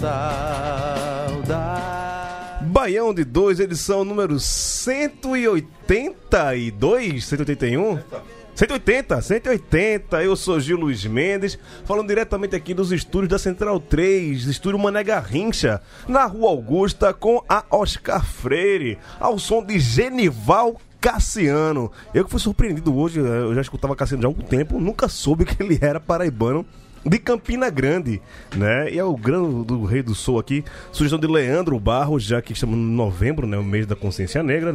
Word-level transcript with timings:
Saudade. 0.00 1.86
Baião 2.66 3.14
de 3.14 3.24
2, 3.24 3.60
edição 3.60 4.04
número 4.04 4.38
182, 4.38 7.24
181? 7.24 7.98
180, 8.54 9.20
180. 9.20 10.22
Eu 10.22 10.36
sou 10.36 10.60
Gil 10.60 10.78
Luiz 10.78 11.04
Mendes, 11.04 11.58
falando 11.84 12.06
diretamente 12.08 12.56
aqui 12.56 12.72
dos 12.74 12.92
estúdios 12.92 13.30
da 13.30 13.38
Central 13.38 13.80
3, 13.80 14.44
estúdio 14.44 14.78
Mané 14.78 15.02
Garrincha, 15.04 15.82
na 16.08 16.24
Rua 16.24 16.48
Augusta, 16.50 17.12
com 17.12 17.44
a 17.48 17.64
Oscar 17.70 18.24
Freire, 18.24 18.98
ao 19.20 19.38
som 19.38 19.62
de 19.62 19.78
Genival 19.78 20.80
Cassiano. 21.00 21.92
Eu 22.14 22.24
que 22.24 22.30
fui 22.30 22.40
surpreendido 22.40 22.96
hoje, 22.96 23.20
eu 23.20 23.54
já 23.54 23.60
escutava 23.60 23.94
Cassiano 23.94 24.22
já 24.22 24.28
há 24.28 24.30
algum 24.30 24.42
tempo, 24.42 24.80
nunca 24.80 25.06
soube 25.08 25.44
que 25.44 25.62
ele 25.62 25.78
era 25.80 26.00
paraibano 26.00 26.64
de 27.08 27.18
Campina 27.18 27.70
Grande, 27.70 28.20
né? 28.54 28.90
E 28.92 28.98
é 28.98 29.04
o 29.04 29.16
grande 29.16 29.64
do 29.64 29.84
Rei 29.84 30.02
do 30.02 30.14
Sul 30.14 30.38
aqui, 30.38 30.64
sugestão 30.90 31.18
de 31.18 31.26
Leandro 31.26 31.78
Barros, 31.78 32.24
já 32.24 32.42
que 32.42 32.52
estamos 32.52 32.76
em 32.76 32.80
novembro, 32.80 33.46
né? 33.46 33.56
O 33.56 33.64
mês 33.64 33.86
da 33.86 33.94
consciência 33.94 34.42
negra. 34.42 34.74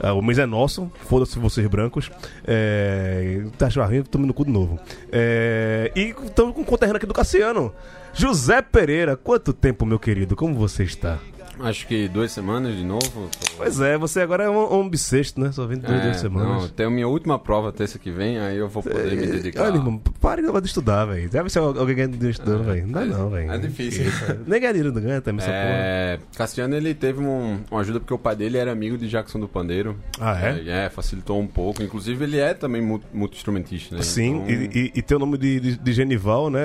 Ah, 0.00 0.12
O 0.12 0.22
mês 0.22 0.38
é 0.38 0.46
nosso, 0.46 0.90
foda-se 1.08 1.38
vocês 1.38 1.66
brancos. 1.66 2.10
É... 2.46 3.44
Tá 3.56 3.68
chavarrinho, 3.68 4.04
tamo 4.04 4.26
no 4.26 4.34
cu 4.34 4.44
de 4.44 4.50
novo. 4.50 4.78
É... 5.10 5.90
E 5.96 6.14
estamos 6.24 6.54
com 6.54 6.60
o 6.60 6.64
conterrâneo 6.64 6.98
aqui 6.98 7.06
do 7.06 7.14
Cassiano. 7.14 7.72
José 8.12 8.62
Pereira, 8.62 9.16
quanto 9.16 9.52
tempo, 9.52 9.86
meu 9.86 9.98
querido? 9.98 10.36
Como 10.36 10.54
você 10.54 10.84
está? 10.84 11.18
Acho 11.60 11.86
que 11.86 12.08
duas 12.08 12.30
semanas 12.32 12.76
de 12.76 12.84
novo. 12.84 13.28
Pois 13.56 13.80
é, 13.80 13.96
você 13.98 14.20
agora 14.20 14.44
é 14.44 14.50
um, 14.50 14.80
um 14.80 14.88
bissexto, 14.88 15.40
né? 15.40 15.50
Só 15.52 15.66
vem 15.66 15.78
duas, 15.78 15.92
É, 15.98 16.00
duas 16.02 16.16
semanas. 16.18 16.62
Não, 16.62 16.68
tenho 16.68 16.90
minha 16.90 17.08
última 17.08 17.38
prova 17.38 17.72
terça 17.72 17.98
que 17.98 18.10
vem, 18.10 18.38
aí 18.38 18.56
eu 18.56 18.68
vou 18.68 18.82
poder 18.82 19.16
me 19.16 19.26
dedicar. 19.26 19.64
Olha, 19.64 19.76
irmão, 19.76 19.98
pare 20.20 20.42
de 20.42 20.66
estudar, 20.66 21.04
velho. 21.06 21.28
Deve 21.28 21.48
ser 21.50 21.58
alguém 21.60 21.94
ganhando 21.96 22.12
dinheiro 22.12 22.30
estudando, 22.30 22.64
velho. 22.64 22.86
Não 22.86 22.92
dá 22.92 23.04
não, 23.04 23.30
velho. 23.30 23.50
é 23.52 23.58
difícil. 23.58 24.04
Nem 24.46 24.60
dinheiro 24.60 24.92
não 24.92 25.00
ganha 25.00 25.20
também, 25.20 25.40
essa 25.44 25.50
porra. 25.50 25.58
É, 25.58 26.18
Cassiano 26.36 26.74
ele 26.74 26.94
teve 26.94 27.20
um, 27.20 27.58
uma 27.70 27.80
ajuda 27.80 28.00
porque 28.00 28.14
o 28.14 28.18
pai 28.18 28.36
dele 28.36 28.56
era 28.58 28.70
amigo 28.72 28.96
de 28.96 29.08
Jackson 29.08 29.40
do 29.40 29.48
Pandeiro. 29.48 29.96
Ah, 30.20 30.38
é? 30.40 30.86
É, 30.86 30.88
facilitou 30.90 31.40
um 31.40 31.46
pouco. 31.46 31.82
Inclusive 31.82 32.24
ele 32.24 32.38
é 32.38 32.54
também 32.54 32.80
mu- 32.82 33.00
multi-instrumentista, 33.12 33.96
né? 33.96 34.02
Sim, 34.02 34.36
Então, 34.36 34.48
e, 34.50 34.78
e, 34.78 34.92
e 34.96 35.02
tem 35.02 35.16
o 35.16 35.20
nome 35.20 35.36
de, 35.38 35.60
de, 35.60 35.76
de 35.76 35.92
Genival, 35.92 36.50
né? 36.50 36.60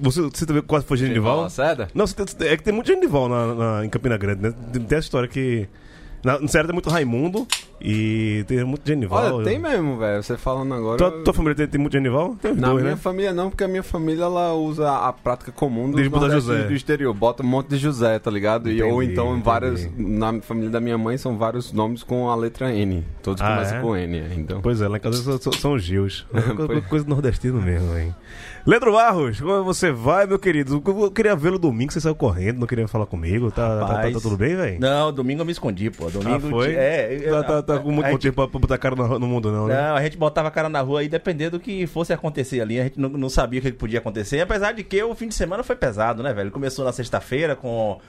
Você, 0.00 0.20
você 0.22 0.44
também 0.46 0.62
quase 0.62 0.84
foi 0.84 0.96
Genival? 0.96 1.42
Lacerda? 1.42 1.88
Não, 1.94 2.06
você 2.06 2.14
tem- 2.24 2.48
é 2.48 2.56
que 2.56 2.62
tem 2.62 2.72
muito 2.74 2.86
Genival 2.86 3.28
na, 3.28 3.54
na- 3.54 3.85
em 3.86 3.90
Campina 3.90 4.16
Grande, 4.16 4.42
né? 4.42 4.52
Tem, 4.72 4.84
essa 4.90 4.98
história 5.06 5.28
que. 5.28 5.68
Na, 6.24 6.40
no 6.40 6.48
Ceará 6.48 6.66
tem 6.66 6.72
muito 6.74 6.90
Raimundo 6.90 7.46
e 7.80 8.42
tem 8.48 8.64
muito 8.64 8.84
Genival. 8.84 9.36
Olha, 9.36 9.44
tem 9.44 9.60
mesmo, 9.60 9.96
velho. 9.98 10.20
Você 10.22 10.36
falando 10.36 10.74
agora. 10.74 10.96
Tua, 10.98 11.10
tua 11.22 11.32
família 11.32 11.54
tem, 11.54 11.68
tem 11.68 11.80
muito 11.80 11.92
Genival? 11.92 12.34
Tem 12.42 12.52
Na 12.52 12.70
dois, 12.70 12.82
minha 12.82 12.94
né? 12.96 13.00
família 13.00 13.32
não, 13.32 13.48
porque 13.48 13.62
a 13.62 13.68
minha 13.68 13.82
família 13.82 14.24
ela 14.24 14.52
usa 14.54 14.90
a 14.90 15.12
prática 15.12 15.52
comum 15.52 15.88
dos 15.90 16.00
do 16.66 16.74
exterior. 16.74 17.14
Bota 17.14 17.44
um 17.44 17.46
monte 17.46 17.68
de 17.68 17.76
José, 17.76 18.18
tá 18.18 18.30
ligado? 18.30 18.68
E, 18.68 18.82
ou 18.82 19.02
Entendi, 19.02 19.12
então 19.12 19.28
entendi. 19.28 19.44
várias. 19.44 19.90
Na 19.96 20.40
família 20.40 20.70
da 20.70 20.80
minha 20.80 20.98
mãe 20.98 21.16
são 21.16 21.36
vários 21.36 21.72
nomes 21.72 22.02
com 22.02 22.28
a 22.28 22.34
letra 22.34 22.74
N. 22.74 23.04
Todos 23.22 23.40
Ah, 23.40 23.48
começam 23.54 23.78
é? 23.78 23.80
com 23.82 23.96
N, 23.96 24.22
então. 24.36 24.60
Pois 24.60 24.80
é, 24.80 24.88
lá 24.88 24.96
em 24.96 25.00
casa 25.00 25.38
são, 25.38 25.52
são, 25.52 25.78
Gils. 25.78 26.26
coisa, 26.56 26.80
coisa 26.82 27.06
nordestina 27.06 27.60
mesmo, 27.60 27.96
hein? 27.96 28.12
Leandro 28.66 28.92
Barros, 28.94 29.40
como 29.40 29.62
você 29.62 29.92
vai, 29.92 30.26
meu 30.26 30.40
querido? 30.40 30.82
Eu 30.84 31.10
queria 31.12 31.36
vê-lo 31.36 31.56
domingo, 31.56 31.92
você 31.92 32.00
saiu 32.00 32.16
correndo, 32.16 32.58
não 32.58 32.66
queria 32.66 32.88
falar 32.88 33.06
comigo. 33.06 33.48
Tá, 33.52 33.78
tá- 33.78 33.86
tá, 33.86 34.10
tá 34.10 34.20
tudo 34.20 34.36
bem, 34.36 34.56
velho? 34.56 34.80
Não, 34.80 35.12
domingo 35.12 35.42
eu 35.42 35.46
me 35.46 35.52
escondi, 35.52 35.88
pô. 35.88 36.10
Domingo 36.10 36.48
Ah, 36.48 36.50
foi? 36.50 36.74
É, 36.74 37.16
Tá, 37.30 37.42
tá, 37.44 37.62
tá 37.62 37.78
com 37.78 37.92
muito 37.92 38.08
gente, 38.10 38.22
tempo 38.22 38.34
pra, 38.34 38.48
pra 38.48 38.58
botar 38.58 38.76
cara 38.76 38.96
no, 38.96 39.20
no 39.20 39.26
mundo, 39.28 39.52
não, 39.52 39.68
né? 39.68 39.74
Não, 39.80 39.94
a 39.94 40.02
gente 40.02 40.16
botava 40.18 40.48
a 40.48 40.50
cara 40.50 40.68
na 40.68 40.80
rua 40.80 40.98
aí, 40.98 41.08
dependendo 41.08 41.58
do 41.58 41.62
que 41.62 41.86
fosse 41.86 42.12
acontecer 42.12 42.60
ali. 42.60 42.80
A 42.80 42.82
gente 42.84 42.98
não, 42.98 43.08
não 43.10 43.28
sabia 43.28 43.60
o 43.60 43.62
que 43.62 43.70
podia 43.70 44.00
acontecer. 44.00 44.40
Apesar 44.40 44.72
de 44.72 44.82
que 44.82 45.00
o 45.00 45.14
fim 45.14 45.28
de 45.28 45.34
semana 45.36 45.62
foi 45.62 45.76
pesado, 45.76 46.20
né, 46.24 46.34
velho? 46.34 46.50
Começou 46.50 46.84
na 46.84 46.90
sexta-feira 46.90 47.54
com 47.54 48.00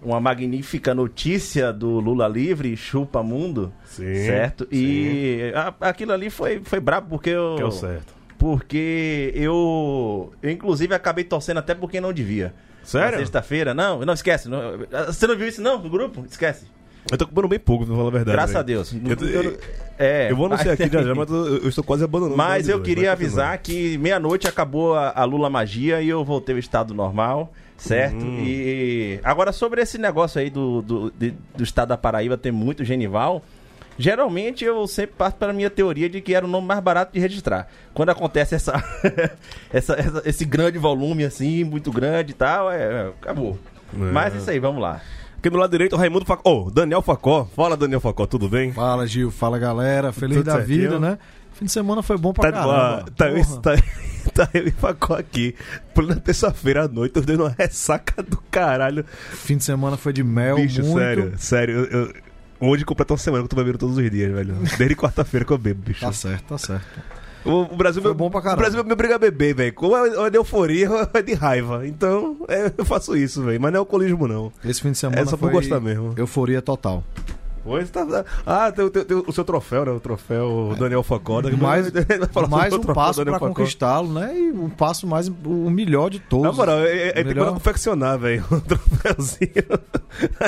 uma 0.00 0.20
magnífica 0.20 0.94
notícia 0.94 1.72
do 1.72 1.98
Lula 1.98 2.28
livre, 2.28 2.76
chupa 2.76 3.20
mundo. 3.20 3.72
Sim, 3.84 4.14
certo? 4.26 4.68
E 4.70 5.52
a- 5.56 5.74
aquilo 5.88 6.12
ali 6.12 6.30
foi, 6.30 6.60
foi 6.62 6.78
brabo 6.78 7.08
porque 7.08 7.30
eu. 7.30 7.54
Que 7.56 7.62
é 7.62 7.66
o 7.66 7.72
certo. 7.72 8.14
Porque 8.44 9.32
eu, 9.34 10.30
eu, 10.42 10.50
inclusive, 10.50 10.94
acabei 10.94 11.24
torcendo 11.24 11.56
até 11.56 11.74
porque 11.74 11.98
não 11.98 12.12
devia. 12.12 12.52
Sério? 12.82 13.12
Na 13.12 13.16
sexta-feira, 13.16 13.72
não, 13.72 14.04
não 14.04 14.12
esquece. 14.12 14.50
não- 14.50 14.60
você 15.06 15.26
não 15.26 15.34
viu 15.34 15.48
isso, 15.48 15.62
não, 15.62 15.78
no 15.82 15.88
grupo? 15.88 16.22
Esquece. 16.30 16.66
Eu 17.10 17.16
tô 17.16 17.24
ocupando 17.24 17.48
bem 17.48 17.58
pouco, 17.58 17.86
pra 17.86 17.94
falar 17.96 18.08
a 18.08 18.10
verdade. 18.10 18.36
Graças 18.36 18.50
velho. 18.52 18.60
a 18.60 18.62
Deus. 18.62 18.92
Eu, 18.92 19.42
eu- 19.44 19.58
É, 19.98 20.30
eu 20.30 20.36
vou 20.36 20.44
anunciar 20.44 20.74
aqui 20.74 20.90
já 20.92 21.02
já, 21.02 21.14
mas 21.14 21.30
eu, 21.30 21.66
estou 21.68 21.82
quase 21.82 22.04
abandonando. 22.04 22.36
Mas 22.36 22.68
eu 22.68 22.82
queria 22.82 23.12
avisar 23.12 23.56
que 23.56 23.96
meia-noite 23.96 24.46
acabou 24.46 24.94
a, 24.94 25.10
a 25.16 25.24
Lula 25.24 25.48
magia 25.48 26.02
e 26.02 26.08
eu 26.10 26.22
voltei 26.22 26.54
ao 26.54 26.58
estado 26.58 26.92
normal, 26.92 27.50
certo? 27.78 28.16
Hum. 28.22 28.42
E 28.44 29.20
agora 29.24 29.52
sobre 29.52 29.80
esse 29.80 29.96
negócio 29.96 30.38
aí 30.38 30.50
do, 30.50 30.82
do, 30.82 31.10
de- 31.12 31.34
do 31.56 31.64
estado 31.64 31.88
da 31.88 31.96
Paraíba 31.96 32.36
ter 32.36 32.52
muito 32.52 32.84
genival, 32.84 33.42
geralmente 33.98 34.64
eu 34.64 34.86
sempre 34.86 35.14
passo 35.16 35.36
para 35.36 35.50
a 35.50 35.54
minha 35.54 35.70
teoria 35.70 36.08
de 36.08 36.20
que 36.20 36.34
era 36.34 36.44
o 36.44 36.48
nome 36.48 36.66
mais 36.66 36.80
barato 36.80 37.12
de 37.12 37.20
registrar. 37.20 37.68
Quando 37.92 38.10
acontece 38.10 38.54
essa, 38.54 38.72
essa- 39.72 39.94
essa- 39.94 40.22
esse 40.24 40.44
grande 40.44 40.78
volume 40.78 41.24
assim, 41.24 41.64
muito 41.64 41.90
grande 41.92 42.32
e 42.32 42.34
tal, 42.34 42.70
é, 42.70 42.82
é, 42.82 43.06
acabou. 43.20 43.58
É. 43.92 43.96
Mas 43.96 44.34
isso 44.34 44.50
aí, 44.50 44.58
vamos 44.58 44.82
lá. 44.82 45.00
Aqui 45.38 45.50
do 45.50 45.58
lado 45.58 45.70
direito, 45.70 45.94
o 45.94 45.98
Raimundo 45.98 46.24
Facó. 46.24 46.42
Oh, 46.66 46.70
Daniel 46.70 47.02
Facó. 47.02 47.44
Fala, 47.54 47.76
Daniel 47.76 48.00
Facó, 48.00 48.26
tudo 48.26 48.48
bem? 48.48 48.72
Fala, 48.72 49.06
Gil. 49.06 49.30
Fala, 49.30 49.58
galera. 49.58 50.10
Feliz 50.10 50.38
Tudo 50.38 50.46
da 50.46 50.52
certinho? 50.52 50.78
vida, 50.80 50.98
né? 50.98 51.18
Fim 51.52 51.66
de 51.66 51.70
semana 51.70 52.02
foi 52.02 52.16
bom 52.16 52.32
pra 52.32 52.50
Tá, 52.50 52.58
caramba. 52.58 53.04
tá, 53.14 53.26
tá, 53.62 53.76
tá 54.46 54.50
eu 54.54 54.66
e 54.66 54.70
Facó 54.70 55.14
aqui. 55.14 55.54
Plena 55.94 56.16
terça-feira 56.16 56.84
à 56.84 56.88
noite, 56.88 57.18
os 57.18 57.26
dois 57.26 57.38
numa 57.38 57.54
ressaca 57.56 58.22
do 58.22 58.38
caralho. 58.50 59.04
Fim 59.04 59.58
de 59.58 59.64
semana 59.64 59.96
foi 59.98 60.12
de 60.14 60.24
mel, 60.24 60.56
Bicho, 60.56 60.82
muito. 60.82 60.98
sério, 60.98 61.32
sério. 61.36 61.74
eu- 61.90 62.00
eu- 62.06 62.14
hoje 62.60 62.84
completa 62.84 63.12
uma 63.12 63.18
semana 63.18 63.42
que 63.42 63.46
eu 63.46 63.48
tô 63.50 63.56
bebendo 63.56 63.78
todos 63.78 63.96
os 63.96 64.10
dias, 64.10 64.32
velho. 64.32 64.54
Desde 64.78 64.96
quarta-feira 64.96 65.44
que 65.46 65.52
eu 65.52 65.58
bebo, 65.58 65.82
bicho. 65.82 66.00
Tá 66.00 66.12
certo, 66.12 66.44
tá 66.44 66.58
certo. 66.58 66.86
O, 67.44 67.76
Brasil 67.76 68.00
Foi 68.00 68.12
me- 68.12 68.16
bom 68.16 68.30
pra 68.30 68.40
caralho. 68.40 68.58
O 68.58 68.62
Brasil 68.62 68.84
me 68.84 68.92
obriga 68.92 69.16
a 69.16 69.18
beber, 69.18 69.54
velho. 69.54 69.74
Ou 69.76 70.26
é, 70.26 70.30
de 70.30 70.38
euforia 70.38 70.90
ou 70.90 71.08
é 71.12 71.20
de 71.22 71.34
raiva. 71.34 71.86
Então, 71.86 72.38
é, 72.48 72.72
eu 72.78 72.84
faço 72.86 73.14
isso, 73.14 73.42
velho. 73.42 73.60
Mas 73.60 73.70
não 73.70 73.78
é 73.78 73.80
alcoolismo, 73.80 74.26
não. 74.26 74.50
Esse 74.64 74.80
fim 74.80 74.92
de 74.92 74.98
semana 74.98 75.20
É 75.20 75.24
só 75.26 75.32
por 75.36 75.50
foi 75.50 75.52
gostar 75.52 75.78
mesmo. 75.78 76.14
euforia 76.16 76.62
total. 76.62 77.04
Hoje 77.64 77.90
tá. 77.90 78.24
Ah, 78.44 78.70
tem, 78.70 78.88
tem- 78.90 79.04
tem 79.04 79.16
o 79.26 79.32
seu 79.32 79.44
troféu, 79.44 79.84
né? 79.86 79.92
O 79.92 80.00
troféu 80.00 80.74
Daniel 80.78 81.02
Facoda. 81.02 81.50
Mais, 81.56 81.90
falar 82.32 82.48
mais 82.48 82.72
sobre 82.74 82.90
um 82.90 82.94
passo 82.94 83.24
Facó. 83.24 83.48
conquistá-lo, 83.48 84.12
né? 84.12 84.36
E 84.38 84.50
um 84.52 84.68
passo 84.68 85.06
mais, 85.06 85.28
o 85.28 85.70
melhor 85.70 86.10
de 86.10 86.18
todos. 86.20 86.44
Na 86.46 86.52
moral, 86.52 86.80
é, 86.80 86.92
é, 86.92 87.08
é 87.08 87.12
tem 87.14 87.24
Melhor- 87.24 87.46
que 87.48 87.52
confeccionar, 87.54 88.18
velho. 88.18 88.44
O 88.50 88.60
troféuzinho. 88.60 89.50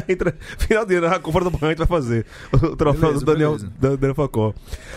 Entra- 0.09 0.35
final 0.59 0.85
de 0.85 0.95
ano, 0.97 1.07
a 1.07 1.19
compra 1.19 1.43
do 1.45 1.51
banho 1.51 1.67
a 1.67 1.69
gente 1.71 1.79
vai 1.79 1.87
fazer. 1.87 2.27
O 2.53 2.77
troféu 2.77 3.01
Beleza, 3.09 3.25
do 3.25 3.33
Daniel, 3.33 3.51
beleza. 3.53 3.73
da- 3.81 3.97
Daniel 3.97 4.15
Facó. 4.15 4.55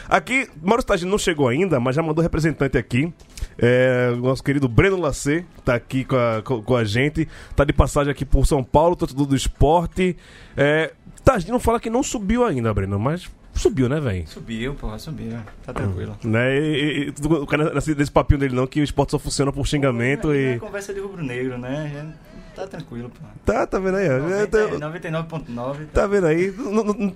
Aqui, 0.07 0.47
Mauro 0.61 0.81
Stagi 0.81 1.05
não 1.05 1.17
chegou 1.17 1.47
ainda, 1.47 1.79
mas 1.79 1.95
já 1.95 2.03
mandou 2.03 2.21
representante 2.21 2.77
aqui. 2.77 3.11
É, 3.57 4.11
o 4.13 4.17
nosso 4.17 4.43
querido 4.43 4.67
Breno 4.67 4.99
Lacê 4.99 5.43
tá 5.65 5.75
aqui 5.75 6.03
com 6.05 6.15
a, 6.15 6.41
com, 6.43 6.61
com 6.61 6.75
a 6.75 6.83
gente. 6.83 7.27
Tá 7.55 7.63
de 7.63 7.73
passagem 7.73 8.11
aqui 8.11 8.25
por 8.25 8.45
São 8.45 8.63
Paulo, 8.63 8.95
torcedor 8.95 9.25
do 9.25 9.35
esporte. 9.35 10.15
É, 10.55 10.91
Tagino 11.29 11.59
fala 11.59 11.79
que 11.79 11.91
não 11.91 12.01
subiu 12.01 12.43
ainda, 12.43 12.73
Breno, 12.73 12.97
mas 12.97 13.29
subiu, 13.53 13.87
né, 13.87 13.99
velho? 13.99 14.27
Subiu, 14.27 14.73
porra, 14.73 14.97
subiu. 14.97 15.37
Tá 15.63 15.71
tranquilo. 15.71 16.17
Né? 16.23 16.57
E, 16.57 16.59
e, 16.59 17.13
e, 17.21 17.27
o 17.27 17.45
cara 17.45 17.71
nesse, 17.71 17.93
nesse 17.93 18.11
papinho 18.11 18.39
dele 18.39 18.55
não, 18.55 18.65
que 18.65 18.81
o 18.81 18.83
esporte 18.83 19.11
só 19.11 19.19
funciona 19.19 19.51
por 19.51 19.67
xingamento 19.67 20.31
É, 20.31 20.35
e. 20.35 20.45
é 20.55 20.57
conversa 20.57 20.91
de 20.91 20.99
rubro-negro, 20.99 21.55
né? 21.59 22.15
Já 22.59 22.65
Tá 22.65 22.67
tranquilo, 22.67 23.09
pô. 23.09 23.25
Tá, 23.45 23.65
tá 23.65 23.79
vendo 23.79 23.95
aí? 23.95 24.07
ó. 24.09 24.29
É, 24.29 24.45
tá- 24.45 24.67
99.9. 24.67 25.85
Tá 25.93 26.05
vendo 26.05 26.27
aí? 26.27 26.53
Não, 26.57 26.83
não- 26.83 27.13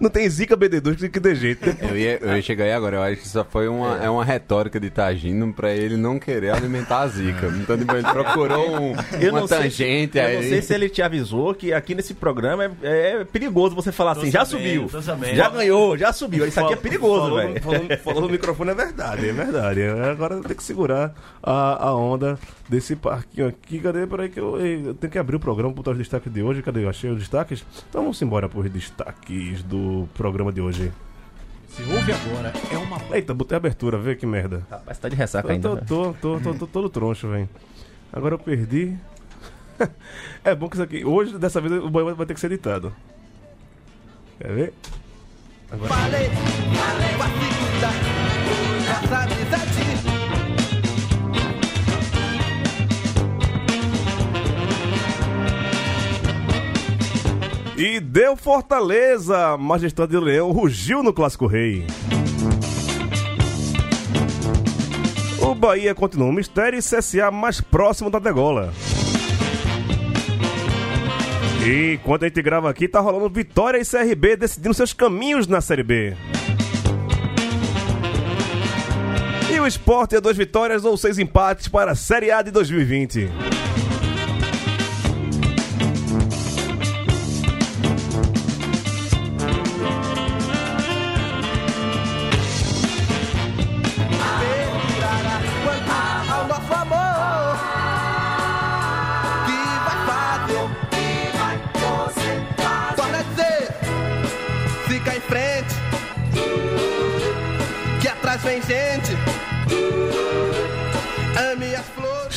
não- 0.00 0.10
tem 0.10 0.28
zica 0.28 0.56
BD2 0.56 0.96
que, 0.96 1.08
que 1.08 1.20
dê 1.20 1.34
jeito. 1.34 1.68
Eu 1.80 1.96
ia, 1.96 2.18
eu 2.20 2.36
ia 2.36 2.42
chegar 2.42 2.64
aí 2.64 2.72
agora, 2.72 2.96
eu 2.96 3.02
acho 3.02 3.16
que 3.20 3.26
isso 3.26 3.44
foi 3.50 3.68
uma, 3.68 4.02
é. 4.04 4.10
uma 4.10 4.24
retórica 4.24 4.78
de 4.80 4.90
Tagino 4.90 5.52
pra 5.52 5.72
ele 5.72 5.96
não 5.96 6.18
querer 6.18 6.50
alimentar 6.50 7.00
a 7.00 7.08
zica. 7.08 7.46
Então, 7.46 7.78
tipo, 7.78 7.94
ele 7.94 8.02
procurou 8.02 8.76
um, 8.80 8.94
Eu 9.20 9.32
uma 9.34 9.46
tangente 9.48 10.18
Eu 10.18 10.24
aí. 10.24 10.34
não 10.36 10.42
sei 10.42 10.62
se 10.62 10.74
ele 10.74 10.88
te 10.88 11.00
avisou 11.00 11.54
que 11.54 11.72
aqui 11.72 11.94
nesse 11.94 12.14
programa 12.14 12.64
é, 12.82 13.20
é 13.20 13.24
perigoso 13.24 13.74
você 13.74 13.92
falar 13.92 14.12
assim, 14.12 14.30
já 14.30 14.44
sabendo, 14.44 14.66
subiu, 14.82 14.88
tô 14.88 15.02
sabendo. 15.02 15.36
já 15.36 15.48
ganhou, 15.48 15.96
já 15.96 16.12
subiu. 16.12 16.46
Isso 16.46 16.58
aqui 16.60 16.72
é 16.72 16.76
perigoso, 16.76 17.36
velho. 17.36 17.60
Falou, 17.62 17.80
falou 18.04 18.20
no 18.22 18.28
microfone 18.32 18.70
é 18.70 18.74
verdade, 18.74 19.28
é 19.28 19.32
verdade. 19.32 19.82
Agora 19.82 20.40
tem 20.40 20.56
que 20.56 20.62
segurar 20.64 21.14
a, 21.42 21.86
a 21.88 21.94
onda 21.94 22.38
desse 22.68 22.96
parquinho 22.96 23.48
aqui. 23.48 23.78
Cadê? 23.78 24.06
Peraí 24.06 24.28
que 24.28 24.40
eu, 24.40 24.58
eu 24.74 24.94
tenho 24.94 25.10
que 25.10 25.18
abrir 25.18 25.36
o 25.36 25.40
programa, 25.40 25.72
botar 25.72 25.92
os 25.92 25.98
destaques 25.98 26.32
de 26.32 26.42
hoje. 26.42 26.62
Cadê? 26.62 26.84
Eu 26.84 26.88
achei 26.88 27.10
os 27.10 27.18
destaques. 27.18 27.64
Então 27.88 28.02
vamos 28.02 28.20
embora 28.22 28.48
para 28.48 28.60
os 28.60 28.70
destaques 28.70 29.62
do 29.62 30.08
programa 30.14 30.52
de 30.52 30.60
hoje. 30.60 30.92
Se 31.68 31.82
ouve 31.82 32.12
agora, 32.12 32.52
é 32.70 32.76
uma 32.76 32.98
Eita, 33.16 33.32
botei 33.32 33.56
a 33.56 33.58
abertura, 33.58 33.96
vê 33.96 34.14
que 34.14 34.26
merda. 34.26 34.66
Rapaz, 34.70 34.98
tá 34.98 35.08
de 35.08 35.16
ressaca 35.16 35.48
Eu 35.48 35.52
ainda. 35.52 35.68
tô, 35.68 35.74
velho. 35.74 35.86
tô, 35.86 36.14
tô, 36.14 36.40
tô, 36.40 36.54
tô 36.54 36.66
todo 36.66 36.88
troncho, 36.90 37.28
velho. 37.28 37.48
Agora 38.12 38.34
eu 38.34 38.38
perdi. 38.38 38.94
é 40.44 40.54
bom 40.54 40.68
que 40.68 40.76
isso 40.76 40.82
aqui. 40.82 41.04
Hoje, 41.04 41.38
dessa 41.38 41.60
vez, 41.60 41.72
o 41.82 41.88
banho 41.88 42.14
vai- 42.14 42.26
ter 42.26 42.34
que 42.34 42.40
ser 42.40 42.52
editado. 42.52 42.92
Quer 44.38 44.52
ver? 44.52 44.74
Agora. 45.70 45.88
Falei, 45.94 46.28
E 57.84 57.98
deu 57.98 58.36
Fortaleza! 58.36 59.56
Majestade 59.58 60.12
do 60.12 60.20
Leão 60.20 60.52
rugiu 60.52 61.02
no 61.02 61.12
Clássico 61.12 61.48
Rei. 61.48 61.84
O 65.40 65.52
Bahia 65.52 65.92
continua 65.92 66.28
um 66.28 66.32
mistério 66.32 66.78
e 66.78 66.80
CSA 66.80 67.32
mais 67.32 67.60
próximo 67.60 68.08
da 68.08 68.20
degola. 68.20 68.72
E 71.66 71.94
enquanto 71.94 72.22
a 72.22 72.28
gente 72.28 72.40
grava 72.40 72.70
aqui, 72.70 72.86
tá 72.86 73.00
rolando 73.00 73.28
Vitória 73.28 73.80
e 73.80 73.84
CRB 73.84 74.36
decidindo 74.36 74.74
seus 74.74 74.92
caminhos 74.92 75.48
na 75.48 75.60
Série 75.60 75.82
B. 75.82 76.16
E 79.52 79.58
o 79.58 79.66
Sport 79.66 80.12
é 80.12 80.20
duas 80.20 80.36
vitórias 80.36 80.84
ou 80.84 80.96
seis 80.96 81.18
empates 81.18 81.66
para 81.66 81.90
a 81.90 81.96
Série 81.96 82.30
A 82.30 82.42
de 82.42 82.52
2020. 82.52 83.28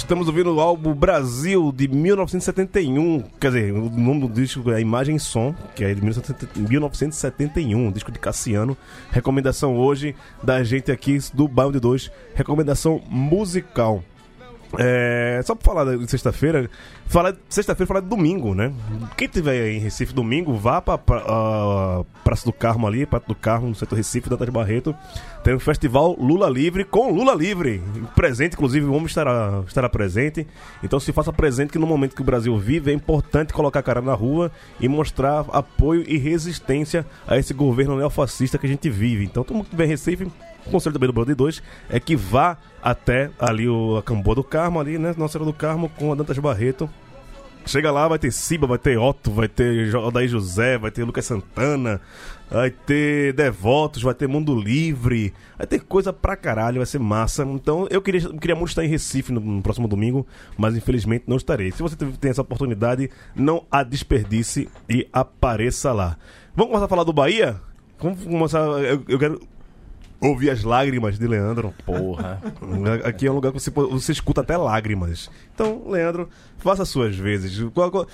Estamos 0.06 0.28
ouvindo 0.28 0.54
o 0.54 0.60
álbum 0.60 0.94
Brasil 0.94 1.72
de 1.76 1.88
1971. 1.88 3.24
Quer 3.42 3.48
dizer, 3.48 3.74
o 3.74 3.90
nome 3.90 4.28
do 4.28 4.30
disco 4.30 4.70
é 4.70 4.80
Imagem 4.80 5.16
e 5.16 5.20
Som, 5.20 5.56
que 5.76 5.84
é 5.84 5.96
de 5.96 6.00
1971, 6.00 7.88
um 7.88 7.92
disco 7.92 8.12
de 8.12 8.20
Cassiano. 8.20 8.78
Recomendação 9.10 9.76
hoje 9.76 10.16
da 10.44 10.64
gente 10.64 10.92
aqui 10.92 11.18
do 11.34 11.48
de 11.72 11.80
Dois. 11.80 12.12
Recomendação 12.36 13.02
musical. 13.10 14.04
É, 14.78 15.42
só 15.44 15.56
pra 15.56 15.66
falar 15.66 15.98
de 15.98 16.10
sexta-feira, 16.10 16.70
falar 17.08 17.36
sexta-feira 17.48 17.88
falar 17.88 18.00
de 18.02 18.08
domingo, 18.08 18.54
né? 18.54 18.74
Quem 19.16 19.28
tiver 19.28 19.72
em 19.72 19.80
Recife 19.80 20.14
domingo, 20.14 20.56
vá 20.56 20.82
pra, 20.82 20.98
pra 20.98 21.24
a 21.28 22.04
Praça 22.24 22.46
do 22.46 22.52
Carmo 22.52 22.88
ali, 22.88 23.06
Praça 23.06 23.26
do 23.28 23.36
Carmo, 23.36 23.68
no 23.68 23.76
setor 23.76 23.96
Recife, 23.96 24.30
Dantas 24.30 24.50
Barreto. 24.50 24.96
Tem 25.44 25.54
o 25.54 25.60
festival 25.60 26.16
Lula 26.20 26.50
Livre 26.50 26.84
com 26.84 27.12
Lula 27.12 27.34
Livre. 27.34 27.82
Presente, 28.16 28.54
inclusive, 28.54 28.86
o 28.86 28.94
homem 28.94 29.06
estará, 29.06 29.64
estará 29.68 29.88
presente. 29.88 30.48
Então 30.84 31.00
se 31.00 31.12
faça 31.14 31.32
presente 31.32 31.72
que 31.72 31.80
no 31.80 31.88
momento 31.88 32.16
que 32.16 32.22
o 32.22 32.26
Brasil 32.26 32.58
vive, 32.58 32.92
é 32.92 32.94
importante 32.94 33.54
colocar 33.54 33.80
a 33.80 33.84
cara 33.84 34.02
na 34.02 34.14
rua 34.14 34.52
e 34.80 34.88
mostrar 34.88 35.46
apoio 35.52 36.04
e 36.08 36.18
resistência 36.18 37.06
a 37.28 37.38
esse 37.38 37.54
governo 37.54 37.96
neofascista 37.96 38.58
que 38.58 38.66
a 38.66 38.70
gente 38.70 38.90
vive. 38.90 39.24
Então 39.24 39.44
todo 39.44 39.56
mundo 39.56 39.66
que 39.66 39.72
tiver 39.72 39.86
em 39.86 39.90
Recife, 39.90 40.28
o 40.66 40.72
conselho 40.72 40.94
também 40.94 41.08
do 41.08 41.14
Bando 41.14 41.36
2 41.36 41.62
é 41.90 42.00
que 42.00 42.16
vá 42.16 42.58
até 42.86 43.32
ali 43.40 43.68
o 43.68 43.98
a 43.98 44.34
do 44.36 44.44
Carmo, 44.44 44.80
ali, 44.80 45.00
né? 45.00 45.16
Nossa 45.18 45.34
Senhora 45.34 45.52
do 45.52 45.58
Carmo 45.58 45.90
com 45.90 46.12
a 46.12 46.16
Dantas 46.16 46.38
Barreto. 46.38 46.88
Chega 47.66 47.92
lá, 47.92 48.08
vai 48.08 48.20
ter 48.20 48.32
Siba, 48.32 48.68
vai 48.68 48.78
ter 48.78 48.96
Otto, 48.96 49.32
vai 49.32 49.48
ter 49.48 49.96
Odair 49.96 50.30
José, 50.30 50.78
vai 50.78 50.92
ter 50.92 51.04
Lucas 51.04 51.26
Santana, 51.26 52.00
vai 52.48 52.70
ter 52.70 53.34
Devotos, 53.34 54.04
vai 54.04 54.14
ter 54.14 54.28
Mundo 54.28 54.54
Livre, 54.54 55.34
vai 55.58 55.66
ter 55.66 55.80
coisa 55.80 56.14
pra 56.14 56.36
caralho, 56.36 56.78
vai 56.78 56.86
ser 56.86 57.00
massa. 57.00 57.42
Então 57.44 57.88
eu 57.90 58.04
queria, 58.04 58.22
queria 58.38 58.56
muito 58.56 58.70
estar 58.70 58.86
em 58.86 58.88
Recife 58.88 59.34
no, 59.34 59.40
no 59.40 59.64
próximo 59.64 59.88
domingo, 59.88 60.28
mas 60.56 60.78
infelizmente 60.78 61.24
não 61.26 61.38
estarei. 61.38 61.72
Se 61.72 61.82
você 61.82 61.96
tem 61.96 62.30
essa 62.30 62.44
oportunidade, 62.44 63.10
não 63.36 63.66
a 63.72 63.82
desperdice 63.82 64.70
e 64.88 65.08
apareça 65.12 65.92
lá. 65.92 66.18
Vamos 66.56 66.70
começar 66.70 66.86
a 66.86 66.90
falar 66.90 67.04
do 67.04 67.14
Bahia? 67.14 67.60
Vamos 68.00 68.24
começar. 68.24 68.60
Eu, 68.60 69.04
eu 69.08 69.18
quero 69.18 69.55
ouvir 70.22 70.50
as 70.50 70.64
lágrimas 70.64 71.18
de 71.20 71.28
Leandro. 71.28 71.74
Porra. 71.86 72.42
Aqui 73.04 73.28
é 73.28 73.32
um 73.32 73.36
lugar 73.36 73.52
que 73.52 73.60
você, 73.60 73.70
você 73.72 74.12
escuta 74.12 74.42
até 74.42 74.58
lágrimas. 74.58 75.30
Então, 75.54 75.84
Leandro, 75.88 76.30
faça 76.58 76.84
as 76.84 76.90
suas 76.90 77.16
vezes. 77.16 77.60
Qual- 77.74 77.92
qual- 77.92 78.08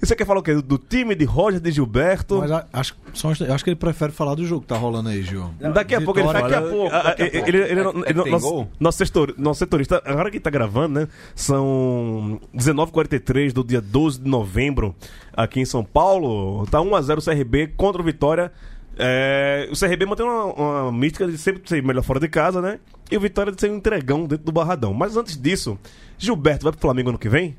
você 0.00 0.14
quer 0.14 0.24
falar 0.24 0.38
o 0.38 0.42
quê? 0.44 0.54
Do 0.54 0.78
time 0.78 1.12
de 1.16 1.24
Roger 1.24 1.58
de 1.58 1.72
Gilberto? 1.72 2.38
Mas 2.38 2.52
acho, 2.72 2.96
só, 3.12 3.30
acho 3.32 3.64
que 3.64 3.70
ele 3.70 3.74
prefere 3.74 4.12
falar 4.12 4.36
do 4.36 4.46
jogo 4.46 4.60
que 4.60 4.68
tá 4.68 4.76
rolando 4.76 5.08
aí, 5.08 5.24
Gil. 5.24 5.50
Daqui 5.74 5.92
a 5.96 6.00
pouco 6.00 6.20
ele 6.20 6.28
fala. 6.28 6.48
Daqui 6.48 6.54
a 6.54 6.62
pouco, 6.70 6.88
daqui 6.92 7.22
a 7.22 7.24
ele- 7.26 7.30
pouco. 7.32 7.48
ele- 7.48 7.58
ele- 7.58 7.80
É- 7.80 8.10
ele- 8.10 8.28
é 8.28 8.30
nosso, 8.30 8.66
nosso 8.78 8.98
setor- 8.98 9.34
nosso 9.36 9.58
setorista, 9.58 10.00
agora 10.04 10.30
que 10.30 10.38
tá 10.38 10.50
gravando, 10.50 11.00
né? 11.00 11.08
São 11.34 12.40
19h43 12.54 13.52
do 13.52 13.64
dia 13.64 13.80
12 13.80 14.20
de 14.20 14.28
novembro, 14.30 14.94
aqui 15.36 15.58
em 15.60 15.64
São 15.64 15.82
Paulo. 15.84 16.64
Tá 16.70 16.80
1x0 16.80 17.18
o 17.18 17.22
CRB 17.22 17.66
contra 17.76 18.00
o 18.00 18.04
Vitória. 18.04 18.52
É, 18.98 19.68
o 19.70 19.78
CRB 19.78 20.06
mantém 20.06 20.26
uma, 20.26 20.44
uma 20.46 20.92
mística 20.92 21.26
de 21.26 21.38
sempre 21.38 21.62
ser 21.68 21.82
melhor 21.82 22.02
fora 22.02 22.18
de 22.18 22.28
casa, 22.28 22.60
né? 22.60 22.80
E 23.10 23.16
o 23.16 23.20
Vitória 23.20 23.52
de 23.52 23.60
ser 23.60 23.70
um 23.70 23.76
entregão 23.76 24.26
dentro 24.26 24.44
do 24.44 24.52
Barradão. 24.52 24.92
Mas 24.92 25.16
antes 25.16 25.40
disso, 25.40 25.78
Gilberto 26.18 26.64
vai 26.64 26.72
pro 26.72 26.80
Flamengo 26.80 27.10
ano 27.10 27.18
que 27.18 27.28
vem? 27.28 27.56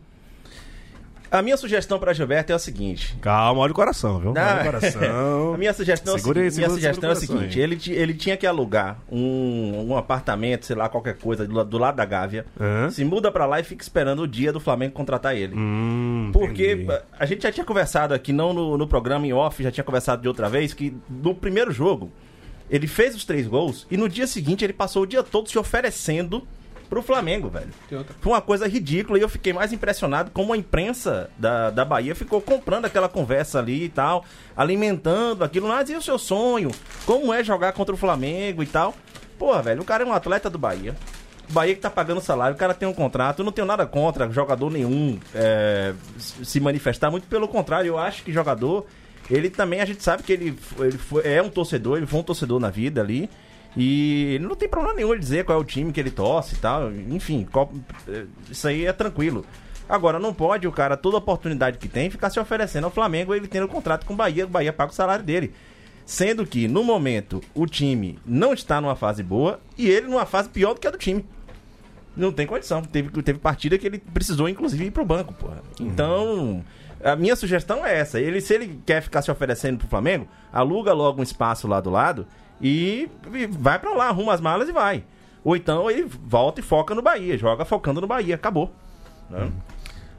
A 1.32 1.42
minha 1.42 1.56
sugestão 1.58 2.00
pra 2.00 2.12
Gilberto 2.14 2.52
é 2.52 2.56
a 2.56 2.60
seguinte. 2.60 3.16
Calma, 3.22 3.62
olha 3.62 3.72
o 3.72 3.76
coração, 3.76 4.20
viu? 4.20 4.32
Olha 4.32 4.62
o 4.62 4.64
coração. 4.66 5.54
A 5.54 5.58
minha 5.58 5.74
sugestão, 5.74 6.18
Segura 6.18 6.40
é, 6.40 6.50
seguinte, 6.50 6.54
segura- 6.56 6.68
minha 6.70 6.80
sugestão 6.82 7.10
é 7.10 7.14
a 7.14 7.16
o 7.16 7.20
seguinte: 7.20 7.60
ele, 7.60 7.78
ele 7.90 8.14
tinha 8.14 8.36
que 8.38 8.48
alugar 8.48 8.98
um, 9.12 9.88
um 9.90 9.98
apartamento, 9.98 10.66
sei 10.66 10.76
lá, 10.76 10.90
qualquer 10.90 11.18
coisa, 11.18 11.46
do, 11.48 11.64
do 11.64 11.78
lado 11.78 11.96
da 11.96 12.06
Gávea. 12.06 12.46
Hã? 12.60 12.90
Se 12.90 13.04
muda 13.06 13.32
pra 13.32 13.46
lá 13.46 13.60
e 13.60 13.64
fica 13.64 13.84
esperando 13.84 14.24
o 14.24 14.28
dia 14.28 14.52
do 14.52 14.60
Flamengo 14.60 14.94
contratar 14.94 15.36
ele. 15.36 15.54
Hum, 15.56 16.30
Porque 16.34 16.74
entendi. 16.74 16.92
a- 16.92 17.02
a 17.20 17.26
gente 17.26 17.44
já 17.44 17.52
tinha 17.52 17.66
conversado 17.66 18.14
aqui, 18.14 18.32
não 18.34 18.54
no, 18.54 18.78
no 18.78 18.88
programa 18.88 19.28
em 19.28 19.34
off, 19.34 19.62
já 19.62 19.72
tinha 19.72 19.84
conversado 19.84 20.22
de 20.22 20.28
outra 20.28 20.50
vez, 20.50 20.74
que 20.74 20.96
no 21.10 21.36
primeiro 21.36 21.72
jogo 21.72 22.12
ele 22.70 22.88
fez 22.88 23.16
os 23.16 23.26
três 23.26 23.48
gols 23.48 23.86
e 23.90 23.98
no 23.98 24.08
dia 24.08 24.28
seguinte 24.28 24.64
ele 24.64 24.74
passou 24.74 25.04
o 25.04 25.08
dia 25.08 25.24
todo 25.24 25.50
se 25.50 25.58
oferecendo 25.58 26.48
pro 26.90 27.02
Flamengo, 27.04 27.50
velho. 27.50 27.70
Foi 28.20 28.34
uma 28.34 28.42
coisa 28.42 28.68
ridícula 28.68 29.18
e 29.20 29.22
eu 29.22 29.30
fiquei 29.30 29.54
mais 29.54 29.72
impressionado 29.72 30.32
como 30.32 30.52
a 30.54 30.58
imprensa 30.58 31.30
da, 31.38 31.70
da 31.70 31.86
Bahia 31.86 32.16
ficou 32.16 32.42
comprando 32.42 32.86
aquela 32.86 33.08
conversa 33.08 33.60
ali 33.60 33.84
e 33.86 33.90
tal, 33.90 34.26
alimentando 34.58 35.44
aquilo. 35.44 35.68
Mas 35.68 35.90
e 35.90 35.96
o 35.96 36.02
seu 36.02 36.18
sonho? 36.18 36.72
Como 37.06 37.34
é 37.34 37.44
jogar 37.44 37.74
contra 37.74 37.94
o 37.94 37.98
Flamengo 37.98 38.62
e 38.64 38.66
tal? 38.66 38.96
Porra, 39.38 39.62
velho, 39.62 39.82
o 39.82 39.86
cara 39.86 40.04
é 40.04 40.08
um 40.08 40.14
atleta 40.14 40.50
do 40.50 40.58
Bahia. 40.58 40.96
O 41.50 41.54
Bahia 41.54 41.74
que 41.74 41.82
tá 41.82 41.90
pagando 41.90 42.22
salário, 42.22 42.56
o 42.56 42.60
cara 42.60 42.74
tem 42.74 42.88
um 42.88 42.94
contrato. 42.94 43.40
Eu 43.40 43.46
não 43.46 43.52
tenho 43.52 43.66
nada 43.66 43.86
contra 43.86 44.30
jogador 44.32 44.70
nenhum 44.70 45.20
é, 45.34 45.94
se 46.20 46.60
manifestar, 46.60 47.10
muito 47.10 47.28
pelo 47.28 47.48
contrário, 47.48 47.88
eu 47.88 47.98
acho 47.98 48.22
que 48.24 48.32
jogador, 48.32 48.86
ele 49.32 49.50
também, 49.50 49.82
a 49.82 49.86
gente 49.86 50.04
sabe 50.04 50.22
que 50.24 50.32
ele, 50.34 50.58
ele 50.80 50.98
foi- 50.98 51.26
é 51.26 51.42
um 51.42 51.50
torcedor, 51.50 51.98
ele 51.98 52.06
foi 52.06 52.20
um 52.20 52.24
torcedor 52.24 52.60
na 52.60 52.70
vida 52.70 53.02
ali. 53.02 53.30
E 53.78 54.34
ele 54.36 54.46
não 54.48 54.56
tem 54.56 54.68
problema 54.68 54.96
nenhum 54.96 55.12
ele 55.12 55.20
dizer 55.20 55.46
qual 55.46 55.58
é 55.58 55.62
o 55.62 55.64
time 55.64 55.92
que 55.92 56.00
ele 56.00 56.12
torce 56.12 56.56
e 56.56 56.58
tal. 56.58 56.92
Enfim, 56.92 57.48
qual- 57.52 57.72
é, 58.08 58.26
isso 58.50 58.68
aí 58.68 58.86
é 58.86 58.94
tranquilo. 58.94 59.46
Agora, 59.88 60.20
não 60.20 60.34
pode 60.34 60.68
o 60.68 60.72
cara, 60.72 60.96
toda 60.96 61.18
oportunidade 61.18 61.78
que 61.78 61.88
tem, 61.88 62.10
ficar 62.10 62.30
se 62.30 62.40
oferecendo 62.40 62.84
ao 62.86 62.92
Flamengo, 62.92 63.34
ele 63.34 63.48
tendo 63.48 63.68
contrato 63.68 64.06
com 64.06 64.14
o 64.14 64.16
Bahia, 64.16 64.46
o 64.46 64.50
Bahia 64.50 64.72
paga 64.74 64.92
o 64.92 64.96
salário 64.96 65.24
dele. 65.26 65.54
Sendo 66.06 66.46
que, 66.46 66.68
no 66.68 66.84
momento, 66.84 67.42
o 67.54 67.66
time 67.68 68.18
não 68.26 68.54
está 68.54 68.82
numa 68.82 68.96
fase 68.96 69.22
boa 69.24 69.60
e 69.78 69.88
ele 69.88 70.08
numa 70.08 70.26
fase 70.26 70.50
pior 70.50 70.74
do 70.74 70.80
que 70.80 70.88
a 70.88 70.92
do 70.92 70.98
time. 70.98 71.24
Não 72.18 72.32
tem 72.32 72.46
condição. 72.48 72.82
Teve, 72.82 73.10
teve 73.22 73.40
partida 73.40 73.78
que 73.78 73.86
ele 73.88 74.00
precisou, 74.00 74.50
inclusive, 74.50 74.86
ir 74.86 74.92
pro 74.92 75.06
banco, 75.06 75.34
porra. 75.34 75.62
Então, 75.80 76.64
a 77.04 77.16
minha 77.16 77.36
sugestão 77.36 77.86
é 77.86 77.98
essa. 77.98 78.20
Ele, 78.20 78.42
se 78.42 78.54
ele 78.56 78.80
quer 78.86 79.02
ficar 79.02 79.22
se 79.22 79.30
oferecendo 79.32 79.78
pro 79.78 79.88
Flamengo, 79.88 80.28
aluga 80.52 80.94
logo 80.94 81.20
um 81.20 81.24
espaço 81.24 81.68
lá 81.68 81.80
do 81.80 81.90
lado 81.92 82.28
e, 82.62 83.10
e 83.34 83.48
vai 83.48 83.80
pra 83.80 83.94
lá, 83.94 84.08
arruma 84.10 84.34
as 84.34 84.42
malas 84.42 84.70
e 84.70 84.72
vai. 84.72 85.04
Ou 85.44 85.56
então 85.56 85.90
ele 85.90 86.06
volta 86.26 86.60
e 86.60 86.64
foca 86.64 86.94
no 86.94 87.02
Bahia, 87.02 87.38
joga 87.38 87.66
focando 87.66 88.02
no 88.02 88.08
Bahia, 88.08 88.36
acabou. 88.36 88.72
Né? 89.30 89.52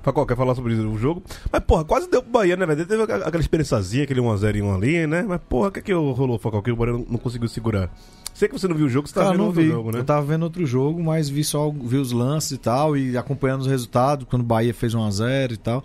Facol, 0.02 0.24
quer 0.24 0.36
falar 0.36 0.54
sobre 0.54 0.72
o 0.72 0.96
jogo? 0.96 1.22
Mas, 1.52 1.62
porra, 1.62 1.84
quase 1.84 2.08
deu 2.08 2.22
pro 2.22 2.32
Bahia, 2.32 2.56
né, 2.56 2.64
velho? 2.64 2.86
Teve 2.86 3.02
aquela 3.02 3.38
experiênciazinha, 3.38 4.04
aquele 4.04 4.20
1x0 4.20 4.56
em 4.56 4.62
1 4.62 4.74
ali, 4.74 5.06
né? 5.06 5.22
Mas, 5.28 5.40
porra, 5.46 5.68
o 5.68 5.72
que 5.72 5.80
é 5.80 5.82
que 5.82 5.92
rolou, 5.92 6.38
Facol? 6.38 6.62
Que 6.62 6.70
o 6.70 6.76
Bahia 6.76 6.94
não, 6.94 7.18
conseguiu 7.18 7.48
segurar. 7.48 7.90
Sei 8.32 8.48
que 8.48 8.58
você 8.58 8.66
não 8.66 8.74
viu 8.74 8.86
o 8.86 8.88
jogo, 8.88 9.06
você 9.06 9.14
tá 9.14 9.20
Cara, 9.20 9.32
vendo 9.32 9.40
não 9.40 9.46
outro 9.48 9.62
vi. 9.62 9.68
jogo, 9.68 9.92
né? 9.92 9.98
Eu 9.98 10.04
tava 10.04 10.22
vendo 10.22 10.44
outro 10.44 10.64
jogo, 10.64 11.02
mas 11.02 11.28
vi 11.28 11.44
só 11.44 11.70
vi 11.70 11.98
os 11.98 12.12
lances 12.12 12.52
e 12.52 12.58
tal, 12.58 12.96
e 12.96 13.18
acompanhando 13.18 13.60
os 13.60 13.66
resultados, 13.66 14.26
quando 14.30 14.40
o 14.40 14.46
Bahia 14.46 14.72
fez 14.72 14.94
1x0 14.94 15.52
e 15.52 15.56
tal. 15.58 15.84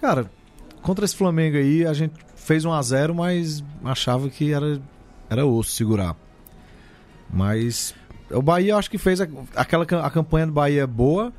Cara, 0.00 0.30
contra 0.80 1.04
esse 1.04 1.16
Flamengo 1.16 1.56
aí, 1.56 1.84
a 1.84 1.92
gente 1.92 2.14
fez 2.36 2.64
1x0, 2.64 3.12
mas 3.12 3.64
achava 3.84 4.28
que 4.28 4.52
era, 4.52 4.80
era 5.30 5.44
osso 5.46 5.70
segurar. 5.70 6.14
Mas 7.30 7.94
o 8.30 8.40
Bahia 8.42 8.72
eu 8.72 8.78
acho 8.78 8.90
que 8.90 8.98
fez 8.98 9.20
a- 9.20 9.26
aquela 9.54 9.84
a 9.84 10.10
campanha 10.10 10.46
do 10.46 10.52
Bahia 10.52 10.82
é 10.82 10.86
boa, 10.86 11.32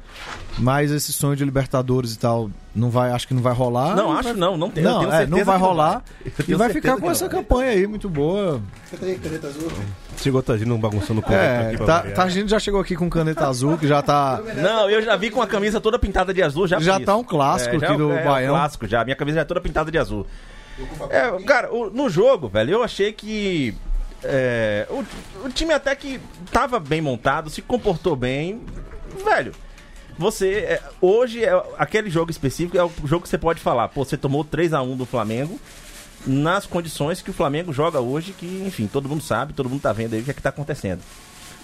mas 0.58 0.92
esse 0.92 1.12
sonho 1.14 1.36
de 1.36 1.44
Libertadores 1.46 2.14
e 2.14 2.20
tal 2.20 2.50
não 2.76 2.90
vai, 2.90 3.12
acho 3.12 3.28
que 3.28 3.34
não 3.34 3.42
vai 3.42 3.54
rolar. 3.54 3.96
não, 3.96 4.14
E 4.14 4.20
acho 4.20 4.24
vai- 4.30 4.34
não, 4.34 4.58
não 4.58 4.70
tem. 4.70 4.84
Não, 4.84 5.00
tenho 5.00 5.12
é, 5.12 5.18
certeza 5.20 5.38
não 5.38 5.46
vai 5.46 5.58
rolar 5.58 6.04
Eu 6.26 6.32
e 6.40 6.44
tenho 6.44 6.58
vai 6.58 6.70
ficar 6.70 6.96
com 6.98 7.06
não 7.06 7.12
essa 7.12 7.28
vai. 7.28 7.38
campanha 7.38 7.72
aí 7.72 7.88
muito 7.88 8.10
boa. 8.10 8.62
Chegou 10.18 10.42
Tagino 10.42 10.78
bagunçando 10.78 11.22
o 11.26 11.32
É, 11.34 11.74
aqui 11.74 11.86
tá. 11.86 12.02
Targino 12.12 12.48
já 12.50 12.60
chegou 12.60 12.82
aqui 12.82 12.96
com 12.96 13.10
caneta 13.10 13.48
azul, 13.48 13.78
que 13.78 13.88
já 13.88 14.02
tá 14.02 14.42
Não, 14.58 14.90
eu 14.90 15.02
já 15.02 15.16
vi 15.16 15.30
com 15.30 15.42
a 15.42 15.48
camisa 15.48 15.80
toda 15.80 15.98
pintada 16.00 16.34
de 16.34 16.42
azul, 16.42 16.68
já 16.68 16.80
Já 16.80 16.96
fiz. 16.98 17.06
tá 17.06 17.16
um 17.16 17.24
clássico 17.24 17.80
já 17.80 17.86
aqui 17.88 17.96
é- 17.96 17.98
do 17.98 18.12
é 18.12 18.22
um 18.22 18.26
Baião. 18.26 18.54
clássico 18.56 18.88
já, 18.88 19.04
minha 19.04 19.16
camisa 19.16 19.36
já 19.36 19.42
é 19.42 19.46
toda 19.46 19.62
pintada 19.62 19.92
de 19.92 19.98
azul. 19.98 20.26
É, 21.10 21.44
cara, 21.44 21.74
o- 21.74 21.90
no 21.90 22.10
jogo, 22.10 22.48
velho, 22.48 22.72
eu 22.72 22.84
achei 22.84 23.12
que 23.14 23.74
é, 24.24 24.88
o, 24.90 25.04
o 25.46 25.50
time 25.50 25.74
até 25.74 25.96
que 25.96 26.20
tava 26.52 26.80
bem 26.80 27.02
montado, 27.02 27.50
se 27.50 27.62
comportou 27.62 28.16
bem. 28.16 28.62
Velho, 29.24 29.54
você. 30.18 30.50
é, 30.60 30.82
hoje, 31.02 31.44
é, 31.44 31.52
aquele 31.78 32.10
jogo 32.10 32.30
específico 32.32 32.78
é 32.78 32.84
o 32.84 32.92
jogo 33.06 33.24
que 33.24 33.30
você 33.30 33.38
pode 33.38 33.60
falar. 33.60 33.88
Pô, 33.90 34.04
você 34.04 34.18
tomou 34.18 34.44
3 34.44 34.74
a 34.74 34.82
1 34.82 34.96
do 34.98 35.06
Flamengo 35.06 35.60
nas 36.26 36.66
condições 36.66 37.22
que 37.22 37.30
o 37.30 37.34
Flamengo 37.34 37.72
joga 37.72 38.00
hoje, 38.02 38.34
que, 38.34 38.46
enfim, 38.66 38.88
todo 38.88 39.08
mundo 39.08 39.24
sabe, 39.24 39.54
todo 39.54 39.70
mundo 39.70 39.82
tá 39.82 39.94
vendo 39.94 40.14
aí 40.14 40.22
o 40.22 40.24
que 40.24 40.32
é 40.32 40.34
que 40.34 40.42
tá 40.42 40.50
acontecendo. 40.50 41.02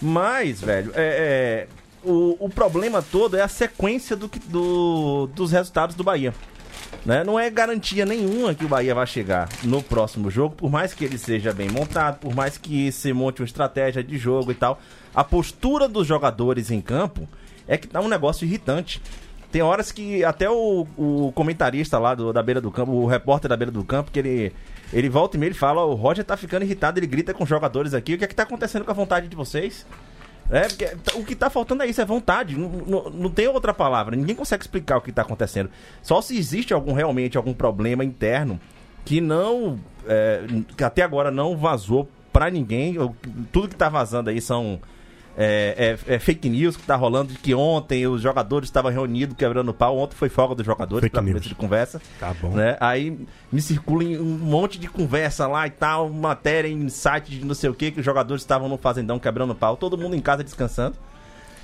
Mas, 0.01 0.61
velho, 0.61 0.91
é, 0.95 1.67
é, 2.05 2.07
o, 2.07 2.37
o 2.45 2.49
problema 2.49 3.01
todo 3.01 3.35
é 3.35 3.41
a 3.41 3.47
sequência 3.47 4.15
do, 4.15 4.29
do- 4.45 5.27
dos 5.33 5.51
resultados 5.51 5.95
do 5.95 6.03
Bahia. 6.03 6.33
Né? 7.05 7.23
Não 7.23 7.37
é 7.39 7.49
garantia 7.49 8.05
nenhuma 8.05 8.53
que 8.55 8.63
o 8.63 8.67
Bahia 8.67 8.95
vai 8.95 9.05
chegar 9.05 9.49
no 9.63 9.81
próximo 9.83 10.31
jogo, 10.31 10.55
por 10.55 10.71
mais 10.71 10.93
que 10.93 11.03
ele 11.03 11.17
seja 11.17 11.51
bem 11.51 11.69
montado, 11.69 12.19
por 12.19 12.33
mais 12.33 12.57
que 12.57 12.91
se 12.93 13.11
monte 13.11 13.41
uma 13.41 13.45
estratégia 13.45 14.01
de 14.03 14.17
jogo 14.17 14.51
e 14.51 14.55
tal. 14.55 14.79
A 15.13 15.23
postura 15.23 15.87
dos 15.89 16.07
jogadores 16.07 16.71
em 16.71 16.79
campo 16.79 17.27
é 17.67 17.77
que 17.77 17.87
tá 17.87 17.99
um 17.99 18.07
negócio 18.07 18.45
irritante. 18.45 19.01
Tem 19.51 19.61
horas 19.61 19.91
que 19.91 20.23
até 20.23 20.49
o, 20.49 20.87
o 20.97 21.31
comentarista 21.35 21.99
lá 21.99 22.15
do- 22.15 22.31
da 22.33 22.41
beira 22.41 22.59
do 22.61 22.71
campo, 22.71 22.91
o 22.93 23.05
repórter 23.05 23.49
da 23.49 23.57
beira 23.57 23.71
do 23.71 23.83
campo, 23.83 24.09
que 24.09 24.17
ele, 24.19 24.53
ele 24.91 25.09
volta 25.09 25.35
e 25.37 25.39
meia, 25.39 25.49
ele 25.49 25.53
fala, 25.55 25.81
"Ó, 25.85 25.91
o 25.91 25.95
Roger 25.95 26.23
tá 26.25 26.35
ficando 26.37 26.63
irritado, 26.63 26.97
ele 26.99 27.05
grita 27.05 27.33
com 27.33 27.43
os 27.43 27.49
jogadores 27.49 27.93
aqui, 27.93 28.13
o 28.15 28.17
que 28.17 28.23
é 28.23 28.27
que 28.27 28.33
tá 28.33 28.43
acontecendo 28.43 28.83
com 28.85 28.91
a 28.91 28.95
vontade 28.95 29.27
de 29.27 29.35
vocês? 29.35 29.85
É, 30.49 30.67
porque 30.67 30.89
o 31.15 31.23
que 31.23 31.35
tá 31.35 31.49
faltando 31.49 31.83
é 31.83 31.87
isso, 31.87 32.01
é 32.01 32.05
vontade. 32.05 32.57
Não, 32.57 32.69
não, 32.69 33.09
não 33.09 33.29
tem 33.29 33.47
outra 33.47 33.73
palavra. 33.73 34.15
Ninguém 34.15 34.35
consegue 34.35 34.63
explicar 34.63 34.97
o 34.97 35.01
que 35.01 35.11
tá 35.11 35.21
acontecendo. 35.21 35.69
Só 36.01 36.21
se 36.21 36.37
existe 36.37 36.73
algum 36.73 36.93
realmente 36.93 37.37
algum 37.37 37.53
problema 37.53 38.03
interno 38.03 38.59
que 39.05 39.21
não. 39.21 39.79
é, 40.07 40.41
que 40.77 40.83
até 40.83 41.01
agora 41.01 41.31
não 41.31 41.57
vazou 41.57 42.09
pra 42.31 42.49
ninguém. 42.49 42.95
Tudo 43.51 43.67
que 43.67 43.75
tá 43.75 43.89
vazando 43.89 44.29
aí 44.29 44.41
são. 44.41 44.79
É, 45.35 45.97
é- 46.07 46.15
é 46.15 46.19
fake 46.19 46.47
news 46.47 46.77
que 46.77 46.83
tá 46.83 46.95
rolando 46.95 47.33
de 47.33 47.39
que 47.39 47.55
ontem 47.55 48.05
os 48.05 48.21
jogadores 48.21 48.67
estavam 48.69 48.91
reunidos 48.91 49.35
quebrando 49.35 49.73
pau. 49.73 49.97
Ontem 49.97 50.15
foi 50.15 50.29
folga 50.29 50.53
dos 50.53 50.65
jogadores 50.65 51.01
Fake 51.01 51.11
pra 51.13 51.21
news. 51.21 51.33
começo 51.33 51.49
de 51.49 51.55
conversa. 51.55 52.01
Tá 52.19 52.33
bom. 52.39 52.51
Né? 52.51 52.77
Aí 52.79 53.17
me 53.51 53.61
circula 53.61 54.03
em 54.03 54.19
um 54.19 54.23
monte 54.37 54.77
de 54.79 54.87
conversa 54.87 55.47
lá 55.47 55.65
e 55.65 55.71
tal, 55.71 56.09
matéria 56.09 56.67
em 56.67 56.87
site 56.89 57.31
de 57.31 57.45
não 57.45 57.55
sei 57.55 57.69
o 57.69 57.73
que, 57.73 57.89
que 57.91 57.99
os 57.99 58.05
jogadores 58.05 58.43
estavam 58.43 58.69
no 58.69 58.77
fazendão 58.77 59.17
quebrando 59.17 59.55
pau, 59.55 59.75
todo 59.75 59.97
mundo 59.97 60.15
em 60.15 60.21
casa 60.21 60.43
descansando. 60.43 60.95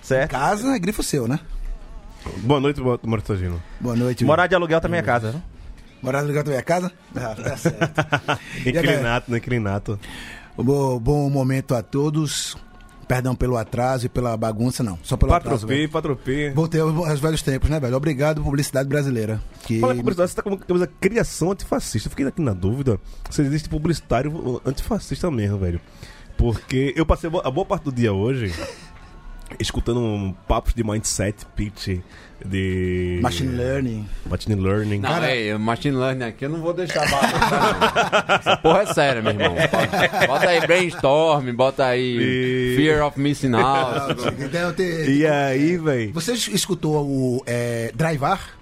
Certo? 0.01 0.31
Casa 0.31 0.75
é 0.75 0.79
grifo 0.79 1.03
seu, 1.03 1.27
né? 1.27 1.39
Boa 2.37 2.59
noite, 2.59 2.81
Tagino. 3.25 3.61
Boa 3.79 3.95
noite. 3.95 4.25
Morar 4.25 4.47
de 4.47 4.55
aluguel 4.55 4.81
também 4.81 4.99
é 4.99 5.03
casa, 5.03 5.31
né? 5.31 5.41
Morar 6.01 6.21
no 6.21 6.27
lugar 6.29 6.43
da 6.43 6.49
minha 6.51 6.63
casa? 6.63 6.91
Ah, 7.15 7.35
tá 7.35 7.57
certo. 7.57 8.01
Inclinato, 8.65 9.29
né? 9.31 9.37
Inclinato. 9.37 9.99
bom, 10.57 10.97
bom 10.97 11.29
momento 11.29 11.75
a 11.75 11.83
todos. 11.83 12.57
Perdão 13.09 13.33
pelo 13.33 13.57
atraso 13.57 14.05
e 14.05 14.09
pela 14.09 14.37
bagunça, 14.37 14.83
não. 14.83 14.99
Só 15.01 15.17
pelo 15.17 15.33
atraso. 15.33 15.61
Patropê, 15.61 15.75
velho. 15.75 15.89
patropê. 15.89 16.51
Voltei 16.51 16.79
aos, 16.79 17.19
velhos 17.19 17.41
tempos, 17.41 17.67
né, 17.67 17.79
velho? 17.79 17.95
Obrigado, 17.97 18.43
publicidade 18.43 18.87
brasileira. 18.87 19.41
Que... 19.63 19.79
Fala 19.79 19.95
curiosidade, 19.95 20.29
você 20.29 20.35
tá 20.35 20.43
com 20.43 20.53
a 20.53 20.57
camisa 20.59 20.87
criação 21.01 21.51
antifascista. 21.51 22.07
Fiquei 22.07 22.27
aqui 22.27 22.39
na 22.39 22.53
dúvida 22.53 22.99
se 23.31 23.41
existe 23.41 23.67
publicitário 23.67 24.61
antifascista 24.63 25.31
mesmo, 25.31 25.57
velho. 25.57 25.81
Porque 26.37 26.93
eu 26.95 27.03
passei 27.03 27.31
a 27.43 27.49
boa 27.49 27.65
parte 27.65 27.85
do 27.85 27.91
dia 27.91 28.13
hoje 28.13 28.53
escutando 29.59 29.99
um 29.99 30.33
papos 30.47 30.73
de 30.73 30.83
mindset, 30.83 31.45
pitch, 31.55 31.99
de. 32.45 33.19
Machine 33.21 33.55
Learning. 33.55 34.07
Machine 34.29 34.55
Learning. 34.61 34.99
Não, 34.99 35.23
ei, 35.25 35.53
o 35.53 35.59
Machine 35.59 35.95
Learning 35.95 36.25
aqui 36.25 36.45
eu 36.45 36.49
não 36.49 36.61
vou 36.61 36.73
deixar 36.73 37.09
não. 37.09 38.35
Essa 38.35 38.57
porra 38.57 38.81
é 38.83 38.85
séria, 38.93 39.21
meu 39.21 39.31
irmão. 39.31 39.55
Bota 40.27 40.49
aí 40.49 40.61
Brainstorm, 40.61 41.51
bota 41.53 41.85
aí 41.85 42.17
E- 42.19 42.75
Fear 42.77 43.05
of 43.05 43.19
Missing 43.19 43.53
Out. 43.53 44.21
então, 44.39 44.73
E 45.07 45.25
aí, 45.25 45.77
velho? 45.77 46.13
Você 46.13 46.33
escutou 46.33 47.05
o 47.05 47.43
é, 47.45 47.91
Drivar? 47.95 48.57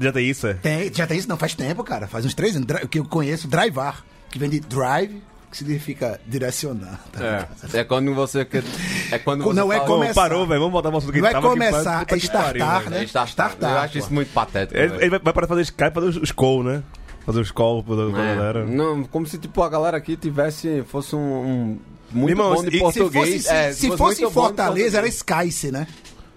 Já 0.00 0.12
tem 0.12 0.28
isso, 0.28 0.46
é? 0.46 0.54
Tem, 0.54 0.92
já 0.92 1.06
tem 1.06 1.18
isso? 1.18 1.28
Não, 1.28 1.36
faz 1.36 1.54
tempo, 1.54 1.82
cara. 1.82 2.06
Faz 2.06 2.26
uns 2.26 2.34
três 2.34 2.54
anos. 2.56 2.66
Que 2.90 2.98
eu 2.98 3.04
conheço, 3.04 3.48
Drivar. 3.48 4.04
Que 4.30 4.38
vem 4.38 4.48
de 4.48 4.60
drive, 4.60 5.20
que 5.50 5.56
significa 5.56 6.20
direcionar. 6.26 7.00
tá? 7.12 7.48
É, 7.74 7.80
é 7.80 7.84
quando 7.84 8.14
você. 8.14 8.44
quer- 8.44 8.62
É 9.10 9.18
quando 9.18 9.42
você 9.44 9.58
Não 9.58 9.72
é 9.72 9.76
fala- 9.76 9.86
Pô, 9.88 9.94
Começar. 9.94 10.14
parou, 10.14 10.46
velho. 10.46 10.60
Vamos 10.60 10.72
voltar 10.72 10.88
pro 10.90 10.98
assunto 10.98 11.12
que 11.12 11.20
Não 11.20 11.26
é 11.28 11.32
aqui, 11.32 11.40
começar, 11.42 12.00
puta 12.00 12.14
é 12.14 12.18
que 12.18 12.28
pariu, 12.28 12.50
startar, 12.62 12.78
velho. 12.82 12.90
né? 12.90 13.02
É. 13.02 13.06
Startup, 13.06 13.56
Eu 13.60 13.68
acho 13.78 13.98
isso 13.98 14.12
muito 14.14 14.32
patético. 14.32 14.78
Ele, 14.78 14.94
ele 14.94 15.10
vai, 15.10 15.18
vai 15.18 15.32
parar 15.32 15.46
de 15.46 15.48
fazer 15.48 15.62
Skype, 15.62 15.92
fazer 15.94 16.06
os, 16.22 16.32
call, 16.32 16.62
né? 16.62 16.82
Fazer 17.26 17.40
os 17.40 17.50
call 17.50 17.82
pra, 17.82 17.94
pra 17.96 18.04
É, 18.24 18.34
galera. 18.36 18.64
não, 18.64 19.04
como 19.04 19.26
se 19.26 19.38
tipo 19.38 19.62
a 19.62 19.68
galera 19.68 19.96
aqui 19.96 20.16
tivesse 20.16 20.82
fosse 20.88 21.14
um, 21.16 21.18
um 21.20 21.78
muito 22.12 22.30
Irmão, 22.30 22.54
bom 22.54 22.62
de 22.62 22.68
e 22.68 22.70
se 22.70 22.76
Se 22.76 22.80
português. 22.80 23.42
fosse, 23.44 23.54
é, 23.54 23.72
se 23.72 23.96
fosse 23.96 24.24
em 24.24 24.30
Fortaleza, 24.30 24.98
era 24.98 25.06
português. 25.08 25.16
Skyce, 25.50 25.70
né? 25.72 25.86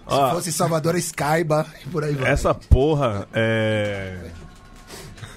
Ah. 0.06 0.28
Se 0.28 0.34
fosse 0.34 0.48
em 0.50 0.52
Salvador, 0.52 0.90
era 0.90 0.98
Skyba 0.98 1.66
e 1.84 1.88
por 1.88 2.04
aí 2.04 2.14
vai. 2.14 2.30
Essa 2.30 2.52
porra 2.52 3.26
é. 3.32 4.16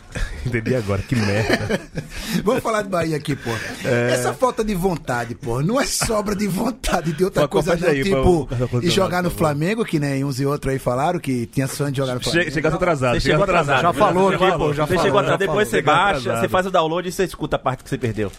Entendi 0.46 0.76
agora, 0.76 1.02
que 1.02 1.16
merda. 1.16 1.80
Vamos 2.44 2.64
falar 2.64 2.82
de 2.82 2.90
Bahia 2.90 3.18
aqui, 3.18 3.36
pô. 3.36 3.50
É. 3.86 4.12
Essa 4.14 4.34
falta 4.34 4.64
de 4.64 4.74
vontade, 4.74 5.36
pô, 5.36 5.62
não 5.62 5.80
é 5.80 5.86
sobra 5.86 6.36
de 6.36 6.48
vontade 6.48 7.12
de 7.14 7.24
outra 7.24 7.44
Pô, 7.44 7.50
coisa, 7.62 7.76
não. 7.76 7.88
aí, 7.90 8.04
tipo, 8.04 8.48
pra- 8.48 8.80
de 8.80 8.90
jogar 8.90 9.22
no. 9.22 9.30
Flamengo, 9.30 9.84
que 9.86 10.00
nem 10.00 10.24
uns 10.24 10.40
e 10.40 10.46
outros 10.46 10.72
aí 10.74 10.80
falaram 10.80 11.20
que 11.20 11.46
tinha 11.48 11.68
sonho 11.68 11.92
de 11.92 11.98
jogar 11.98 12.16
no 12.16 12.22
Flamengo. 12.22 12.46
Che 12.46 12.52
chegasse 12.52 12.76
atrasado. 12.76 13.14
Você 13.16 13.30
chegou 13.30 13.44
atrasado. 13.44 13.82
Já 13.82 13.94
falou 13.94 14.30
aqui, 14.30 14.58
pô, 14.58 14.74
já 14.74 14.86
Você 14.86 14.94
falou, 14.96 15.04
chegou 15.04 15.20
já 15.20 15.34
atrasado, 15.36 15.40
depois 15.40 15.48
falou. 15.48 15.66
você 15.66 15.82
baixa, 15.82 16.18
atrasado. 16.20 16.40
você 16.42 16.50
faz 16.50 16.66
o 16.66 16.72
download 16.72 17.08
e 17.08 17.12
você 17.12 17.24
escuta 17.26 17.56
a 17.58 17.60
parte 17.60 17.84
que 17.84 17.90
você 17.90 17.98
perdeu. 17.98 18.32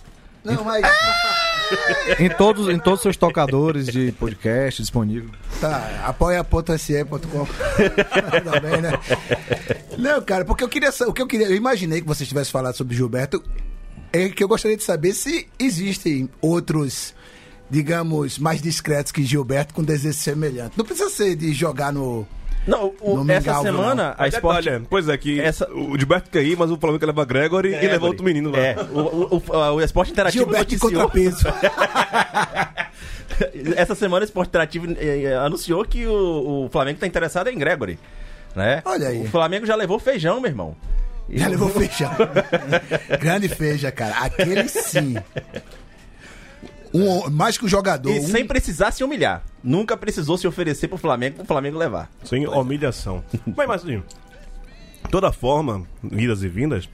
Não, 0.44 0.64
mas. 0.64 0.82
Em 2.18 2.28
todos, 2.28 2.68
em 2.68 2.78
todos 2.78 3.00
os 3.00 3.02
seus 3.02 3.16
tocadores 3.16 3.86
de 3.86 4.12
podcast 4.12 4.80
disponível. 4.82 5.30
Tá, 5.60 6.04
apoia.se.com. 6.06 7.46
Tá 7.46 8.60
né? 8.80 8.92
Não, 9.96 10.22
cara, 10.22 10.44
porque 10.44 10.64
eu 10.64 10.68
queria 10.68 10.90
o 11.06 11.12
que 11.12 11.22
eu 11.22 11.26
queria, 11.26 11.46
eu 11.46 11.56
imaginei 11.56 12.00
que 12.00 12.06
vocês 12.06 12.28
tivessem 12.28 12.52
falado 12.52 12.74
sobre 12.74 12.96
Gilberto, 12.96 13.42
é 14.12 14.28
que 14.28 14.42
eu 14.42 14.48
gostaria 14.48 14.76
de 14.76 14.82
saber 14.82 15.12
se 15.12 15.48
existem 15.58 16.28
outros, 16.40 17.14
digamos, 17.70 18.38
mais 18.38 18.60
discretos 18.62 19.12
que 19.12 19.24
Gilberto 19.24 19.74
com 19.74 19.82
desejo 19.82 20.18
semelhante. 20.18 20.76
Não 20.76 20.84
precisa 20.84 21.10
ser 21.10 21.36
de 21.36 21.52
jogar 21.52 21.92
no 21.92 22.26
Não, 22.68 22.92
o- 23.00 23.24
No 23.24 23.32
essa 23.32 23.60
semana 23.62 24.14
a 24.18 24.28
Sport 24.28 24.66
Olha, 24.66 24.82
pois 24.88 25.08
é, 25.08 25.16
que 25.16 25.40
Essa- 25.40 25.68
o 25.72 25.98
Gilberto 25.98 26.30
quer 26.30 26.42
ir, 26.44 26.56
mas 26.56 26.70
o 26.70 26.76
Flamengo 26.76 27.00
quer 27.00 27.06
levar 27.06 27.24
Gregory 27.24 27.70
e 27.74 27.88
levar 27.88 28.06
outro 28.06 28.24
menino 28.24 28.50
lá. 28.50 28.58
É, 28.58 28.76
o, 28.92 28.98
o, 29.00 29.36
o, 29.36 29.74
o 29.74 29.80
Esporte 29.80 30.12
Interativo 30.12 30.44
Gilberto 30.44 30.72
noticiou- 30.74 30.92
contrapeso. 31.08 31.46
Essa 33.76 33.94
semana 33.94 34.22
o 34.22 34.24
Esporte 34.24 34.48
Interativo 34.48 34.86
eh, 34.98 35.22
eh, 35.24 35.34
anunciou 35.36 35.84
que 35.84 36.06
o, 36.06 36.66
o 36.66 36.68
Flamengo 36.70 36.98
tá 36.98 37.06
interessado 37.06 37.48
em 37.48 37.58
Gregory. 37.58 37.98
Né? 38.56 38.82
Olha 38.84 39.08
aí. 39.08 39.22
O 39.22 39.28
Flamengo 39.28 39.66
já 39.66 39.76
levou 39.76 39.98
feijão, 39.98 40.40
meu 40.40 40.50
irmão. 40.50 40.76
Já 41.30 41.46
levou 41.46 41.68
feijão. 41.68 42.10
Grande 43.20 43.48
feija, 43.48 43.92
cara. 43.92 44.16
Aquele 44.24 44.66
sim. 44.68 45.16
Um, 46.94 47.28
mais 47.30 47.58
que 47.58 47.64
o 47.64 47.68
jogador. 47.68 48.10
E 48.10 48.18
um- 48.20 48.26
sem 48.28 48.46
precisar 48.46 48.90
se 48.92 49.04
humilhar. 49.04 49.42
Nunca 49.62 49.96
precisou 49.96 50.38
se 50.38 50.46
oferecer 50.46 50.88
pro 50.88 50.96
Flamengo, 50.98 51.36
pro 51.36 51.44
Flamengo 51.46 51.76
levar. 51.78 52.10
Sem 52.24 52.46
humilhação. 52.46 53.22
Mas, 53.56 53.70
assim, 53.70 54.02
toda 55.10 55.30
forma, 55.32 55.84
idas 56.10 56.42
e 56.42 56.48
vindas, 56.48 56.88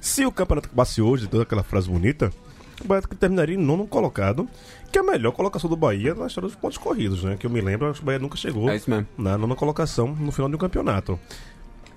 se 0.00 0.24
o 0.26 0.32
campeonato 0.32 0.68
acabasse 0.68 1.00
hoje, 1.02 1.26
toda 1.26 1.42
aquela 1.42 1.62
frase 1.62 1.88
bonita, 1.88 2.30
o 2.82 2.86
Bahia 2.86 3.02
terminaria 3.18 3.54
em 3.54 3.58
nono 3.58 3.86
colocado, 3.86 4.48
que 4.90 4.98
é 4.98 5.00
a 5.00 5.04
melhor 5.04 5.32
colocação 5.32 5.70
do 5.70 5.76
Bahia 5.76 6.14
na 6.14 6.26
história 6.26 6.48
dos 6.48 6.56
pontos 6.56 6.78
corridos, 6.78 7.22
né? 7.24 7.36
Que 7.38 7.46
eu 7.46 7.50
me 7.50 7.60
lembro, 7.60 7.88
acho 7.88 8.00
que 8.00 8.04
o 8.04 8.06
Bahia 8.06 8.18
nunca 8.18 8.36
chegou 8.36 8.68
É 8.68 8.76
isso 8.76 8.90
mesmo. 8.90 9.06
na 9.16 9.38
nona 9.38 9.54
colocação 9.54 10.08
no 10.08 10.32
final 10.32 10.48
de 10.48 10.56
um 10.56 10.58
campeonato. 10.58 11.18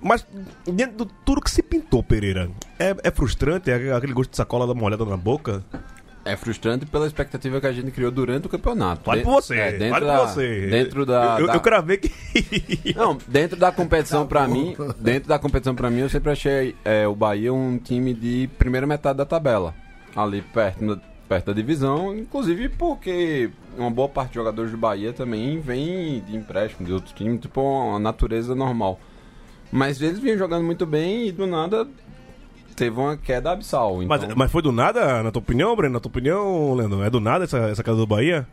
Mas, 0.00 0.26
dentro 0.66 1.04
de 1.06 1.12
tudo 1.24 1.40
que 1.40 1.50
se 1.50 1.62
pintou, 1.62 2.02
Pereira, 2.02 2.50
é, 2.78 2.94
é 3.02 3.10
frustrante, 3.10 3.70
é 3.70 3.92
aquele 3.94 4.12
gosto 4.12 4.30
de 4.30 4.36
sacola 4.36 4.66
da 4.66 4.74
molhada 4.74 5.04
na 5.04 5.16
boca. 5.16 5.64
É 6.26 6.36
frustrante 6.36 6.84
pela 6.86 7.06
expectativa 7.06 7.60
que 7.60 7.66
a 7.66 7.72
gente 7.72 7.90
criou 7.90 8.10
durante 8.10 8.46
o 8.46 8.48
campeonato. 8.50 9.02
Vale 9.06 9.22
por 9.22 9.34
você, 9.34 9.56
é, 9.56 9.72
dentro 9.72 9.90
vale 9.90 10.06
da, 10.06 10.18
por 10.18 10.26
você. 10.28 10.66
Dentro 10.66 11.06
da. 11.06 11.36
Eu, 11.38 11.46
da- 11.46 11.54
eu 11.54 11.60
cravei 11.60 11.96
que. 11.98 12.10
Não, 12.96 13.16
dentro 13.28 13.56
da 13.56 13.70
competição 13.70 14.26
pra 14.26 14.46
mim, 14.48 14.76
dentro 14.98 15.28
da 15.28 15.38
competição 15.38 15.74
para 15.74 15.88
mim, 15.88 16.00
eu 16.00 16.08
sempre 16.08 16.32
achei 16.32 16.74
é, 16.84 17.06
o 17.06 17.14
Bahia 17.14 17.52
um 17.54 17.78
time 17.78 18.12
de 18.12 18.48
primeira 18.58 18.86
metade 18.86 19.16
da 19.18 19.24
tabela, 19.24 19.74
ali 20.16 20.42
perto 20.42 20.84
da, 20.96 21.00
perto 21.28 21.46
da 21.46 21.52
divisão, 21.52 22.16
inclusive 22.16 22.68
porque 22.70 23.50
uma 23.78 23.90
boa 23.90 24.08
parte 24.08 24.30
de 24.30 24.34
jogadores 24.36 24.70
do 24.72 24.76
Bahia 24.76 25.12
também 25.12 25.60
vem 25.60 26.20
de 26.26 26.36
empréstimo 26.36 26.86
de 26.86 26.92
outros 26.92 27.12
times, 27.12 27.40
tipo 27.40 27.60
uma 27.60 27.98
natureza 27.98 28.54
normal. 28.54 28.98
Mas 29.70 30.00
eles 30.00 30.18
vinham 30.18 30.38
jogando 30.38 30.64
muito 30.64 30.86
bem 30.86 31.26
e 31.28 31.32
do 31.32 31.46
nada 31.46 31.86
teve 32.76 33.00
uma 33.00 33.16
queda 33.16 33.50
abissal. 33.52 34.02
Então, 34.02 34.06
Mas, 34.06 34.34
mas 34.34 34.52
foi 34.52 34.62
do 34.62 34.70
nada, 34.70 35.22
na 35.22 35.32
tua 35.32 35.40
opinião, 35.40 35.74
Breno? 35.74 35.94
Na 35.94 36.00
tua 36.00 36.10
opinião, 36.10 36.74
Leandro? 36.74 37.02
É 37.02 37.10
do 37.10 37.18
nada 37.20 37.44
essa, 37.44 37.58
essa 37.58 37.82
casa 37.82 37.98
do 37.98 38.06
Bahia? 38.06 38.46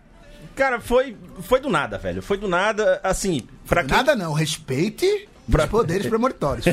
Cara, 0.56 0.80
foi, 0.80 1.16
foi 1.42 1.60
do 1.60 1.70
nada, 1.70 1.98
velho. 1.98 2.22
Foi 2.22 2.38
do 2.38 2.48
nada, 2.48 3.00
assim, 3.04 3.42
pra 3.68 3.84
quem 3.84 3.96
Nada 3.96 4.16
não, 4.16 4.34
respeite 4.34 5.28
os 5.48 5.66
poderes 5.66 6.08
premonitórios. 6.08 6.66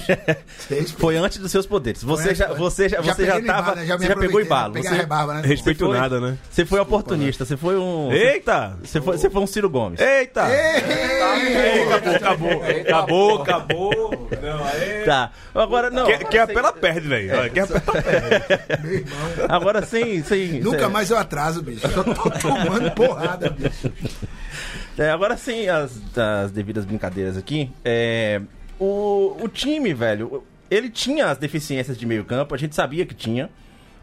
Foi 0.98 1.16
antes 1.16 1.38
dos 1.38 1.50
seus 1.50 1.66
poderes. 1.66 2.02
Você 2.02 2.34
já, 2.34 2.52
você 2.52 2.88
já, 2.88 3.02
já 3.02 3.14
você 3.14 3.26
já 3.26 3.32
tava, 3.42 3.72
embalo, 3.72 3.86
já 3.86 3.98
você 3.98 4.06
já 4.06 4.16
pegou 4.16 4.40
embalo. 4.40 4.74
Você, 4.74 4.88
rebarba, 4.94 5.34
né? 5.34 5.42
Respeito 5.44 5.86
foi- 5.86 5.98
nada, 5.98 6.20
né? 6.20 6.38
você 6.50 6.64
foi 6.64 6.80
oportunista, 6.80 7.44
você 7.44 7.56
foi 7.56 7.76
um, 7.76 8.12
Eita! 8.12 8.76
você 8.82 9.00
foi, 9.00 9.18
você 9.18 9.30
foi 9.30 9.42
um 9.42 9.46
Ciro 9.46 9.68
Gomes. 9.68 10.00
Eita! 10.00 10.44
Acabou, 10.44 12.14
acabou, 12.14 12.62
acabou, 12.62 13.42
acabou. 13.42 14.28
Não, 14.42 14.64
aí... 14.64 15.04
Tá. 15.04 15.30
Agora 15.54 15.90
não. 15.90 16.06
Quer, 16.06 16.14
agora 16.16 16.28
quer 16.30 16.46
sem- 16.46 16.56
apela 16.56 16.72
perde, 16.72 17.08
velho. 17.08 17.38
Olha, 17.38 17.50
Quer 17.50 17.60
apela 17.64 18.02
perde. 18.02 18.82
Meu 18.82 18.92
irmão. 18.94 19.18
Agora 19.48 19.84
sem, 19.84 20.22
sem 20.22 20.60
Nunca 20.60 20.88
mais 20.88 21.10
eu 21.10 21.16
atraso, 21.18 21.62
bicho. 21.62 21.86
Eu 21.86 22.04
tô 22.04 22.30
tomando 22.30 22.90
porrada, 22.92 23.50
bicho. 23.50 23.90
É, 24.98 25.10
agora 25.10 25.36
sim, 25.36 25.66
as, 25.68 25.92
as 26.16 26.50
devidas 26.50 26.84
brincadeiras 26.84 27.36
aqui. 27.36 27.70
É, 27.84 28.40
o, 28.80 29.36
o 29.42 29.48
time, 29.48 29.92
velho, 29.94 30.42
ele 30.70 30.88
tinha 30.90 31.26
as 31.26 31.38
deficiências 31.38 31.96
de 31.98 32.06
meio 32.06 32.24
campo, 32.24 32.54
a 32.54 32.58
gente 32.58 32.74
sabia 32.74 33.04
que 33.06 33.14
tinha. 33.14 33.50